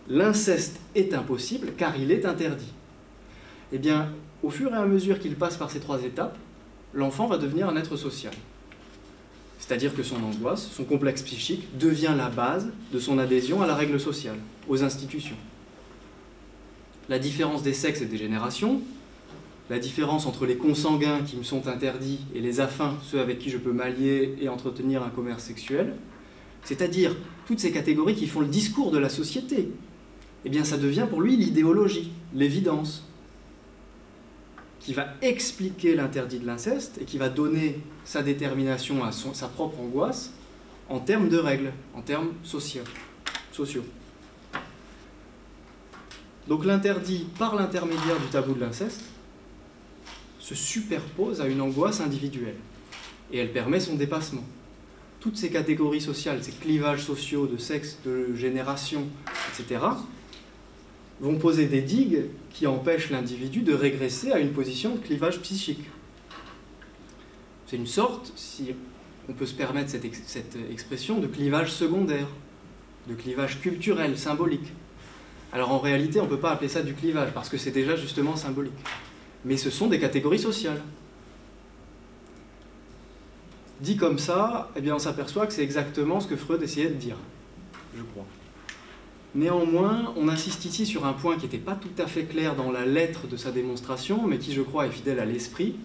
[0.09, 2.71] l'inceste est impossible car il est interdit.
[3.71, 4.09] Eh bien,
[4.43, 6.37] au fur et à mesure qu'il passe par ces trois étapes,
[6.93, 8.33] l'enfant va devenir un être social.
[9.59, 13.75] C'est-à-dire que son angoisse, son complexe psychique devient la base de son adhésion à la
[13.75, 15.37] règle sociale, aux institutions.
[17.09, 18.81] La différence des sexes et des générations,
[19.69, 23.49] la différence entre les consanguins qui me sont interdits et les affins, ceux avec qui
[23.49, 25.95] je peux m'allier et entretenir un commerce sexuel,
[26.63, 27.15] c'est-à-dire
[27.47, 29.69] toutes ces catégories qui font le discours de la société,
[30.45, 33.07] eh bien ça devient pour lui l'idéologie, l'évidence,
[34.79, 39.79] qui va expliquer l'interdit de l'inceste et qui va donner sa détermination à sa propre
[39.79, 40.33] angoisse
[40.89, 42.83] en termes de règles, en termes sociaux.
[46.47, 49.03] Donc l'interdit, par l'intermédiaire du tabou de l'inceste,
[50.39, 52.57] se superpose à une angoisse individuelle
[53.31, 54.43] et elle permet son dépassement.
[55.21, 59.07] Toutes ces catégories sociales, ces clivages sociaux de sexe, de génération,
[59.53, 59.79] etc.,
[61.23, 65.85] vont poser des digues qui empêchent l'individu de régresser à une position de clivage psychique.
[67.65, 68.75] C'est une sorte, si
[69.29, 72.27] on peut se permettre cette, expression, de clivage secondaire.
[73.07, 74.71] de clivage culturel, symbolique.
[75.53, 77.95] Alors en réalité, on ne peut pas appeler ça du clivage, parce que c'est déjà
[77.95, 78.73] justement symbolique.
[79.45, 80.81] Mais ce sont des catégories sociales.
[83.79, 86.95] Dit comme ça, eh bien, on s'aperçoit que c'est exactement ce que Freud essayait de
[86.95, 87.17] dire,
[87.95, 88.25] je crois.
[89.35, 92.71] Néanmoins, on insiste ici sur un point qui n'était pas tout à fait clair dans
[92.71, 95.75] la lettre de sa démonstration, mais qui, je crois, est fidèle à l'esprit.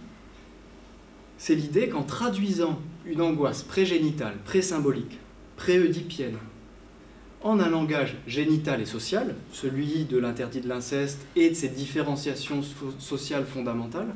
[1.39, 5.19] C'est l'idée qu'en traduisant une angoisse prégénitale, pré-symbolique,
[5.57, 6.37] pré-oedipienne,
[7.43, 12.61] en un langage génital et social, celui de l'interdit de l'inceste et de ses différenciations
[12.99, 14.13] sociales fondamentales,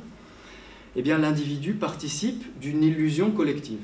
[0.96, 3.80] eh l'individu participe d'une illusion collective.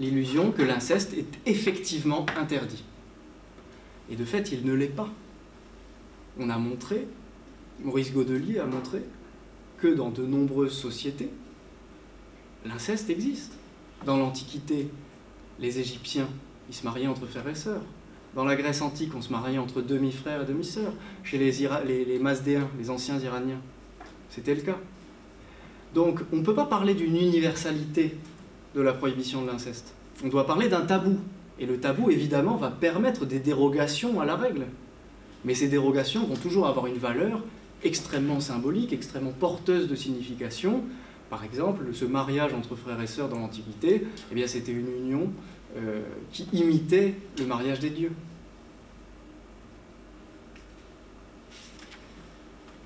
[0.00, 2.84] L'illusion que l'inceste est effectivement interdit.
[4.10, 5.08] Et de fait, il ne l'est pas.
[6.38, 7.06] On a montré,
[7.82, 9.02] Maurice Godelier a montré,
[9.78, 11.30] que dans de nombreuses sociétés,
[12.64, 13.52] l'inceste existe.
[14.06, 14.88] Dans l'Antiquité,
[15.58, 16.28] les Égyptiens,
[16.68, 17.82] ils se mariaient entre frères et sœurs.
[18.34, 20.92] Dans la Grèce antique, on se mariait entre demi-frères et demi-sœurs.
[21.24, 21.52] Chez les,
[21.86, 23.60] les, les Mazdéens, les anciens Iraniens,
[24.30, 24.78] c'était le cas.
[25.94, 28.16] Donc, on ne peut pas parler d'une universalité
[28.74, 29.94] de la prohibition de l'inceste.
[30.24, 31.18] On doit parler d'un tabou.
[31.60, 34.66] Et le tabou, évidemment, va permettre des dérogations à la règle.
[35.44, 37.42] Mais ces dérogations vont toujours avoir une valeur
[37.84, 40.82] extrêmement symbolique, extrêmement porteuse de signification.
[41.30, 45.30] Par exemple, ce mariage entre frères et sœurs dans l'Antiquité, eh c'était une union
[45.76, 46.00] euh,
[46.32, 48.12] qui imitait le mariage des dieux.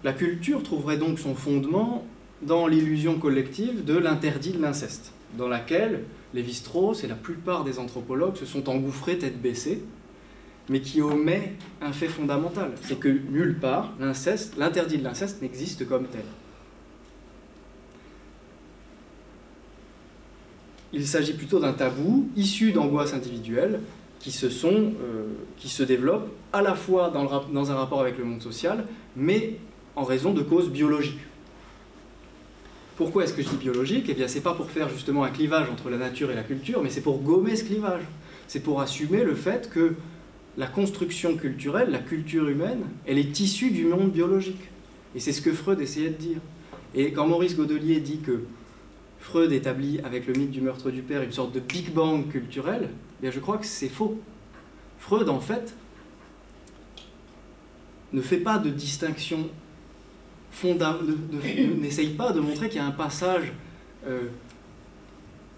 [0.04, 2.04] La culture trouverait donc son fondement
[2.42, 6.02] dans l'illusion collective de l'interdit de l'inceste, dans laquelle
[6.34, 9.82] Lévi-Strauss et la plupart des anthropologues se sont engouffrés tête baissée,
[10.68, 15.86] mais qui omet un fait fondamental, c'est que nulle part l'inceste, l'interdit de l'inceste n'existe
[15.88, 16.24] comme tel.
[20.92, 23.80] Il s'agit plutôt d'un tabou issu d'angoisses individuelles
[24.18, 28.84] qui se, sont, euh, développent à la fois dans un rapport avec le monde social,
[29.16, 29.56] mais
[29.96, 31.18] en raison de causes biologiques.
[33.02, 34.06] Pourquoi est-ce que je dis biologique?
[34.10, 36.80] Eh bien, c'est pas pour faire justement un clivage entre la nature et la culture,
[36.84, 38.04] mais c'est pour gommer ce clivage.
[38.46, 39.94] C'est pour assumer le fait que
[40.56, 44.70] la construction culturelle, la culture humaine, elle est issue du monde biologique.
[45.16, 46.38] Et c'est ce que Freud essayait de dire.
[46.94, 48.44] Et quand Maurice Godelier dit que
[49.18, 52.82] Freud établit avec le mythe du meurtre du père une sorte de Big Bang culturel,
[52.84, 54.16] eh bien je crois que c'est faux.
[55.00, 55.74] Freud, en fait,
[58.12, 59.48] ne fait pas de distinction
[61.80, 63.52] n'essaye pas de montrer qu'il y a un passage
[64.06, 64.28] euh,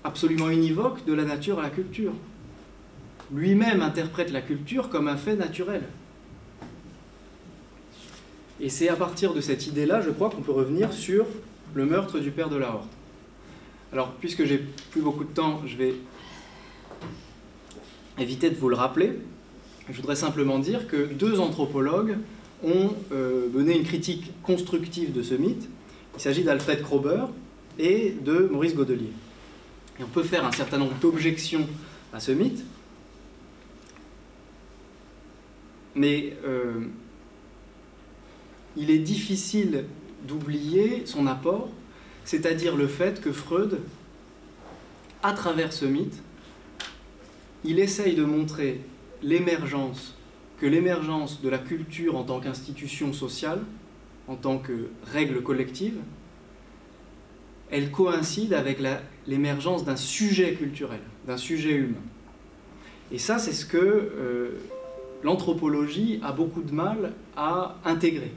[0.03, 2.13] absolument univoque de la nature à la culture.
[3.33, 5.83] Lui-même interprète la culture comme un fait naturel.
[8.61, 11.27] Et c'est à partir de cette idée-là, je crois, qu'on peut revenir sur
[11.75, 12.91] le meurtre du père de la Horte.
[13.93, 14.59] Alors, puisque j'ai
[14.91, 15.95] plus beaucoup de temps, je vais
[18.19, 19.19] éviter de vous le rappeler.
[19.89, 22.17] Je voudrais simplement dire que deux anthropologues
[22.63, 25.69] ont euh, mené une critique constructive de ce mythe.
[26.17, 27.25] Il s'agit d'Alfred Krober
[27.79, 29.11] et de Maurice Godelier.
[30.01, 31.67] On peut faire un certain nombre d'objections
[32.13, 32.65] à ce mythe,
[35.95, 36.87] mais euh,
[38.77, 39.85] il est difficile
[40.27, 41.69] d'oublier son apport,
[42.25, 43.81] c'est-à-dire le fait que Freud,
[45.23, 46.23] à travers ce mythe,
[47.65, 48.81] il essaye de montrer
[49.23, 50.15] l'émergence
[50.59, 53.61] que l'émergence de la culture en tant qu'institution sociale,
[54.29, 55.97] en tant que règle collective,
[57.71, 58.79] elle coïncide avec
[59.27, 62.03] l'émergence d'un sujet culturel, d'un sujet humain.
[63.11, 64.51] Et ça, c'est ce que euh,
[65.23, 68.33] l'anthropologie a beaucoup de mal à intégrer.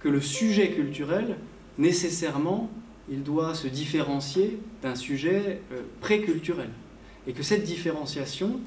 [0.00, 1.36] Que le sujet culturel,
[1.78, 2.70] nécessairement,
[3.08, 6.70] il doit se différencier d'un sujet euh, préculturel.
[7.26, 8.60] Et que cette différenciation,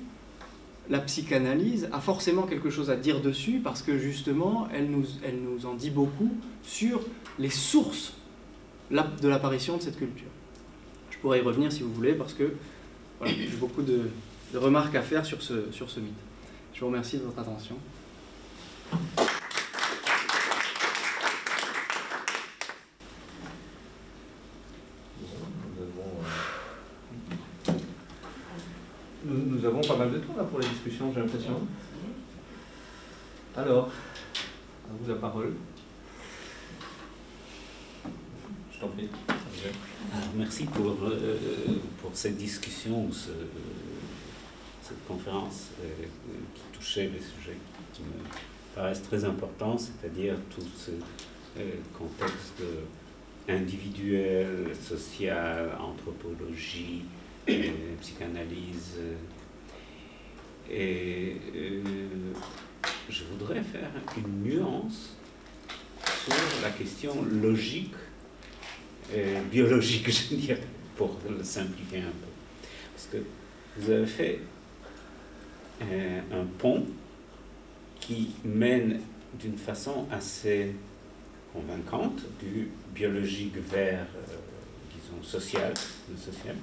[0.89, 5.39] la psychanalyse a forcément quelque chose à dire dessus parce que justement, elle nous, elle
[5.41, 6.31] nous en dit beaucoup
[6.63, 7.01] sur
[7.39, 8.13] les sources
[8.89, 10.27] de l'apparition de cette culture.
[11.09, 12.53] Je pourrais y revenir si vous voulez parce que
[13.25, 14.09] j'ai beaucoup de,
[14.53, 16.13] remarques à faire sur ce, sur ce mythe.
[16.73, 17.75] Je vous remercie de votre attention.
[29.57, 31.59] Nous, avons pas mal de temps là pour la discussion, j'ai l'impression.
[33.55, 35.53] Alors, à vous la parole.
[38.71, 39.09] Je t'en prie.
[40.35, 41.37] merci pour, euh,
[42.01, 43.31] pour cette discussion, ce,
[44.83, 46.05] cette conférence euh,
[46.53, 47.57] qui touchait les sujets
[47.93, 50.91] qui me paraissent très importants, c'est-à-dire tout ce
[51.59, 52.61] euh, contexte
[53.49, 57.05] individuel, social, anthropologie,
[58.01, 58.99] psychanalyse,
[60.69, 61.81] Et euh,
[63.09, 65.15] je voudrais faire une nuance
[66.25, 67.93] sur la question logique,
[69.13, 70.61] et biologique, je dirais,
[70.95, 72.67] pour le simplifier un peu.
[72.93, 73.17] Parce que
[73.77, 74.39] vous avez fait
[75.81, 76.85] euh, un pont
[77.99, 78.99] qui mène
[79.39, 80.73] d'une façon assez
[81.53, 84.35] convaincante du biologique vers, euh,
[84.93, 85.73] disons, social,
[86.09, 86.55] le social,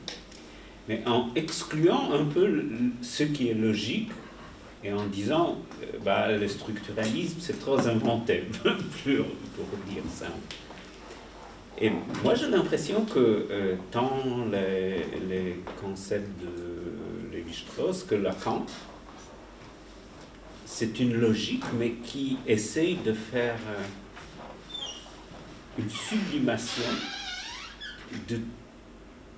[0.89, 2.63] mais en excluant un peu
[3.01, 4.11] ce qui est logique
[4.83, 8.75] et en disant, euh, bah, le structuralisme, c'est trop inventé, pour,
[9.89, 10.27] dire ça.
[11.81, 11.91] Et
[12.23, 14.13] moi, j'ai l'impression que euh, tant
[14.53, 18.67] les, les, concepts de Lévi-Strauss que Lacan,
[20.67, 23.83] c'est une logique, mais qui essaye de faire euh,
[25.79, 26.85] une sublimation
[28.29, 28.39] de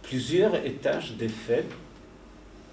[0.08, 1.64] plusieurs étages d'effets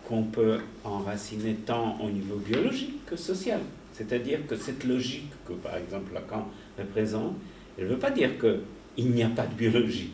[0.08, 3.60] qu'on peut enraciner tant au niveau biologique que social.
[3.94, 6.48] C'est-à-dire que cette logique que, par exemple, Lacan
[6.78, 7.36] représente,
[7.78, 10.12] elle ne veut pas dire qu'il n'y a pas de biologie,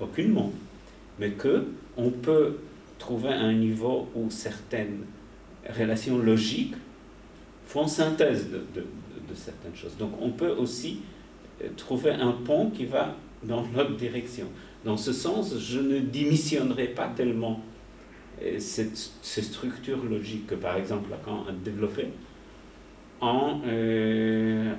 [0.00, 0.52] aucunement,
[1.18, 2.58] mais qu'on peut
[2.98, 5.04] trouver un niveau où certaines
[5.78, 6.74] relations logiques
[7.66, 8.86] font synthèse de,
[9.28, 9.96] de certaines choses.
[9.98, 11.00] Donc on peut aussi
[11.62, 14.46] euh, trouver un pont qui va dans l'autre direction.
[14.86, 17.60] Dans ce sens, je ne démissionnerai pas tellement
[18.40, 22.10] euh, ces structures logiques que, par exemple, Lacan a développées
[23.20, 24.72] en, euh,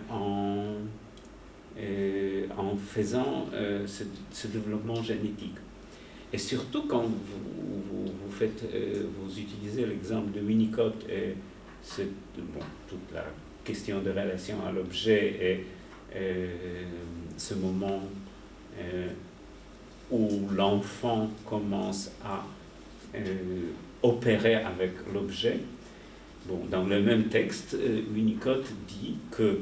[1.77, 3.47] euh, en, faisant
[3.85, 5.57] ce, développement génétique.
[6.31, 11.35] Et surtout quand vous, vous, utilisez l'exemple de Winnicott et
[12.37, 13.25] bon, toute la
[13.65, 15.65] question de relation à l'objet
[16.15, 16.23] et
[17.35, 18.03] ce moment
[20.11, 22.45] où l'enfant commence à
[23.15, 23.71] euh,
[24.03, 25.59] opérer avec l'objet.
[26.45, 29.59] Bon, dans le même texte, euh, Winnicott dit que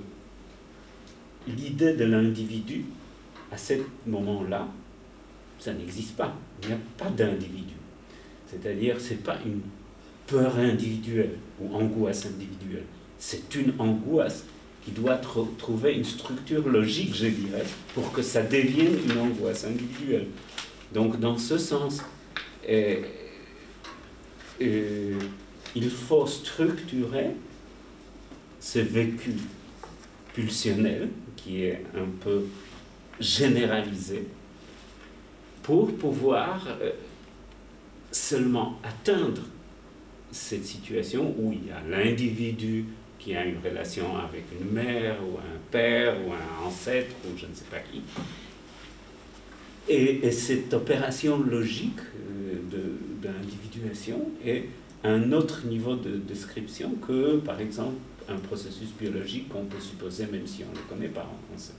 [1.47, 2.85] l'idée de l'individu,
[3.51, 3.73] à ce
[4.05, 4.67] moment-là,
[5.59, 6.35] ça n'existe pas.
[6.61, 7.73] Il n'y a pas d'individu.
[8.47, 9.61] C'est-à-dire, ce n'est pas une
[10.27, 12.85] peur individuelle ou angoisse individuelle.
[13.17, 14.45] C'est une angoisse
[14.85, 15.17] qui doit
[15.57, 20.27] trouver une structure logique, je dirais, pour que ça devienne une angoisse individuelle.
[20.93, 22.03] Donc, dans ce sens,
[22.69, 23.01] euh,
[24.61, 25.19] euh,
[25.75, 27.31] il faut structurer
[28.59, 29.33] ce vécu
[30.33, 32.45] pulsionnel qui est un peu
[33.19, 34.27] généralisé
[35.63, 36.91] pour pouvoir euh,
[38.11, 39.41] seulement atteindre
[40.31, 42.85] cette situation où il y a l'individu
[43.25, 47.47] qui a une relation avec une mère ou un père ou un ancêtre ou je
[47.47, 48.03] ne sais pas qui.
[49.89, 52.91] Et, cette opération logique euh,
[53.21, 54.65] d'individuation est
[55.03, 57.95] un autre niveau de description que, par exemple,
[58.29, 61.73] un processus biologique qu'on peut supposer même si on ne le connaît pas en français.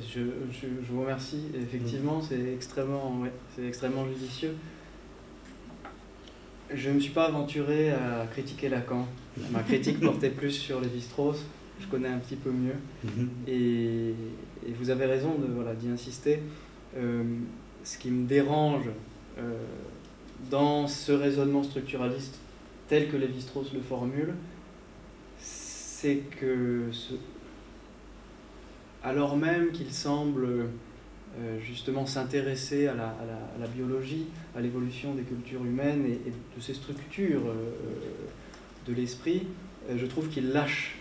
[0.00, 0.20] Je,
[0.50, 1.44] je, je, vous remercie.
[1.54, 3.32] Effectivement, c'est extrêmement, ouais,
[3.68, 4.56] extrêmement judicieux.
[6.74, 9.06] Je ne me suis pas aventuré à critiquer Lacan.
[9.50, 11.44] Ma critique portait plus sur les strauss
[11.80, 12.74] Je connais un petit peu mieux.
[13.04, 13.28] Mhm.
[13.46, 14.14] et,
[14.66, 16.40] et, vous avez raison de voilà, d'y insister.
[16.96, 17.22] Euh,
[17.84, 18.88] ce qui me dérange
[19.38, 19.54] euh,
[20.50, 22.38] dans ce raisonnement structuraliste
[22.88, 24.34] tel que Lévi-Strauss le formule,
[25.38, 27.14] c'est que ce,
[29.02, 35.64] alors même qu'il semble euh, justement s'intéresser à, à la, biologie, à l'évolution des cultures
[35.64, 37.70] humaines et, de ces structures euh,
[38.86, 39.46] de l'esprit,
[39.88, 40.96] euh, je trouve qu'il lâche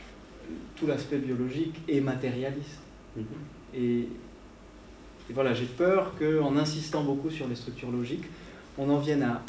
[0.76, 2.82] tout l'aspect biologique et matérialiste.
[3.18, 3.24] Mm-hmm.
[3.76, 4.00] Et,
[5.30, 8.26] et, voilà, j'ai peur qu'en insistant beaucoup sur les structures logiques,
[8.78, 9.42] on en vienne à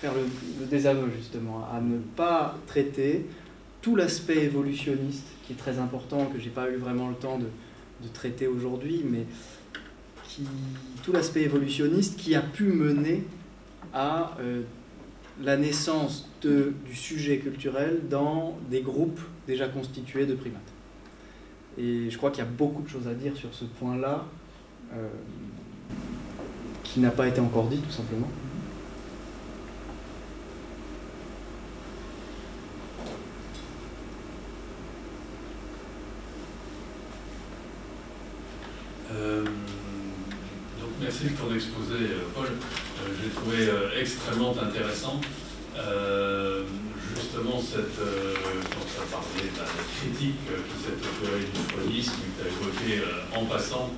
[0.00, 0.22] faire le,
[0.60, 3.26] le désaveu justement, à ne pas traiter
[3.80, 7.46] tout l'aspect évolutionniste qui est très important, que j'ai pas eu vraiment le temps de,
[8.02, 9.26] de traiter aujourd'hui, mais
[10.26, 10.42] qui,
[11.02, 13.24] tout l'aspect évolutionniste qui a pu mener
[13.92, 14.62] à euh,
[15.42, 20.60] la naissance de, du sujet culturel dans des groupes déjà constitués de primates.
[21.76, 24.26] Et je crois qu'il y a beaucoup de choses à dire sur ce point-là,
[24.92, 25.08] euh,
[26.84, 28.28] qui n'a pas été encore dit tout simplement.
[39.12, 39.44] Euh,
[41.00, 42.46] merci de ton exposé, euh, Paul.
[42.46, 43.68] Euh, j'ai trouvé
[43.98, 45.20] extrêmement intéressant.
[47.14, 49.66] justement, cette, quand de la
[49.98, 53.02] critique qui s'est opérée du chronisme, que tu as évoqué
[53.36, 53.90] en passant,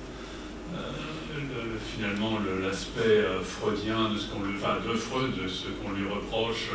[0.73, 6.07] le, finalement l'aspect freudien de ce qu'on lui, enfin de Freud, de ce qu'on lui
[6.09, 6.71] reproche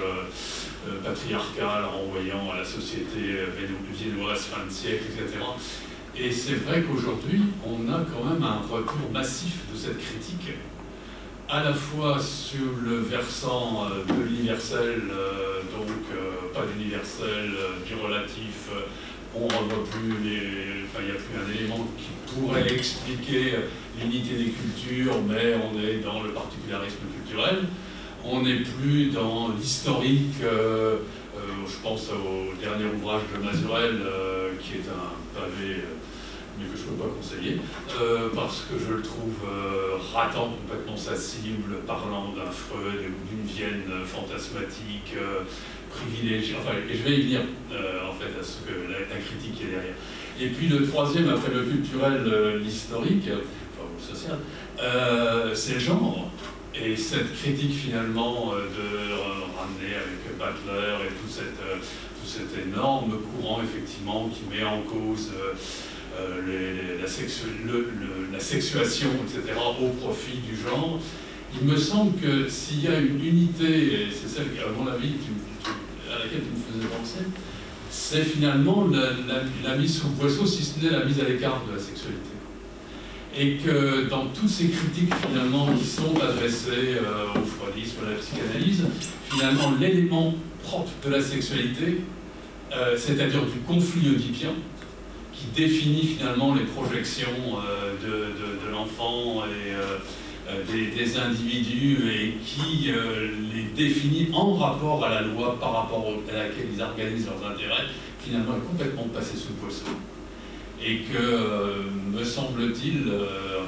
[1.05, 3.39] patriarcal, renvoyant à la société
[3.93, 5.39] viennoise fin de siècle, etc.
[6.15, 10.51] Et c'est vrai qu'aujourd'hui, on a quand même un retour massif de cette critique,
[11.49, 17.51] à la fois sur le versant euh, de l'universel, euh, donc euh, pas d'universel,
[17.87, 18.69] du relatif,
[19.35, 20.85] on ne voit plus les.
[20.85, 23.55] Enfin, il n'y a plus un élément qui pourrait expliquer
[23.99, 27.61] l'unité des cultures, mais on est dans le particularisme culturel.
[28.25, 30.37] On n'est plus dans l'historique,
[31.67, 34.01] je pense au dernier ouvrage de Mazurel,
[34.61, 35.83] qui est un pavé
[36.59, 37.59] mais que je ne peux pas conseiller,
[38.01, 43.29] euh, parce que je le trouve euh, ratant complètement sa cible, parlant d'un Freud ou
[43.29, 45.41] d'une Vienne fantasmatique, euh,
[45.91, 47.41] privilégiée, enfin, et je vais y venir
[47.71, 49.95] en fait à ce que la, critique est derrière.
[50.41, 54.39] Et puis le troisième, après le culturel, l'historique, enfin le social,
[55.55, 56.31] c'est le genre.
[56.75, 64.29] Et cette critique finalement de avec Butler et tout, cette, tout cet énorme courant effectivement
[64.29, 65.31] qui met en cause
[66.19, 71.01] euh, la, sexuation, etc., au profit du genre.
[71.61, 75.15] Il me semble que s'il y a une unité, et c'est celle, à mon avis,
[76.11, 77.25] à laquelle tu me faisais penser,
[77.91, 81.83] c'est finalement la, mise sous boisseau, si ce n'est la mise à l'écart de la
[81.83, 82.32] sexualité.
[83.35, 88.17] Et que dans toutes ces critiques finalement qui sont adressées euh, au freudisme, à la
[88.17, 88.85] psychanalyse,
[89.31, 92.03] finalement l'élément propre de la sexualité,
[92.75, 94.53] euh, c'est-à-dire du conflit oedipien,
[95.33, 99.99] qui définit finalement les projections euh, de, de, l'enfant et euh,
[100.49, 102.91] euh, des, individus et qui
[103.53, 107.85] les définit en rapport à la loi par rapport à laquelle ils organisent leurs intérêts,
[108.21, 109.85] finalement est complètement passé sous le poisson.
[110.85, 113.05] Et que, me semble-t-il,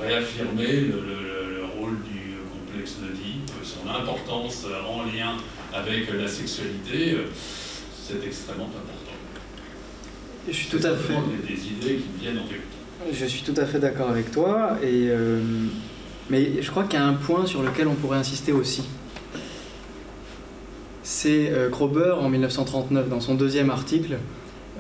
[0.03, 5.36] réaffirmer le, le, rôle du complexe d'Oedipe, son importance en lien
[5.73, 8.95] avec la sexualité, c'est extrêmement important.
[10.47, 11.15] Je suis tout à fait.
[11.47, 15.41] Des idées qui viennent en Je suis tout à fait d'accord avec toi, et euh,
[16.28, 18.85] mais je crois qu'il y a un point sur lequel on pourrait insister aussi.
[21.03, 24.19] C'est euh, Krober en 1939 dans son deuxième article.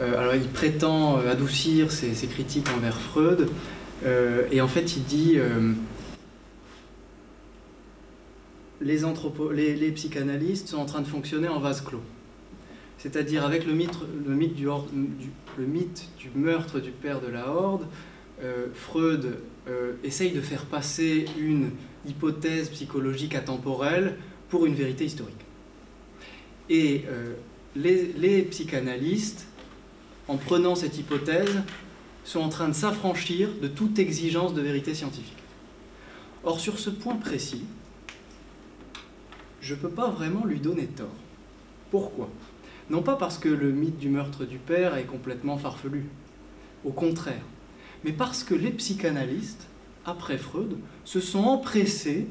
[0.00, 3.48] Euh, alors il prétend adoucir ses, critiques envers Freud,
[4.50, 5.38] et en fait il dit
[8.80, 12.02] les, psychanalystes sont en train de fonctionner en vase clos
[13.04, 17.86] c'est-à-dire avec le mythe, du, meurtre du père de la Horde,
[18.42, 19.36] euh, Freud
[19.68, 21.70] euh, essaye de faire passer une
[22.06, 24.16] hypothèse psychologique atemporelle
[24.48, 25.44] pour une vérité historique.
[26.70, 27.34] Et euh,
[27.76, 29.48] les, psychanalystes,
[30.28, 31.62] en prenant cette hypothèse,
[32.24, 35.36] sont en train de s'affranchir de toute exigence de vérité scientifique.
[36.42, 37.64] Or, sur ce point précis,
[39.60, 41.08] je ne peux pas vraiment lui donner tort.
[41.90, 42.28] Pourquoi?
[42.90, 46.04] Non pas parce que le mythe du meurtre du père est complètement farfelu,
[46.84, 47.44] au contraire,
[48.04, 49.68] mais parce que les psychanalystes,
[50.04, 52.26] après Freud, se sont empressés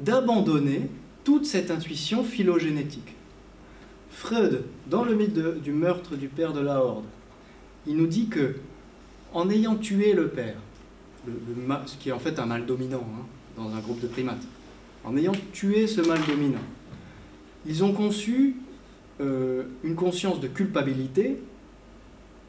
[0.00, 0.88] d'abandonner
[1.22, 3.14] toute cette intuition phylogénétique.
[4.14, 7.04] Freud, dans le mythe du meurtre du père de la Horde,
[7.86, 8.54] il nous dit que,
[9.32, 10.56] en ayant tué le père,
[11.86, 13.26] ce qui est en fait un mal dominant hein,
[13.56, 14.46] dans un groupe de primates,
[15.04, 16.62] en ayant tué ce mal dominant,
[17.66, 18.56] ils ont conçu
[19.20, 21.40] euh, une conscience de culpabilité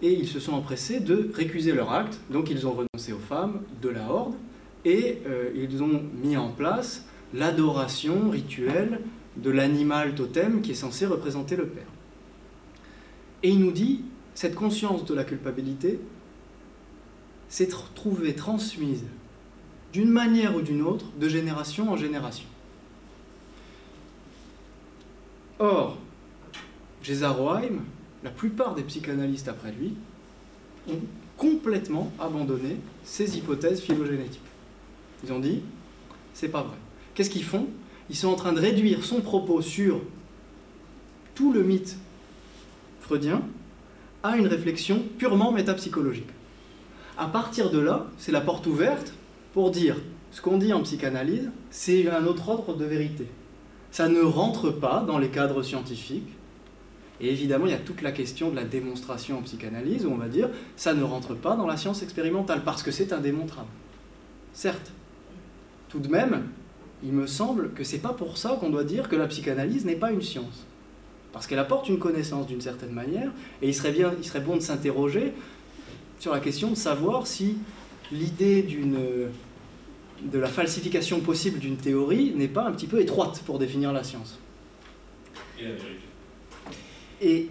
[0.03, 2.19] et ils se sont empressés de récuser leur acte.
[2.29, 4.35] Donc ils ont renoncé aux femmes de la horde
[4.85, 9.01] et euh, ils ont mis en place l'adoration rituelle
[9.37, 11.87] de l'animal totem qui est censé représenter le Père.
[13.43, 14.01] Et il nous dit,
[14.33, 15.99] cette conscience de la culpabilité
[17.49, 19.03] s'est trouvée transmise
[19.93, 22.47] d'une manière ou d'une autre, de génération en génération.
[25.59, 25.97] Or,
[27.01, 27.79] Roheim,
[28.23, 29.93] la plupart des psychanalystes après lui,
[30.89, 30.99] ont
[31.37, 34.41] complètement abandonné ces hypothèses phylogénétiques.
[35.23, 35.61] Ils ont dit,
[36.33, 36.75] c'est pas vrai.
[37.13, 37.67] Qu'est-ce qu'ils font?
[38.09, 40.01] Ils sont en train de réduire son propos sur
[41.33, 41.97] tout le mythe
[43.01, 43.41] freudien
[44.23, 46.29] à une réflexion purement métapsychologique.
[47.17, 49.13] À partir de là, c'est la porte ouverte
[49.53, 49.95] pour dire
[50.31, 53.27] ce qu'on dit en psychanalyse, c'est un autre ordre de vérité.
[53.91, 56.27] Ça ne rentre pas dans les cadres scientifiques,
[57.21, 60.17] et évidemment, il y a toute la question de la démonstration en psychanalyse, où on
[60.17, 63.69] va dire, ça ne rentre pas dans la science expérimentale, parce que c'est indémontrable.
[64.53, 64.91] Certes.
[65.87, 66.49] Tout de même,
[67.05, 69.95] il me semble que c'est pas pour ça qu'on doit dire que la psychanalyse n'est
[69.95, 70.65] pas une science.
[71.33, 73.29] Parce qu'elle apporte une connaissance d'une certaine manière,
[73.61, 75.33] et il serait, bien, il serait bon de s'interroger
[76.19, 77.57] sur la question de savoir si
[78.11, 78.97] l'idée d'une
[80.31, 84.03] de la falsification possible d'une théorie n'est pas un petit peu étroite pour définir la
[84.03, 84.39] science.
[85.59, 85.89] Et la vérité.
[87.21, 87.49] Et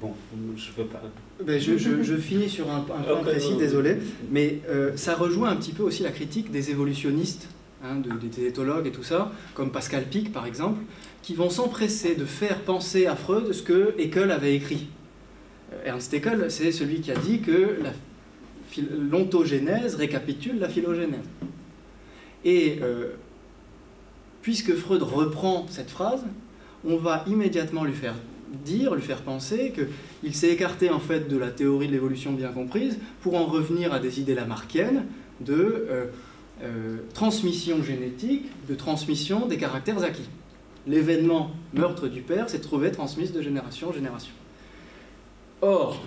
[0.00, 0.12] Bon,
[0.56, 1.02] je veux pas.
[1.44, 3.96] ben, je, je- je finis sur un, un point précis, ouais, désolé,
[4.30, 7.48] mais euh, ça rejoint un petit peu aussi la critique des évolutionnistes,
[7.84, 10.80] hein, de- des éthologues et tout ça, comme Pascal Pic par exemple,
[11.22, 14.88] qui vont s'empresser de faire penser à Freud ce que Haeckel avait écrit.
[15.72, 17.78] Euh, Ernst Haeckel, c'est celui qui a dit que
[19.10, 21.20] l'ontogénèse récapitule la phylogénèse.
[22.44, 23.12] Et euh,
[24.42, 26.24] puisque Freud reprend cette phrase,
[26.84, 28.14] on va immédiatement lui faire
[28.64, 29.72] dire, lui faire penser
[30.20, 33.92] qu'il s'est écarté en fait de la théorie de l'évolution bien comprise pour en revenir
[33.92, 35.06] à des idées lamarckiennes
[35.40, 36.04] de euh,
[36.64, 40.28] euh, transmission génétique, de transmission des caractères acquis.
[40.86, 44.32] L'événement meurtre du père s'est trouvé transmis de génération en génération.
[45.62, 46.02] Or,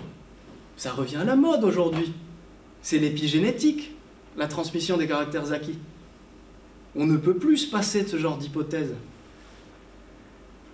[0.76, 2.12] ça revient à la mode aujourd'hui.
[2.82, 3.92] C'est l'épigénétique,
[4.36, 5.78] la transmission des caractères acquis.
[6.94, 8.94] On ne peut plus se passer de ce genre d'hypothèse.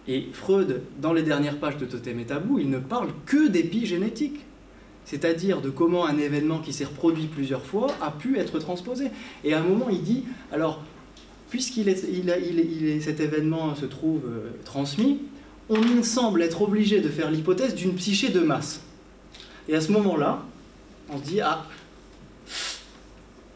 [0.06, 4.40] Et Freud, dans les dernières pages de Totem et Tabou, il ne parle que d'épigénétique.
[5.04, 9.08] C'est-à-dire de comment un événement qui s'est reproduit plusieurs fois a pu être transposé.
[9.44, 10.82] Et à un moment, il dit, alors,
[11.50, 15.20] puisqu'il est, a- cet événement se trouve euh, transmis,
[15.68, 18.80] on semble être obligé de faire l'hypothèse d'une psyché de masse.
[19.68, 20.42] Et à ce moment-là,
[21.10, 21.66] on se dit, ah.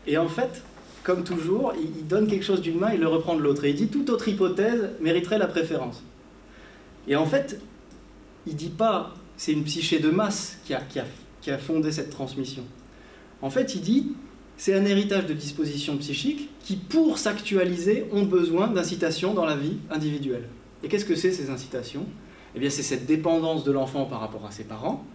[0.06, 0.62] Et en fait,
[1.02, 3.64] comme toujours, il, donne quelque chose d'une main, il le reprend de l'autre.
[3.64, 6.02] Et il dit, toute autre hypothèse mériterait la préférence.
[7.06, 7.60] Et en fait,
[8.46, 10.80] il dit pas, c'est une psyché de masse qui a,
[11.48, 12.62] qui a fondé cette transmission.
[13.40, 14.12] En fait, il dit,
[14.58, 19.78] c'est un héritage de dispositions psychiques qui, pour s'actualiser, ont besoin d'incitations dans la vie
[19.90, 20.46] individuelle.
[20.82, 22.04] Et qu'est-ce que c'est ces incitations?
[22.54, 25.06] Eh bien, c'est cette dépendance de l'enfant par rapport à ses parents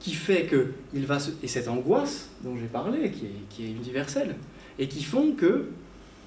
[0.00, 1.32] qui fait que il va se...
[1.42, 4.36] et cette angoisse dont j'ai parlé, qui est, qui est universelle,
[4.78, 5.68] et qui font que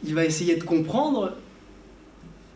[0.06, 1.34] il va essayer de comprendre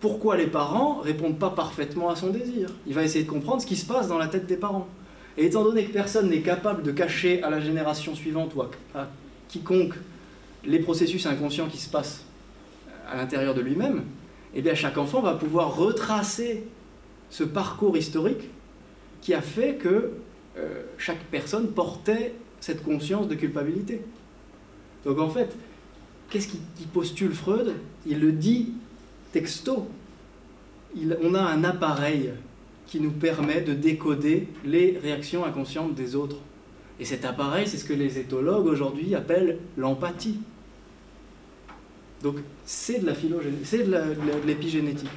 [0.02, 2.70] pourquoi les parents répondent pas parfaitement à son désir.
[2.86, 4.88] Il va essayer de comprendre ce qui se passe dans la tête des parents.
[5.40, 9.08] Et étant donné que personne n'est capable de cacher à la génération suivante ou à,
[9.48, 9.94] quiconque
[10.66, 12.26] les processus inconscients qui se passent
[13.10, 14.04] à l'intérieur de lui-même,
[14.54, 16.66] eh bien chaque enfant va pouvoir retracer
[17.30, 18.50] ce parcours historique
[19.22, 20.12] qui a fait que
[20.58, 24.02] euh, chaque personne portait cette conscience de culpabilité.
[25.06, 25.56] Donc en fait,
[26.30, 27.76] qu'est-ce qui, qui postule Freud?
[28.06, 28.74] Il le dit
[29.32, 29.88] texto.
[31.24, 32.34] On a un appareil
[32.90, 36.38] qui nous permet de décoder les réactions inconscientes des autres.
[37.00, 40.40] Et cet appareil, c'est ce que les éthologues aujourd'hui appellent l'empathie.
[42.24, 43.14] Donc c'est de la
[43.64, 43.96] c'est de
[44.46, 45.10] l'épigénétique.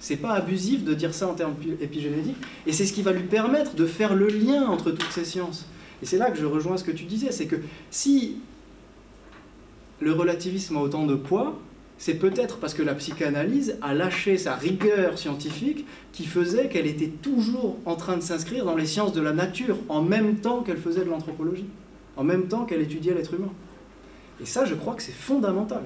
[0.00, 2.36] C'est pas abusif de dire ça en termes pi- épigénétiques,
[2.66, 5.66] et c'est ce qui va lui permettre de faire le lien entre toutes ces sciences.
[6.02, 7.56] Et c'est là que je rejoins ce que tu disais, c'est que
[7.90, 8.38] si
[10.00, 11.58] le relativisme a autant de poids,
[11.98, 17.08] c'est peut-être parce que la psychanalyse a lâché sa rigueur scientifique qui faisait qu'elle était
[17.08, 20.78] toujours en train de s'inscrire dans les sciences de la nature, en même temps qu'elle
[20.78, 21.66] faisait de l'anthropologie,
[22.16, 23.52] en même temps qu'elle étudiait l'être humain.
[24.40, 25.82] Et ça, je crois que c'est fondamental.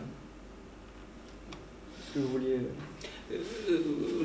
[1.98, 2.59] Est-ce que vous vouliez...
[3.32, 3.39] Euh,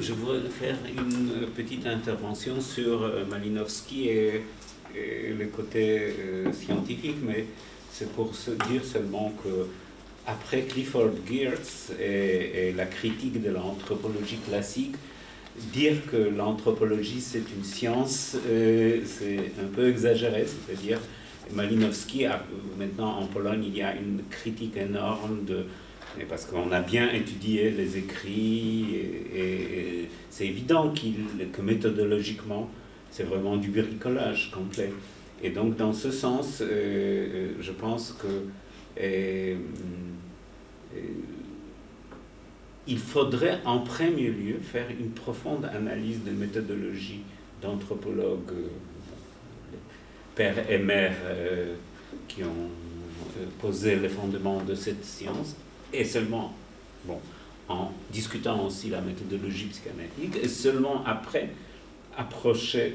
[0.02, 4.44] Je voudrais faire une petite intervention sur euh, Malinowski et,
[4.94, 7.46] le côté euh, scientifique, mais
[7.92, 8.32] c'est pour
[8.68, 9.68] dire seulement que
[10.28, 14.96] après Clifford Geertz et, la critique de l'anthropologie classique,
[15.74, 21.00] dire que l'anthropologie c'est une science, euh, c'est un peu exagéré, c'est-à-dire
[21.54, 22.26] Malinowski,
[22.78, 25.66] maintenant en Pologne, il y a une critique énorme de
[26.30, 28.96] parce qu'on a bien étudié les écrits,
[29.36, 31.16] et, c'est évident qu'il,
[31.52, 32.70] que méthodologiquement,
[33.12, 34.92] c'est vraiment du bricolage complet.
[35.44, 38.28] Et donc, dans ce sens, euh, euh, je pense que
[42.88, 47.22] il faudrait en premier lieu faire une profonde analyse de méthodologie
[47.62, 48.68] d'anthropologues, euh,
[50.36, 51.74] pères et mères euh,
[52.28, 52.70] qui ont
[53.40, 55.56] euh, posé les fondements de cette science.
[55.92, 56.54] Et seulement,
[57.06, 57.20] bon,
[57.68, 61.50] en discutant aussi la méthodologie psychanalytique, et seulement après,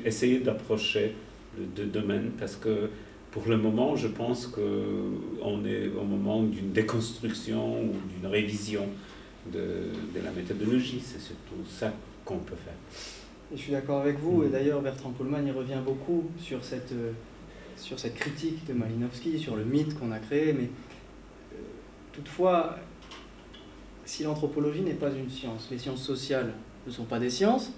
[0.05, 1.15] essayer d'approcher
[1.59, 2.91] le deux domaines, parce que
[3.33, 8.87] pour le moment, je pense qu'on est au moment d'une déconstruction ou d'une révision
[9.51, 11.01] de, de la méthodologie.
[11.05, 11.93] C'est surtout ça
[12.25, 12.75] qu'on peut faire.
[13.53, 16.93] Et je suis d'accord avec vous, et d'ailleurs Bertrand Pullman y revient beaucoup sur cette,
[16.93, 17.13] euh,
[17.77, 20.69] sur cette critique de Malinowski, sur le mythe qu'on a créé, mais
[21.53, 21.57] euh,
[22.13, 22.79] toutefois,
[24.05, 26.53] si l'anthropologie n'est pas une science, les sciences sociales
[26.87, 27.73] ne sont pas des sciences,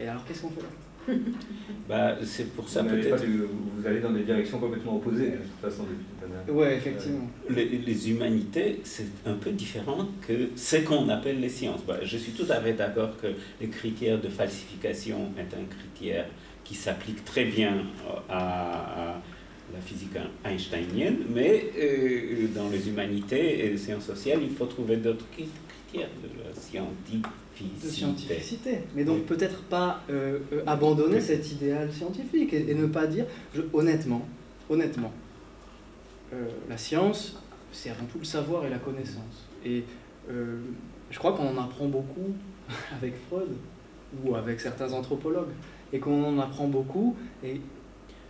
[0.00, 0.68] et alors qu'est-ce qu'on fait là?
[1.88, 3.24] bah, c'est pour ça peut-être.
[3.26, 6.56] vous allez dans des directions complètement opposées, de toute façon, depuis tout à l'heure.
[6.56, 7.28] Ouais, effectivement.
[7.48, 11.84] Les, les humanités, c'est un peu différent que ce qu'on appelle les sciences.
[11.86, 13.28] Bah, je suis tout à fait d'accord que
[13.60, 16.26] le critère de falsification est un critère
[16.64, 17.84] qui s'applique très bien
[18.28, 19.22] à, à
[19.72, 20.12] la physique
[20.44, 25.48] einsteinienne, mais euh, dans les humanités et les sciences sociales, il faut trouver d'autres cri-
[25.90, 26.54] critères de la.
[27.60, 28.78] De scientificité.
[28.96, 33.26] Mais donc peut-être pas euh, euh, abandonner cet idéal scientifique et, et ne pas dire,
[33.54, 34.26] je- honnêtement,
[34.68, 35.12] honnêtement,
[36.32, 37.36] euh, la science,
[37.72, 39.46] c'est avant tout le savoir et la connaissance.
[39.64, 39.84] Et
[41.10, 42.32] je crois qu'on en apprend beaucoup
[42.96, 43.50] avec Freud
[44.24, 45.50] ou avec certains anthropologues,
[45.92, 47.14] et qu'on en apprend beaucoup.
[47.44, 47.60] Et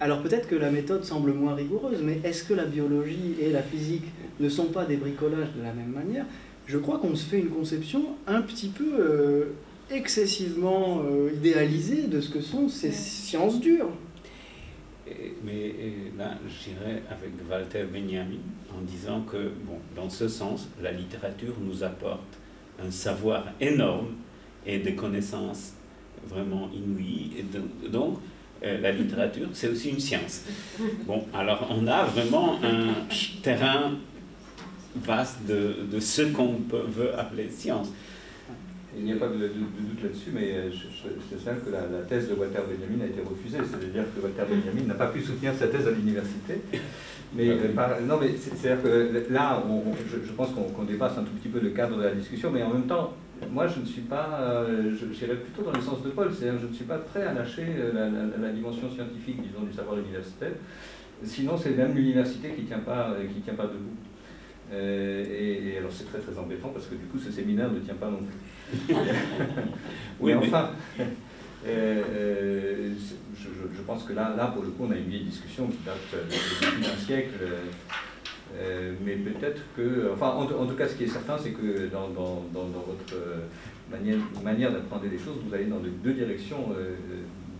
[0.00, 3.62] alors peut-être que la méthode semble moins rigoureuse, mais est-ce que la biologie et la
[3.62, 4.04] physique
[4.40, 6.24] ne sont pas des bricolages de la même manière?
[6.66, 9.44] Je crois qu'on se fait une conception un petit peu euh,
[9.90, 13.90] excessivement euh, idéalisée de ce que sont ces sciences dures.
[15.06, 18.38] Et- Mais et là, j'irais avec Walter Benjamin
[18.76, 22.38] en disant que, bon, dans ce sens, la littérature nous apporte
[22.82, 24.14] un savoir énorme
[24.66, 25.74] et des connaissances
[26.26, 27.32] vraiment inouïes.
[27.38, 28.18] Et donc- donc,
[28.62, 30.44] euh, la littérature, c'est aussi une science.
[31.06, 32.94] Bon, alors on a vraiment un
[33.42, 33.92] terrain
[34.96, 37.90] vaste de, de ce qu'on veut appeler science.
[38.96, 41.50] Il n'y a pas de, de- de doute là-dessus, mais euh, je, je, je sais
[41.64, 44.94] que la, la thèse de Walter Benjamin a été refusée, c'est-à-dire que Walter Benjamin n'a
[44.94, 46.60] pas pu soutenir sa thèse à l'université.
[47.36, 47.60] Mais, Ah oui.
[47.64, 51.18] euh, par- non, mais c'est- c'est-à-dire que là, on- on- je, je pense qu'on dépasse
[51.18, 53.14] un tout petit peu le cadre de la discussion, mais en même temps,
[53.50, 56.60] moi, je ne suis pas, euh, je- j'irais plutôt dans le sens de Paul, c'est-à-dire
[56.62, 59.72] je ne suis pas prêt à lâcher euh, la, la- la dimension scientifique, disons, du
[59.72, 60.52] savoir universitaire.
[61.24, 63.96] Sinon, c'est même l'université qui ne tient, pas, euh, qui tient pas debout.
[64.74, 67.78] Euh, et, et alors, c'est très très embêtant parce que du coup, ce séminaire ne
[67.80, 68.94] tient pas non plus.
[70.20, 71.04] Oui, mais mais- enfin, euh,
[71.66, 72.92] euh,
[73.36, 75.66] je, je- je pense que là, là, pour le coup, on a une vieille discussion
[75.66, 76.30] qui date euh, de,
[76.66, 77.34] de plus d'un siècle.
[77.42, 77.60] euh,
[78.56, 81.50] euh, mais peut-être que, enfin, en, tout- en tout cas, ce qui est certain, c'est
[81.50, 83.16] que dans, dans, dans, dans votre
[83.90, 86.94] manière, manière d'apprendre les choses, vous allez dans de- deux directions euh,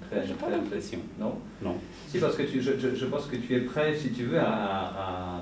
[0.08, 1.00] très, J'ai pas l'impression.
[1.18, 1.34] non?
[1.62, 1.76] Non.
[2.06, 4.38] si, parce que tu- je, je- je pense que tu es prêt, si tu veux,
[4.38, 5.40] à, à- à-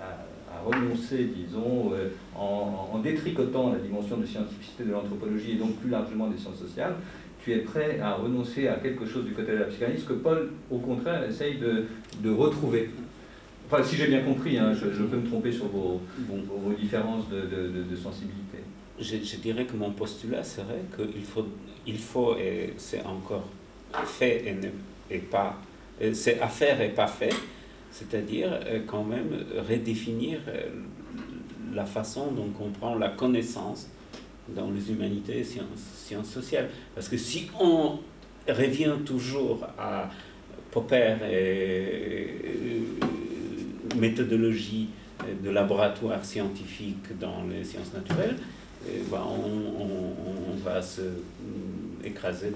[0.65, 6.27] renoncer, disons, euh, en, détricotant la dimension de scientificité de l'anthropologie et donc plus largement
[6.27, 6.95] des sciences sociales,
[7.43, 10.51] tu es prêt à renoncer à quelque chose du côté de la psychanalyse que Paul,
[10.69, 12.91] au contraire, essaye de, retrouver.
[13.65, 16.01] Enfin, si j'ai bien compris, hein, je, peux me tromper sur vos,
[16.79, 18.59] différences de, sensibilité.
[18.99, 21.47] je, dirais que mon postulat serait qu'il faut,
[21.87, 23.47] il faut et c'est encore
[24.05, 24.69] fait et, ne,
[25.09, 25.57] et pas,
[26.13, 27.33] c'est à faire et pas fait,
[27.91, 29.29] c'est-à-dire euh, quand même
[29.69, 30.67] redéfinir euh,
[31.73, 33.89] la façon dont on comprend la connaissance
[34.55, 36.69] dans les humanités et sciences, sociales.
[36.95, 37.99] Parce que si on
[38.47, 40.09] revient toujours à
[40.71, 44.89] Popper et euh, méthodologie
[45.43, 48.35] de laboratoire scientifique dans les sciences naturelles,
[49.11, 52.51] on, on- on va se mm, écraser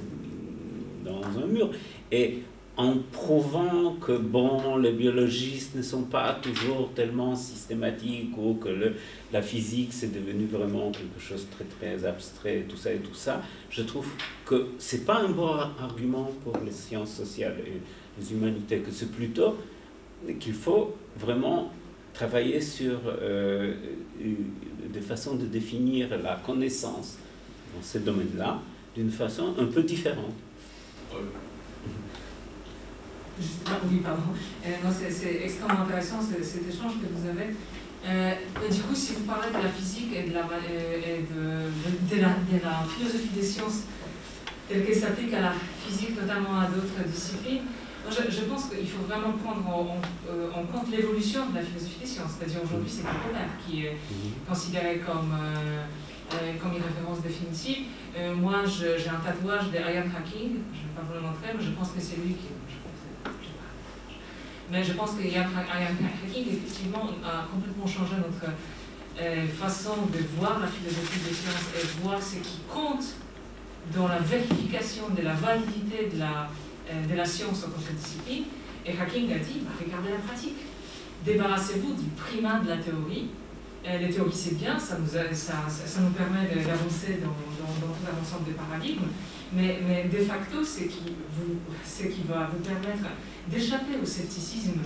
[1.06, 1.70] dans un mur.
[2.12, 2.40] Et
[2.78, 8.94] en prouvant que bon, les biologistes ne sont pas toujours tellement systématiques ou que
[9.32, 13.14] la physique c'est devenu vraiment quelque chose de très très abstrait, tout ça et tout
[13.14, 14.08] ça, je trouve
[14.46, 17.80] que c'est pas un bon argument pour les sciences sociales et
[18.20, 19.56] les humanités, que c'est plutôt
[20.40, 21.72] qu'il faut vraiment
[22.14, 23.74] travailler sur euh,
[24.22, 24.34] euh,
[24.92, 27.18] des façons de définir la connaissance
[27.76, 28.60] dans ce domaine-là
[28.96, 30.34] d'une façon un peu différente.
[33.40, 34.22] Juste- ah, oui, pardon.
[34.66, 37.54] Euh, non, c'est- extrêmement intéressant ce- cet échange que vous avez.
[38.08, 38.32] Euh,
[38.72, 41.42] du coup, si vous parlez de la physique et de la, euh, et de,
[41.84, 43.82] de- de la, de la philosophie des sciences
[44.70, 45.54] telle qu'elle s'applique à la
[45.86, 47.64] physique, notamment à d'autres disciplines,
[48.10, 51.62] je, je pense qu'il faut vraiment prendre en, en- euh, en compte l'évolution de la
[51.62, 52.32] philosophie des sciences.
[52.38, 53.98] C'est-à-dire aujourd'hui, c'est Popper qui est
[54.48, 55.84] considéré comme, euh,
[56.62, 57.86] comme une référence définitive.
[58.18, 61.50] Euh, moi, j'ai un tatouage de Ian Hacking, je ne vais pas vous le montrer,
[61.58, 62.50] mais je pense que c'est lui qui.
[62.70, 63.70] je pense que c'est- je sais pas.
[64.72, 68.52] Mais je pense Ian Ha- Ian Hacking, effectivement, a complètement changé notre
[69.22, 73.06] euh, façon de voir la philosophie des sciences et voir ce qui compte
[73.96, 76.50] dans la vérification de la validité de la,
[76.92, 78.46] euh, de la science en tant que discipline.
[78.86, 80.58] Et Hacking a dit bah, regardez la pratique.
[81.24, 83.30] Débarrassez-vous du primat de la théorie.
[83.88, 87.30] Euh, les théories, c'est bien, ça nous, a- ça, ça, nous permet de- d'avancer dans,
[87.30, 89.06] dans tout un ensemble de paradigmes,
[89.56, 89.80] mais,
[90.12, 91.14] de facto, c'est qui,
[91.86, 93.10] ce qui va vous permettre
[93.48, 94.82] d'échapper au scepticisme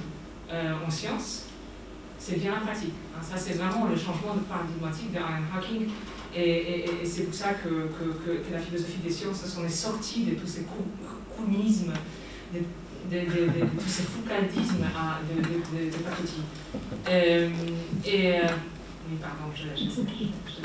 [0.52, 1.46] euh, en sciences,
[2.18, 2.94] c'est bien la pratique.
[3.16, 5.88] Hein, ça, c'est vraiment le changement de paradigmatique de Ian Hawking,
[6.36, 7.90] et, et- c'est pour ça que,
[8.52, 10.62] la philosophie des sciences s'en est sortie de tous ces
[11.40, 11.94] bakunisme,
[12.54, 12.60] de,
[13.10, 15.92] de, de, tout ce foucaldisme à, de, de,
[17.10, 17.50] euh,
[18.06, 18.48] et, euh,
[19.10, 20.62] oui, pardon, je, je, je,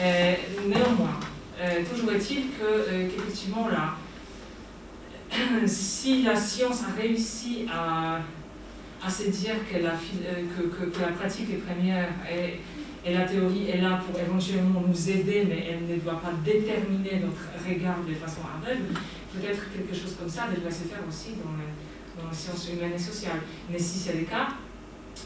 [0.00, 0.34] euh,
[0.66, 1.18] néanmoins,
[1.60, 3.94] euh, toujours est-il que, qu'effectivement, là,
[5.66, 8.20] si la science a réussi à,
[9.04, 12.60] à se dire que la, la pratique est première et,
[13.08, 17.46] la théorie est là pour éventuellement nous aider, mais elle ne doit pas déterminer notre
[17.64, 18.98] regard de façon aveugle,
[19.32, 22.98] peut-être quelque chose comme ça devrait se faire aussi dans, dans les sciences humaines et
[22.98, 23.42] sociales.
[23.70, 24.48] Mais si c'est le cas,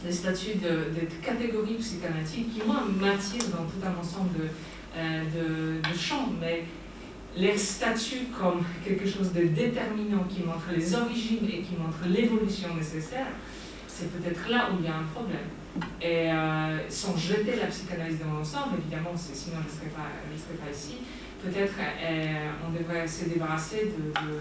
[0.04, 4.48] le statut de, de catégorie psychanalytique, qui moi m'attire dans tout un ensemble de, euh,
[4.96, 6.64] de, de champs, mais
[7.36, 12.74] les statuts comme quelque chose de déterminant qui montre les origines et qui montre l'évolution
[12.74, 13.28] nécessaire,
[13.86, 15.46] c'est peut-être là où il y a un problème.
[16.00, 20.96] Et euh, sans jeter la psychanalyse dans l'ensemble, évidemment, sinon elle ne serait, pas, ici,
[21.42, 24.34] peut-être euh, on devrait se débarrasser de, de,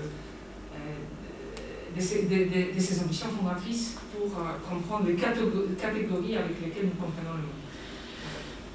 [0.74, 7.06] euh, de, ces, de, de, ambitions fondatrices pour euh, comprendre les catégories avec lesquelles nous
[7.06, 7.59] comprenons le monde.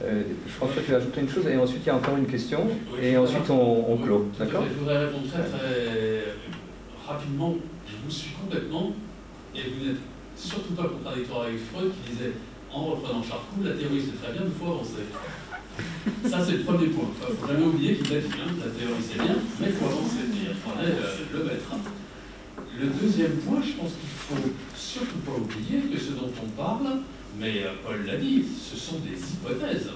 [0.02, 2.16] Euh, je pense que tu vas ajouter une chose et ensuite il y a encore
[2.16, 4.28] une question oui, et ensuite on, on clôt.
[4.38, 6.24] D'accord Je voudrais répondre très très
[7.06, 7.54] rapidement.
[7.86, 8.92] Je vous suis complètement
[9.54, 10.00] et vous n'êtes
[10.36, 12.32] surtout pas contradictoire avec Freud qui disait
[12.72, 15.06] en reprenant Charcot, la théorie c'est très bien, il faut avancer.
[16.28, 17.06] Ça c'est le premier point.
[17.28, 19.72] Il ne faut jamais oublier qu'il a dit hein, la théorie c'est bien, mais il
[19.74, 20.26] faut avancer.
[20.26, 21.70] Et il fallait euh, le mettre.
[22.80, 26.48] Le deuxième point, je pense qu'il ne faut surtout pas oublier que ce dont on
[26.60, 26.98] parle,
[27.38, 29.90] mais euh, Paul l'a dit, ce sont des hypothèses.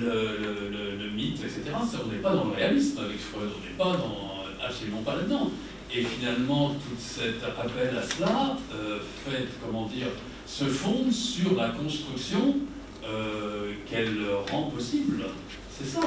[0.00, 4.64] Le, mythe, etc., on n'est pas dans le réalisme avec Freud, on n'est pas dans,
[4.64, 5.50] absolument pas là-dedans.
[5.94, 10.08] Et finalement, tout cet appel à cela euh, fait, comment dire,
[10.46, 12.56] se fonde sur la construction
[13.04, 14.18] euh, qu'elle
[14.50, 15.24] rend possible.
[15.70, 16.00] C'est ça,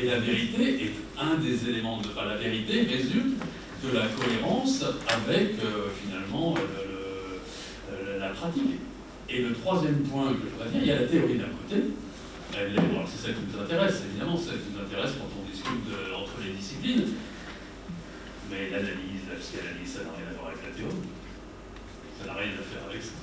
[0.00, 2.08] et la vérité est un des éléments de.
[2.16, 3.42] La vérité résulte
[3.84, 8.78] de la cohérence avec, euh, finalement, le, la pratique.
[9.32, 11.94] Et le troisième point que je voudrais dire, il y a la théorie d'un côté.
[12.50, 16.32] C'est celle qui nous intéresse, évidemment, celle qui nous intéresse quand on discute de, entre
[16.44, 17.14] les disciplines.
[18.50, 21.06] Mais l'analyse, la psychanalyse, ça n'a rien à voir avec la théorie.
[22.18, 23.14] Ça n'a rien à faire avec ça.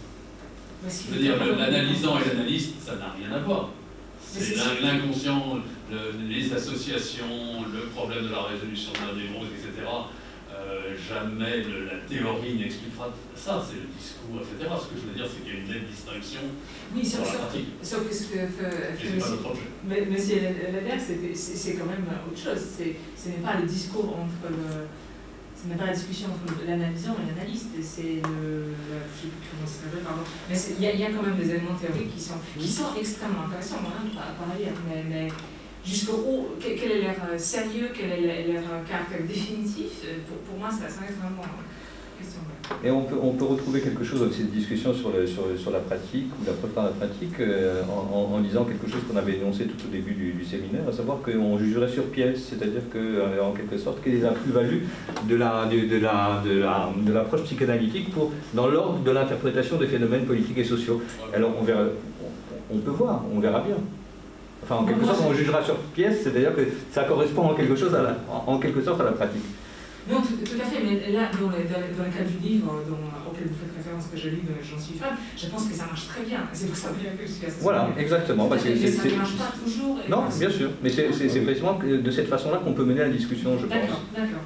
[0.87, 3.71] C'est-à-dire l'analysant et l'analyste, ça n'a rien à voir.
[4.21, 5.59] C'est l'inconscient,
[6.27, 9.85] les associations, le problème de la résolution d'un névrose, etc.
[10.67, 14.69] Euh, jamais le, la théorie n'expliquera ça, c'est le discours, etc.
[14.75, 16.41] Ce que je veux dire, c'est qu'il y a une nette distinction
[16.93, 17.69] oui, sauf, la pratique.
[17.81, 18.97] Sauf que ce que fait,
[19.85, 20.39] mais, monsieur
[21.33, 22.59] c'est quand même autre chose.
[22.77, 24.87] Ce n'est pas le discours entre le
[25.57, 28.75] ce n'est pas la discussion entre l'analysant et l'analyste, c'est le.
[28.77, 30.21] Je sais plus comment ça s'appelle, pardon.
[30.49, 33.47] Mais il y, y, a quand même des éléments théoriques qui sont, qui sont extrêmement
[33.47, 34.77] intéressants, hein, par, par ailleurs.
[34.87, 35.27] Mais, mais
[35.87, 41.17] jusqu'au quel, est leur sérieux, quel est leur caractère définitif, pour, pour moi, ça, reste
[41.17, 41.43] vraiment
[42.19, 42.41] question.
[42.83, 45.71] Et on peut, on peut retrouver quelque chose dans cette discussion sur, le, sur, sur
[45.71, 49.15] la pratique ou la preuve par la pratique euh, en, en, lisant quelque chose qu'on
[49.15, 52.97] avait énoncé tout au début du, séminaire, à savoir qu'on jugerait sur pièce, c'est-à-dire que,
[52.97, 54.83] euh, en quelque sorte, quelle est la plus-value
[55.29, 59.77] de la, de, de, la, de, la, de l'approche psychanalytique pour, dans l'ordre de l'interprétation
[59.77, 61.01] des phénomènes politiques et sociaux.
[61.33, 61.83] Alors on, verra,
[62.69, 63.77] on peut voir, on verra bien.
[64.69, 67.95] Enfin, en quelque sorte, on jugera sur pièce, c'est-à-dire que ça correspond en quelque, chose
[67.95, 69.45] à la, en quelque sorte à la pratique.
[70.09, 72.81] Non, tout, tout, à fait, mais là, dans le, dans, dans le cas du livre
[72.87, 72.95] dont,
[73.29, 76.07] auquel vous faites référence, que je lis, J'en suis fan, je pense que ça marche
[76.07, 76.39] très bien.
[76.51, 76.95] C'est pour ça que
[77.25, 78.47] je suis assez Voilà, exactement.
[78.47, 79.99] Bah, mais ça ne marche pas toujours.
[80.09, 83.65] Non, bien sûr, mais c'est précisément de cette façon-là qu'on peut mener la discussion, je
[83.65, 83.99] pense.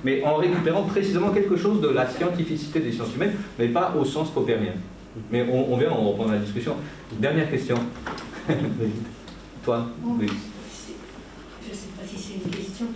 [0.04, 4.06] Mais en récupérant précisément quelque chose de la scientificité des sciences humaines, mais pas au
[4.06, 4.74] sens popérien.
[5.32, 6.76] Mais on, on verra, on reprendra la discussion.
[7.20, 7.76] Dernière question.
[9.64, 10.28] Toi, oui.
[11.64, 12.88] Je ne sais pas si c'est une question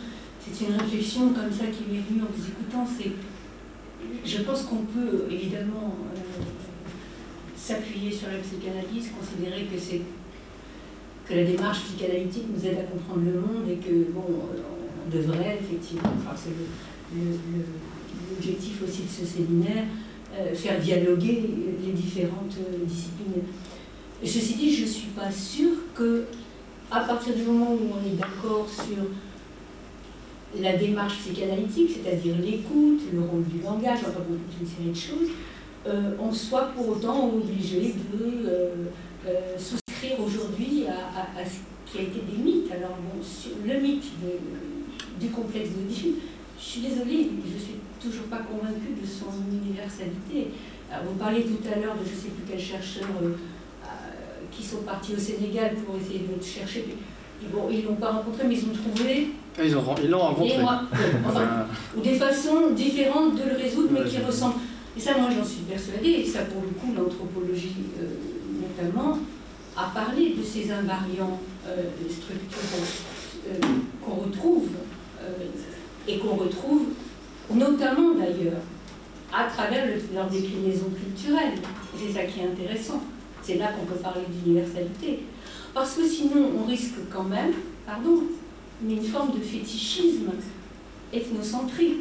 [0.53, 2.85] c'est une réflexion comme ça qui m'est venue en vous écoutant.
[2.85, 3.11] C'est,
[4.23, 6.43] je pense qu'on peut évidemment euh,
[7.55, 10.01] s'appuyer sur la psychanalyse, considérer que c'est
[11.27, 15.59] que la démarche psychanalytique nous aide à comprendre le monde et que bon, on devrait
[15.59, 16.51] effectivement, enfin, c'est
[18.29, 19.85] l'objectif aussi de ce séminaire,
[20.37, 21.49] euh, faire dialoguer
[21.83, 23.41] les différentes euh, disciplines.
[24.23, 26.25] Ceci dit, je ne suis pas sûre que
[26.91, 29.03] à partir du moment où on est d'accord sur
[30.61, 35.29] la démarche psychanalytique, c'est-à-dire l'écoute, le rôle du langage, enfin toute une série de choses,
[35.87, 38.69] euh, on soit pour autant obligé de euh,
[39.27, 42.71] euh, souscrire aujourd'hui à, ce qui a été des mythes.
[42.71, 46.15] Alors bon, sur le mythe de, du complexe d'Oedipe,
[46.57, 50.51] je suis désolée, je ne suis toujours pas convaincue de son universalité.
[51.05, 53.07] Vous parlez tout à l'heure de je ne sais plus quel chercheur
[54.55, 56.85] qui sont partis au Sénégal pour essayer de chercher
[57.51, 59.29] bon, ils l'ont pas rencontré, mais ils ont trouvé.
[59.57, 60.57] Ah, ils l'ont ils rencontré.
[61.95, 64.59] ou des façons différentes de le résoudre, mais qui ressemblent.
[64.97, 68.07] Et ça, moi, j'en suis persuadée, et ça, pour le coup, l'anthropologie euh,
[68.61, 69.17] notamment,
[69.77, 72.87] a parlé de ces invariants euh, structurels
[73.47, 73.59] euh,
[74.03, 74.67] qu'on retrouve,
[76.07, 76.83] et qu'on retrouve
[77.51, 78.61] notamment d'ailleurs
[79.33, 81.53] à travers leur déclinaison culturelle.
[81.97, 83.01] C'est ça qui est intéressant.
[83.45, 85.19] C'est là qu'on peut parler d'universalité.
[85.71, 87.51] Parce que sinon, on risque quand même,
[87.85, 88.23] pardon,
[88.83, 90.31] une forme de fétichisme
[91.13, 91.97] ethnocentrique.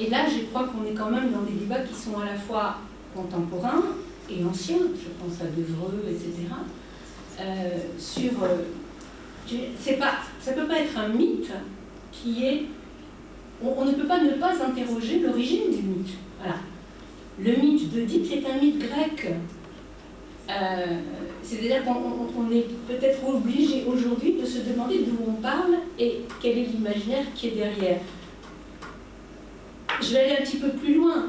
[0.00, 2.34] Et là, je crois qu'on est quand même dans des débats qui sont à la
[2.34, 2.78] fois
[3.14, 3.84] contemporains
[4.28, 6.48] et anciens, je pense à Devreux, etc.,
[7.40, 8.42] euh, sur...
[8.42, 11.52] Euh, pas, ça ne peut pas être un mythe
[12.10, 12.62] qui est...
[13.62, 16.16] On, ne peut pas ne pas interroger l'origine du mythe.
[17.40, 19.34] Le mythe d'Oedipe, c'est un mythe grec.
[20.48, 20.86] Euh,
[21.42, 26.64] c'est-à-dire qu'on est peut-être obligé aujourd'hui de se demander d'où on parle et quel est
[26.64, 28.00] l'imaginaire qui est derrière.
[30.00, 31.26] Je vais aller un petit peu plus loin.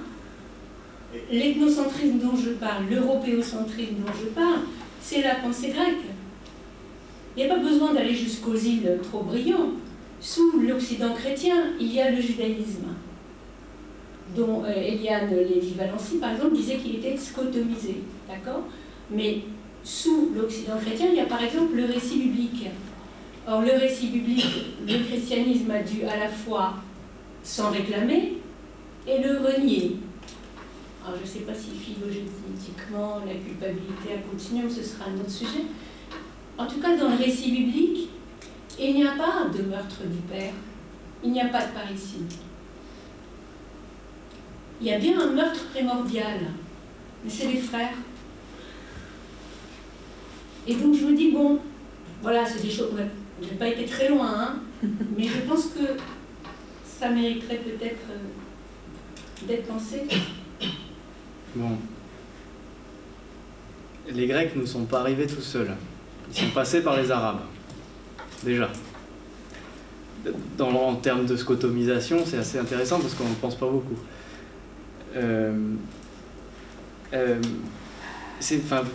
[1.32, 4.60] L'ethnocentrisme dont je parle, l'européocentrisme dont je parle,
[5.02, 6.06] c'est la pensée grecque.
[7.36, 9.76] Il n'y a pas besoin d'aller jusqu'aux îles trop brillantes.
[10.22, 12.88] Sous l'Occident chrétien, il y a le judaïsme,
[14.36, 18.04] dont euh, Eliane Lévy-Valency, par exemple, disait qu'il était scotomisé.
[18.28, 18.64] D'accord?
[19.11, 19.41] Mais
[19.84, 22.68] sous l'Occident chrétien, il y a par exemple le récit biblique.
[23.48, 24.45] Or, le récit biblique,
[24.88, 26.76] le christianisme a dû à la fois
[27.44, 28.38] s'en réclamer
[29.07, 29.98] et le renier.
[31.03, 35.31] Alors, je ne sais pas si philogénétiquement la culpabilité a continué, ce sera un autre
[35.31, 35.64] sujet.
[36.57, 38.10] En tout cas, dans le récit biblique,
[38.77, 40.53] il n'y a pas de meurtre du père,
[41.23, 42.31] il n'y a pas de parricide.
[44.81, 46.40] Il y a bien un meurtre primordial,
[47.23, 47.95] mais c'est les frères.
[50.68, 51.60] Et donc je me dis, bon,
[52.22, 52.91] voilà, c'est des choses.
[53.41, 54.56] Je n'ai pas été très loin, hein,
[55.18, 55.95] mais je pense que
[56.84, 60.03] ça mériterait peut-être euh, d'être pensé.
[61.56, 61.77] Bon.
[64.11, 65.72] Les Grecs ne sont pas arrivés tout seuls.
[66.31, 67.41] Ils sont passés par les Arabes.
[68.44, 68.69] Déjà.
[70.57, 73.95] Dans, en termes de scotomisation, c'est assez intéressant parce qu'on ne pense pas beaucoup.
[75.15, 75.76] Euh,
[77.14, 77.41] euh,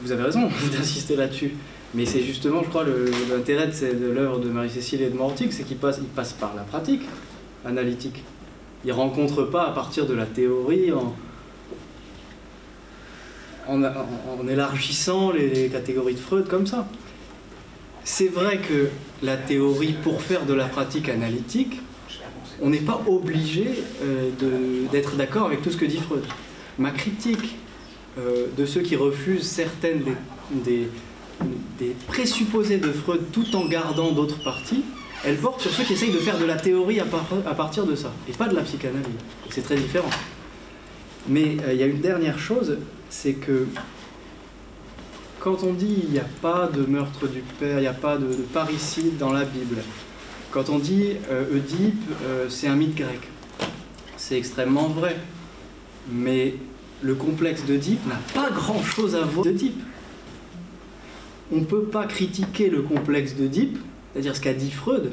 [0.03, 1.53] vous avez raison d'insister là-dessus.
[1.95, 2.85] Mais c'est justement, je crois,
[3.31, 6.63] l'intérêt de, l'œuvre de Marie-Cécile et de Mortique, c'est qu'il passe, il passe par la
[6.63, 7.03] pratique
[7.65, 8.25] analytique.
[8.85, 11.15] Il ne rencontre pas à partir de la théorie en,
[13.69, 16.87] en, élargissant les, catégories de Freud comme ça.
[18.03, 18.89] C'est vrai que
[19.23, 21.81] la théorie, pour faire de la pratique analytique,
[22.61, 23.69] on n'est pas obligé
[24.03, 24.31] euh,
[24.93, 26.25] d'être d'accord avec tout ce que dit Freud.
[26.79, 27.57] Ma critique
[28.19, 30.03] euh, de ceux qui refusent certaines
[30.65, 30.89] des,
[32.07, 34.85] présupposés de Freud tout en gardant d'autres parties,
[35.25, 37.05] elle porte sur ceux qui essayent de faire de la théorie à,
[37.55, 39.09] partir de ça, et pas de la psychanalyse.
[39.51, 40.11] C'est très différent.
[41.29, 42.79] Mais euh, il y a une dernière chose,
[43.11, 43.67] c'est que
[45.41, 48.17] quand on dit il n'y a pas de meurtre du père, il n'y a pas
[48.17, 49.79] de, parricide dans la Bible,
[50.53, 52.05] quand on dit euh, Oedipe,
[52.49, 53.21] c'est un mythe grec,
[54.17, 55.17] c'est extrêmement vrai.
[56.11, 56.55] Mais
[57.05, 59.81] le complexe d'Oedipe n'a pas grand-chose à voir d'Oedipe.
[61.53, 63.79] On ne peut pas critiquer le complexe d'Oedipe,
[64.13, 65.13] c'est-à-dire ce qu'a dit Freud.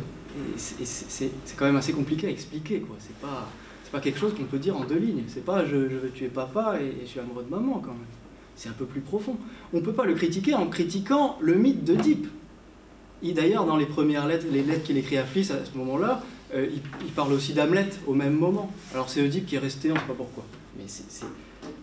[0.58, 2.80] C'est quand même assez compliqué à expliquer.
[2.80, 2.96] quoi.
[3.00, 5.24] C'est pas, quelque chose qu'on peut dire en deux lignes.
[5.28, 8.00] C'est pas je, veux tuer papa et, je suis amoureux de maman quand même.
[8.56, 9.36] C'est un peu plus profond.
[9.74, 12.28] On ne peut pas le critiquer en critiquant le mythe d'Oedipe.
[13.22, 16.24] D'ailleurs, dans les premières lettres, les lettres qu'il écrit à Fliss à ce moment-là,
[16.54, 18.72] euh, il, parle aussi d'Hamlet au même moment.
[18.94, 20.46] Alors c'est Oedipe qui est resté, on ne sait pas pourquoi.
[20.78, 21.26] Mais c'est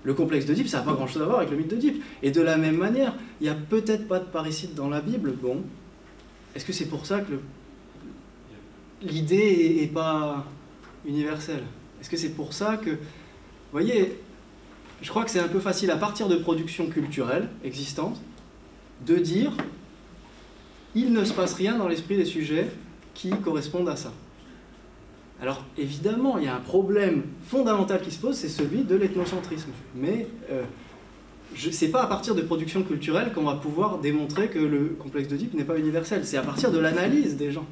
[0.02, 2.02] le complexe d'Oedipe, ça n'a pas grand-chose à voir avec le mythe d'Oedipe.
[2.22, 5.32] Et de la même manière, il n'y a peut-être pas de parricide dans la Bible.
[5.32, 5.62] Bon,
[6.54, 7.34] est-ce que c'est pour ça que
[9.02, 10.44] l'idée n'est pas
[11.06, 11.64] universelle?
[12.00, 12.90] Est-ce que c'est pour ça que...
[12.90, 14.18] Vous voyez,
[15.02, 18.20] je crois que c'est un peu facile à partir de productions culturelles existantes
[19.06, 19.52] de dire
[20.94, 22.68] il ne se passe rien dans l'esprit des sujets
[23.14, 24.12] qui correspondent à ça.
[25.40, 29.70] Alors évidemment, il y a un problème fondamental qui se pose, c'est celui de l'ethnocentrisme.
[29.94, 30.64] Mais euh,
[31.56, 35.28] ce n'est pas à partir de productions culturelles qu'on va pouvoir démontrer que le complexe
[35.28, 36.24] d'Oedipe n'est pas universel.
[36.24, 37.66] C'est à partir de l'analyse des gens.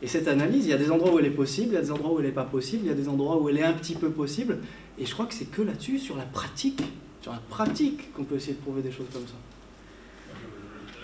[0.00, 1.82] Et cette analyse, il y a des endroits où elle est possible, il y a
[1.82, 3.64] des endroits où elle n'est pas possible, il y a des endroits où elle est
[3.64, 4.58] un petit peu possible.
[4.98, 6.82] Et je crois que c'est que là-dessus, sur la pratique,
[7.20, 9.34] sur la pratique, qu'on peut essayer de prouver des choses comme ça.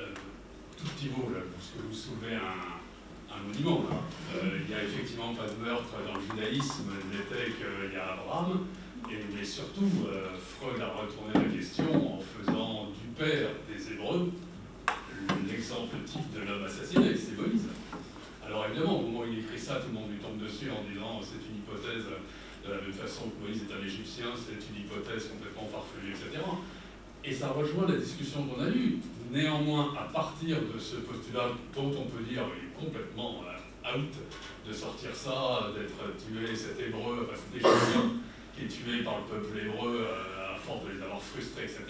[0.01, 0.15] Euh,
[0.77, 2.78] tout petit mot là, parce que vous soulevez un,
[3.49, 8.13] Euh, il n'y a effectivement pas de meurtre dans le judaïsme, n'était qu'il y a
[8.13, 8.67] Abraham.
[9.09, 14.33] Mais surtout, euh, Freud a retourné la question en faisant du père des Hébreux
[15.49, 17.69] l'exemple type de l'homme assassiné, c'est Moïse.
[18.47, 21.21] évidemment, au moment où il écrit ça, tout le monde lui tombe dessus en disant
[21.23, 25.29] c'est une hypothèse, de la même façon que Moïse est un Égyptien, c'est une hypothèse
[25.29, 26.45] complètement farfelue, etc.
[27.25, 28.99] Et ça rejoint la discussion qu'on a eue.
[29.33, 34.13] Néanmoins, à partir de ce postulat dont on peut dire il complètement euh, out
[34.69, 38.13] de sortir ça, d'être tué, cet hébreu, enfin cet égyptien
[38.55, 41.83] qui est tué par le peuple hébreu euh, à force de les avoir frustrés, etc.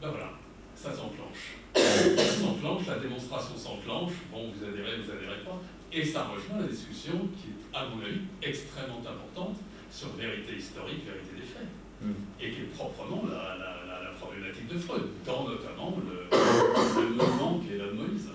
[0.00, 0.30] Ben voilà,
[0.76, 1.58] ça s'enclenche.
[1.74, 5.58] Ça s'enclenche, la démonstration s'enclenche, bon, vous adhérez, vous adhérez pas,
[5.92, 9.56] et ça rejoint la discussion qui est, à mon avis, extrêmement importante
[9.90, 11.68] sur vérité historique, vérité des faits,
[12.02, 12.10] Mm.
[12.40, 16.26] et qui est proprement la, la- la- la problématique de Freud, dans notamment le,
[17.00, 18.28] le mouvement qui est là de Moïse.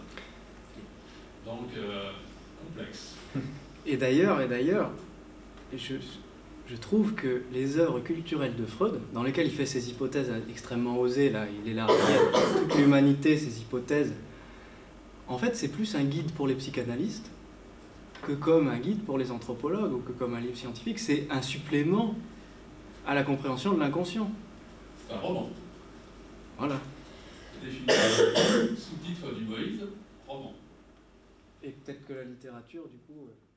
[1.50, 2.12] Donc, euh,
[2.64, 3.16] complexe.
[3.88, 4.92] Et d'ailleurs, et d'ailleurs,
[5.76, 5.96] je,
[6.68, 11.00] je trouve que les œuvres culturelles de Freud, dans lesquelles il fait ces hypothèses extrêmement
[11.00, 14.14] osées, là, il est là, toute l'humanité, ces hypothèses,
[15.28, 17.32] en fait, c'est plus un guide pour les psychanalystes
[18.22, 21.00] que comme un guide pour les anthropologues ou que comme un livre scientifique.
[21.00, 22.16] C'est un supplément
[23.08, 24.30] à la compréhension de l'inconscient.
[25.08, 25.50] C'est un roman.
[26.58, 26.80] Voilà.
[27.64, 29.82] Sous-titre du Moïse.
[31.70, 33.49] Et peut-être que la littérature, du coup, science.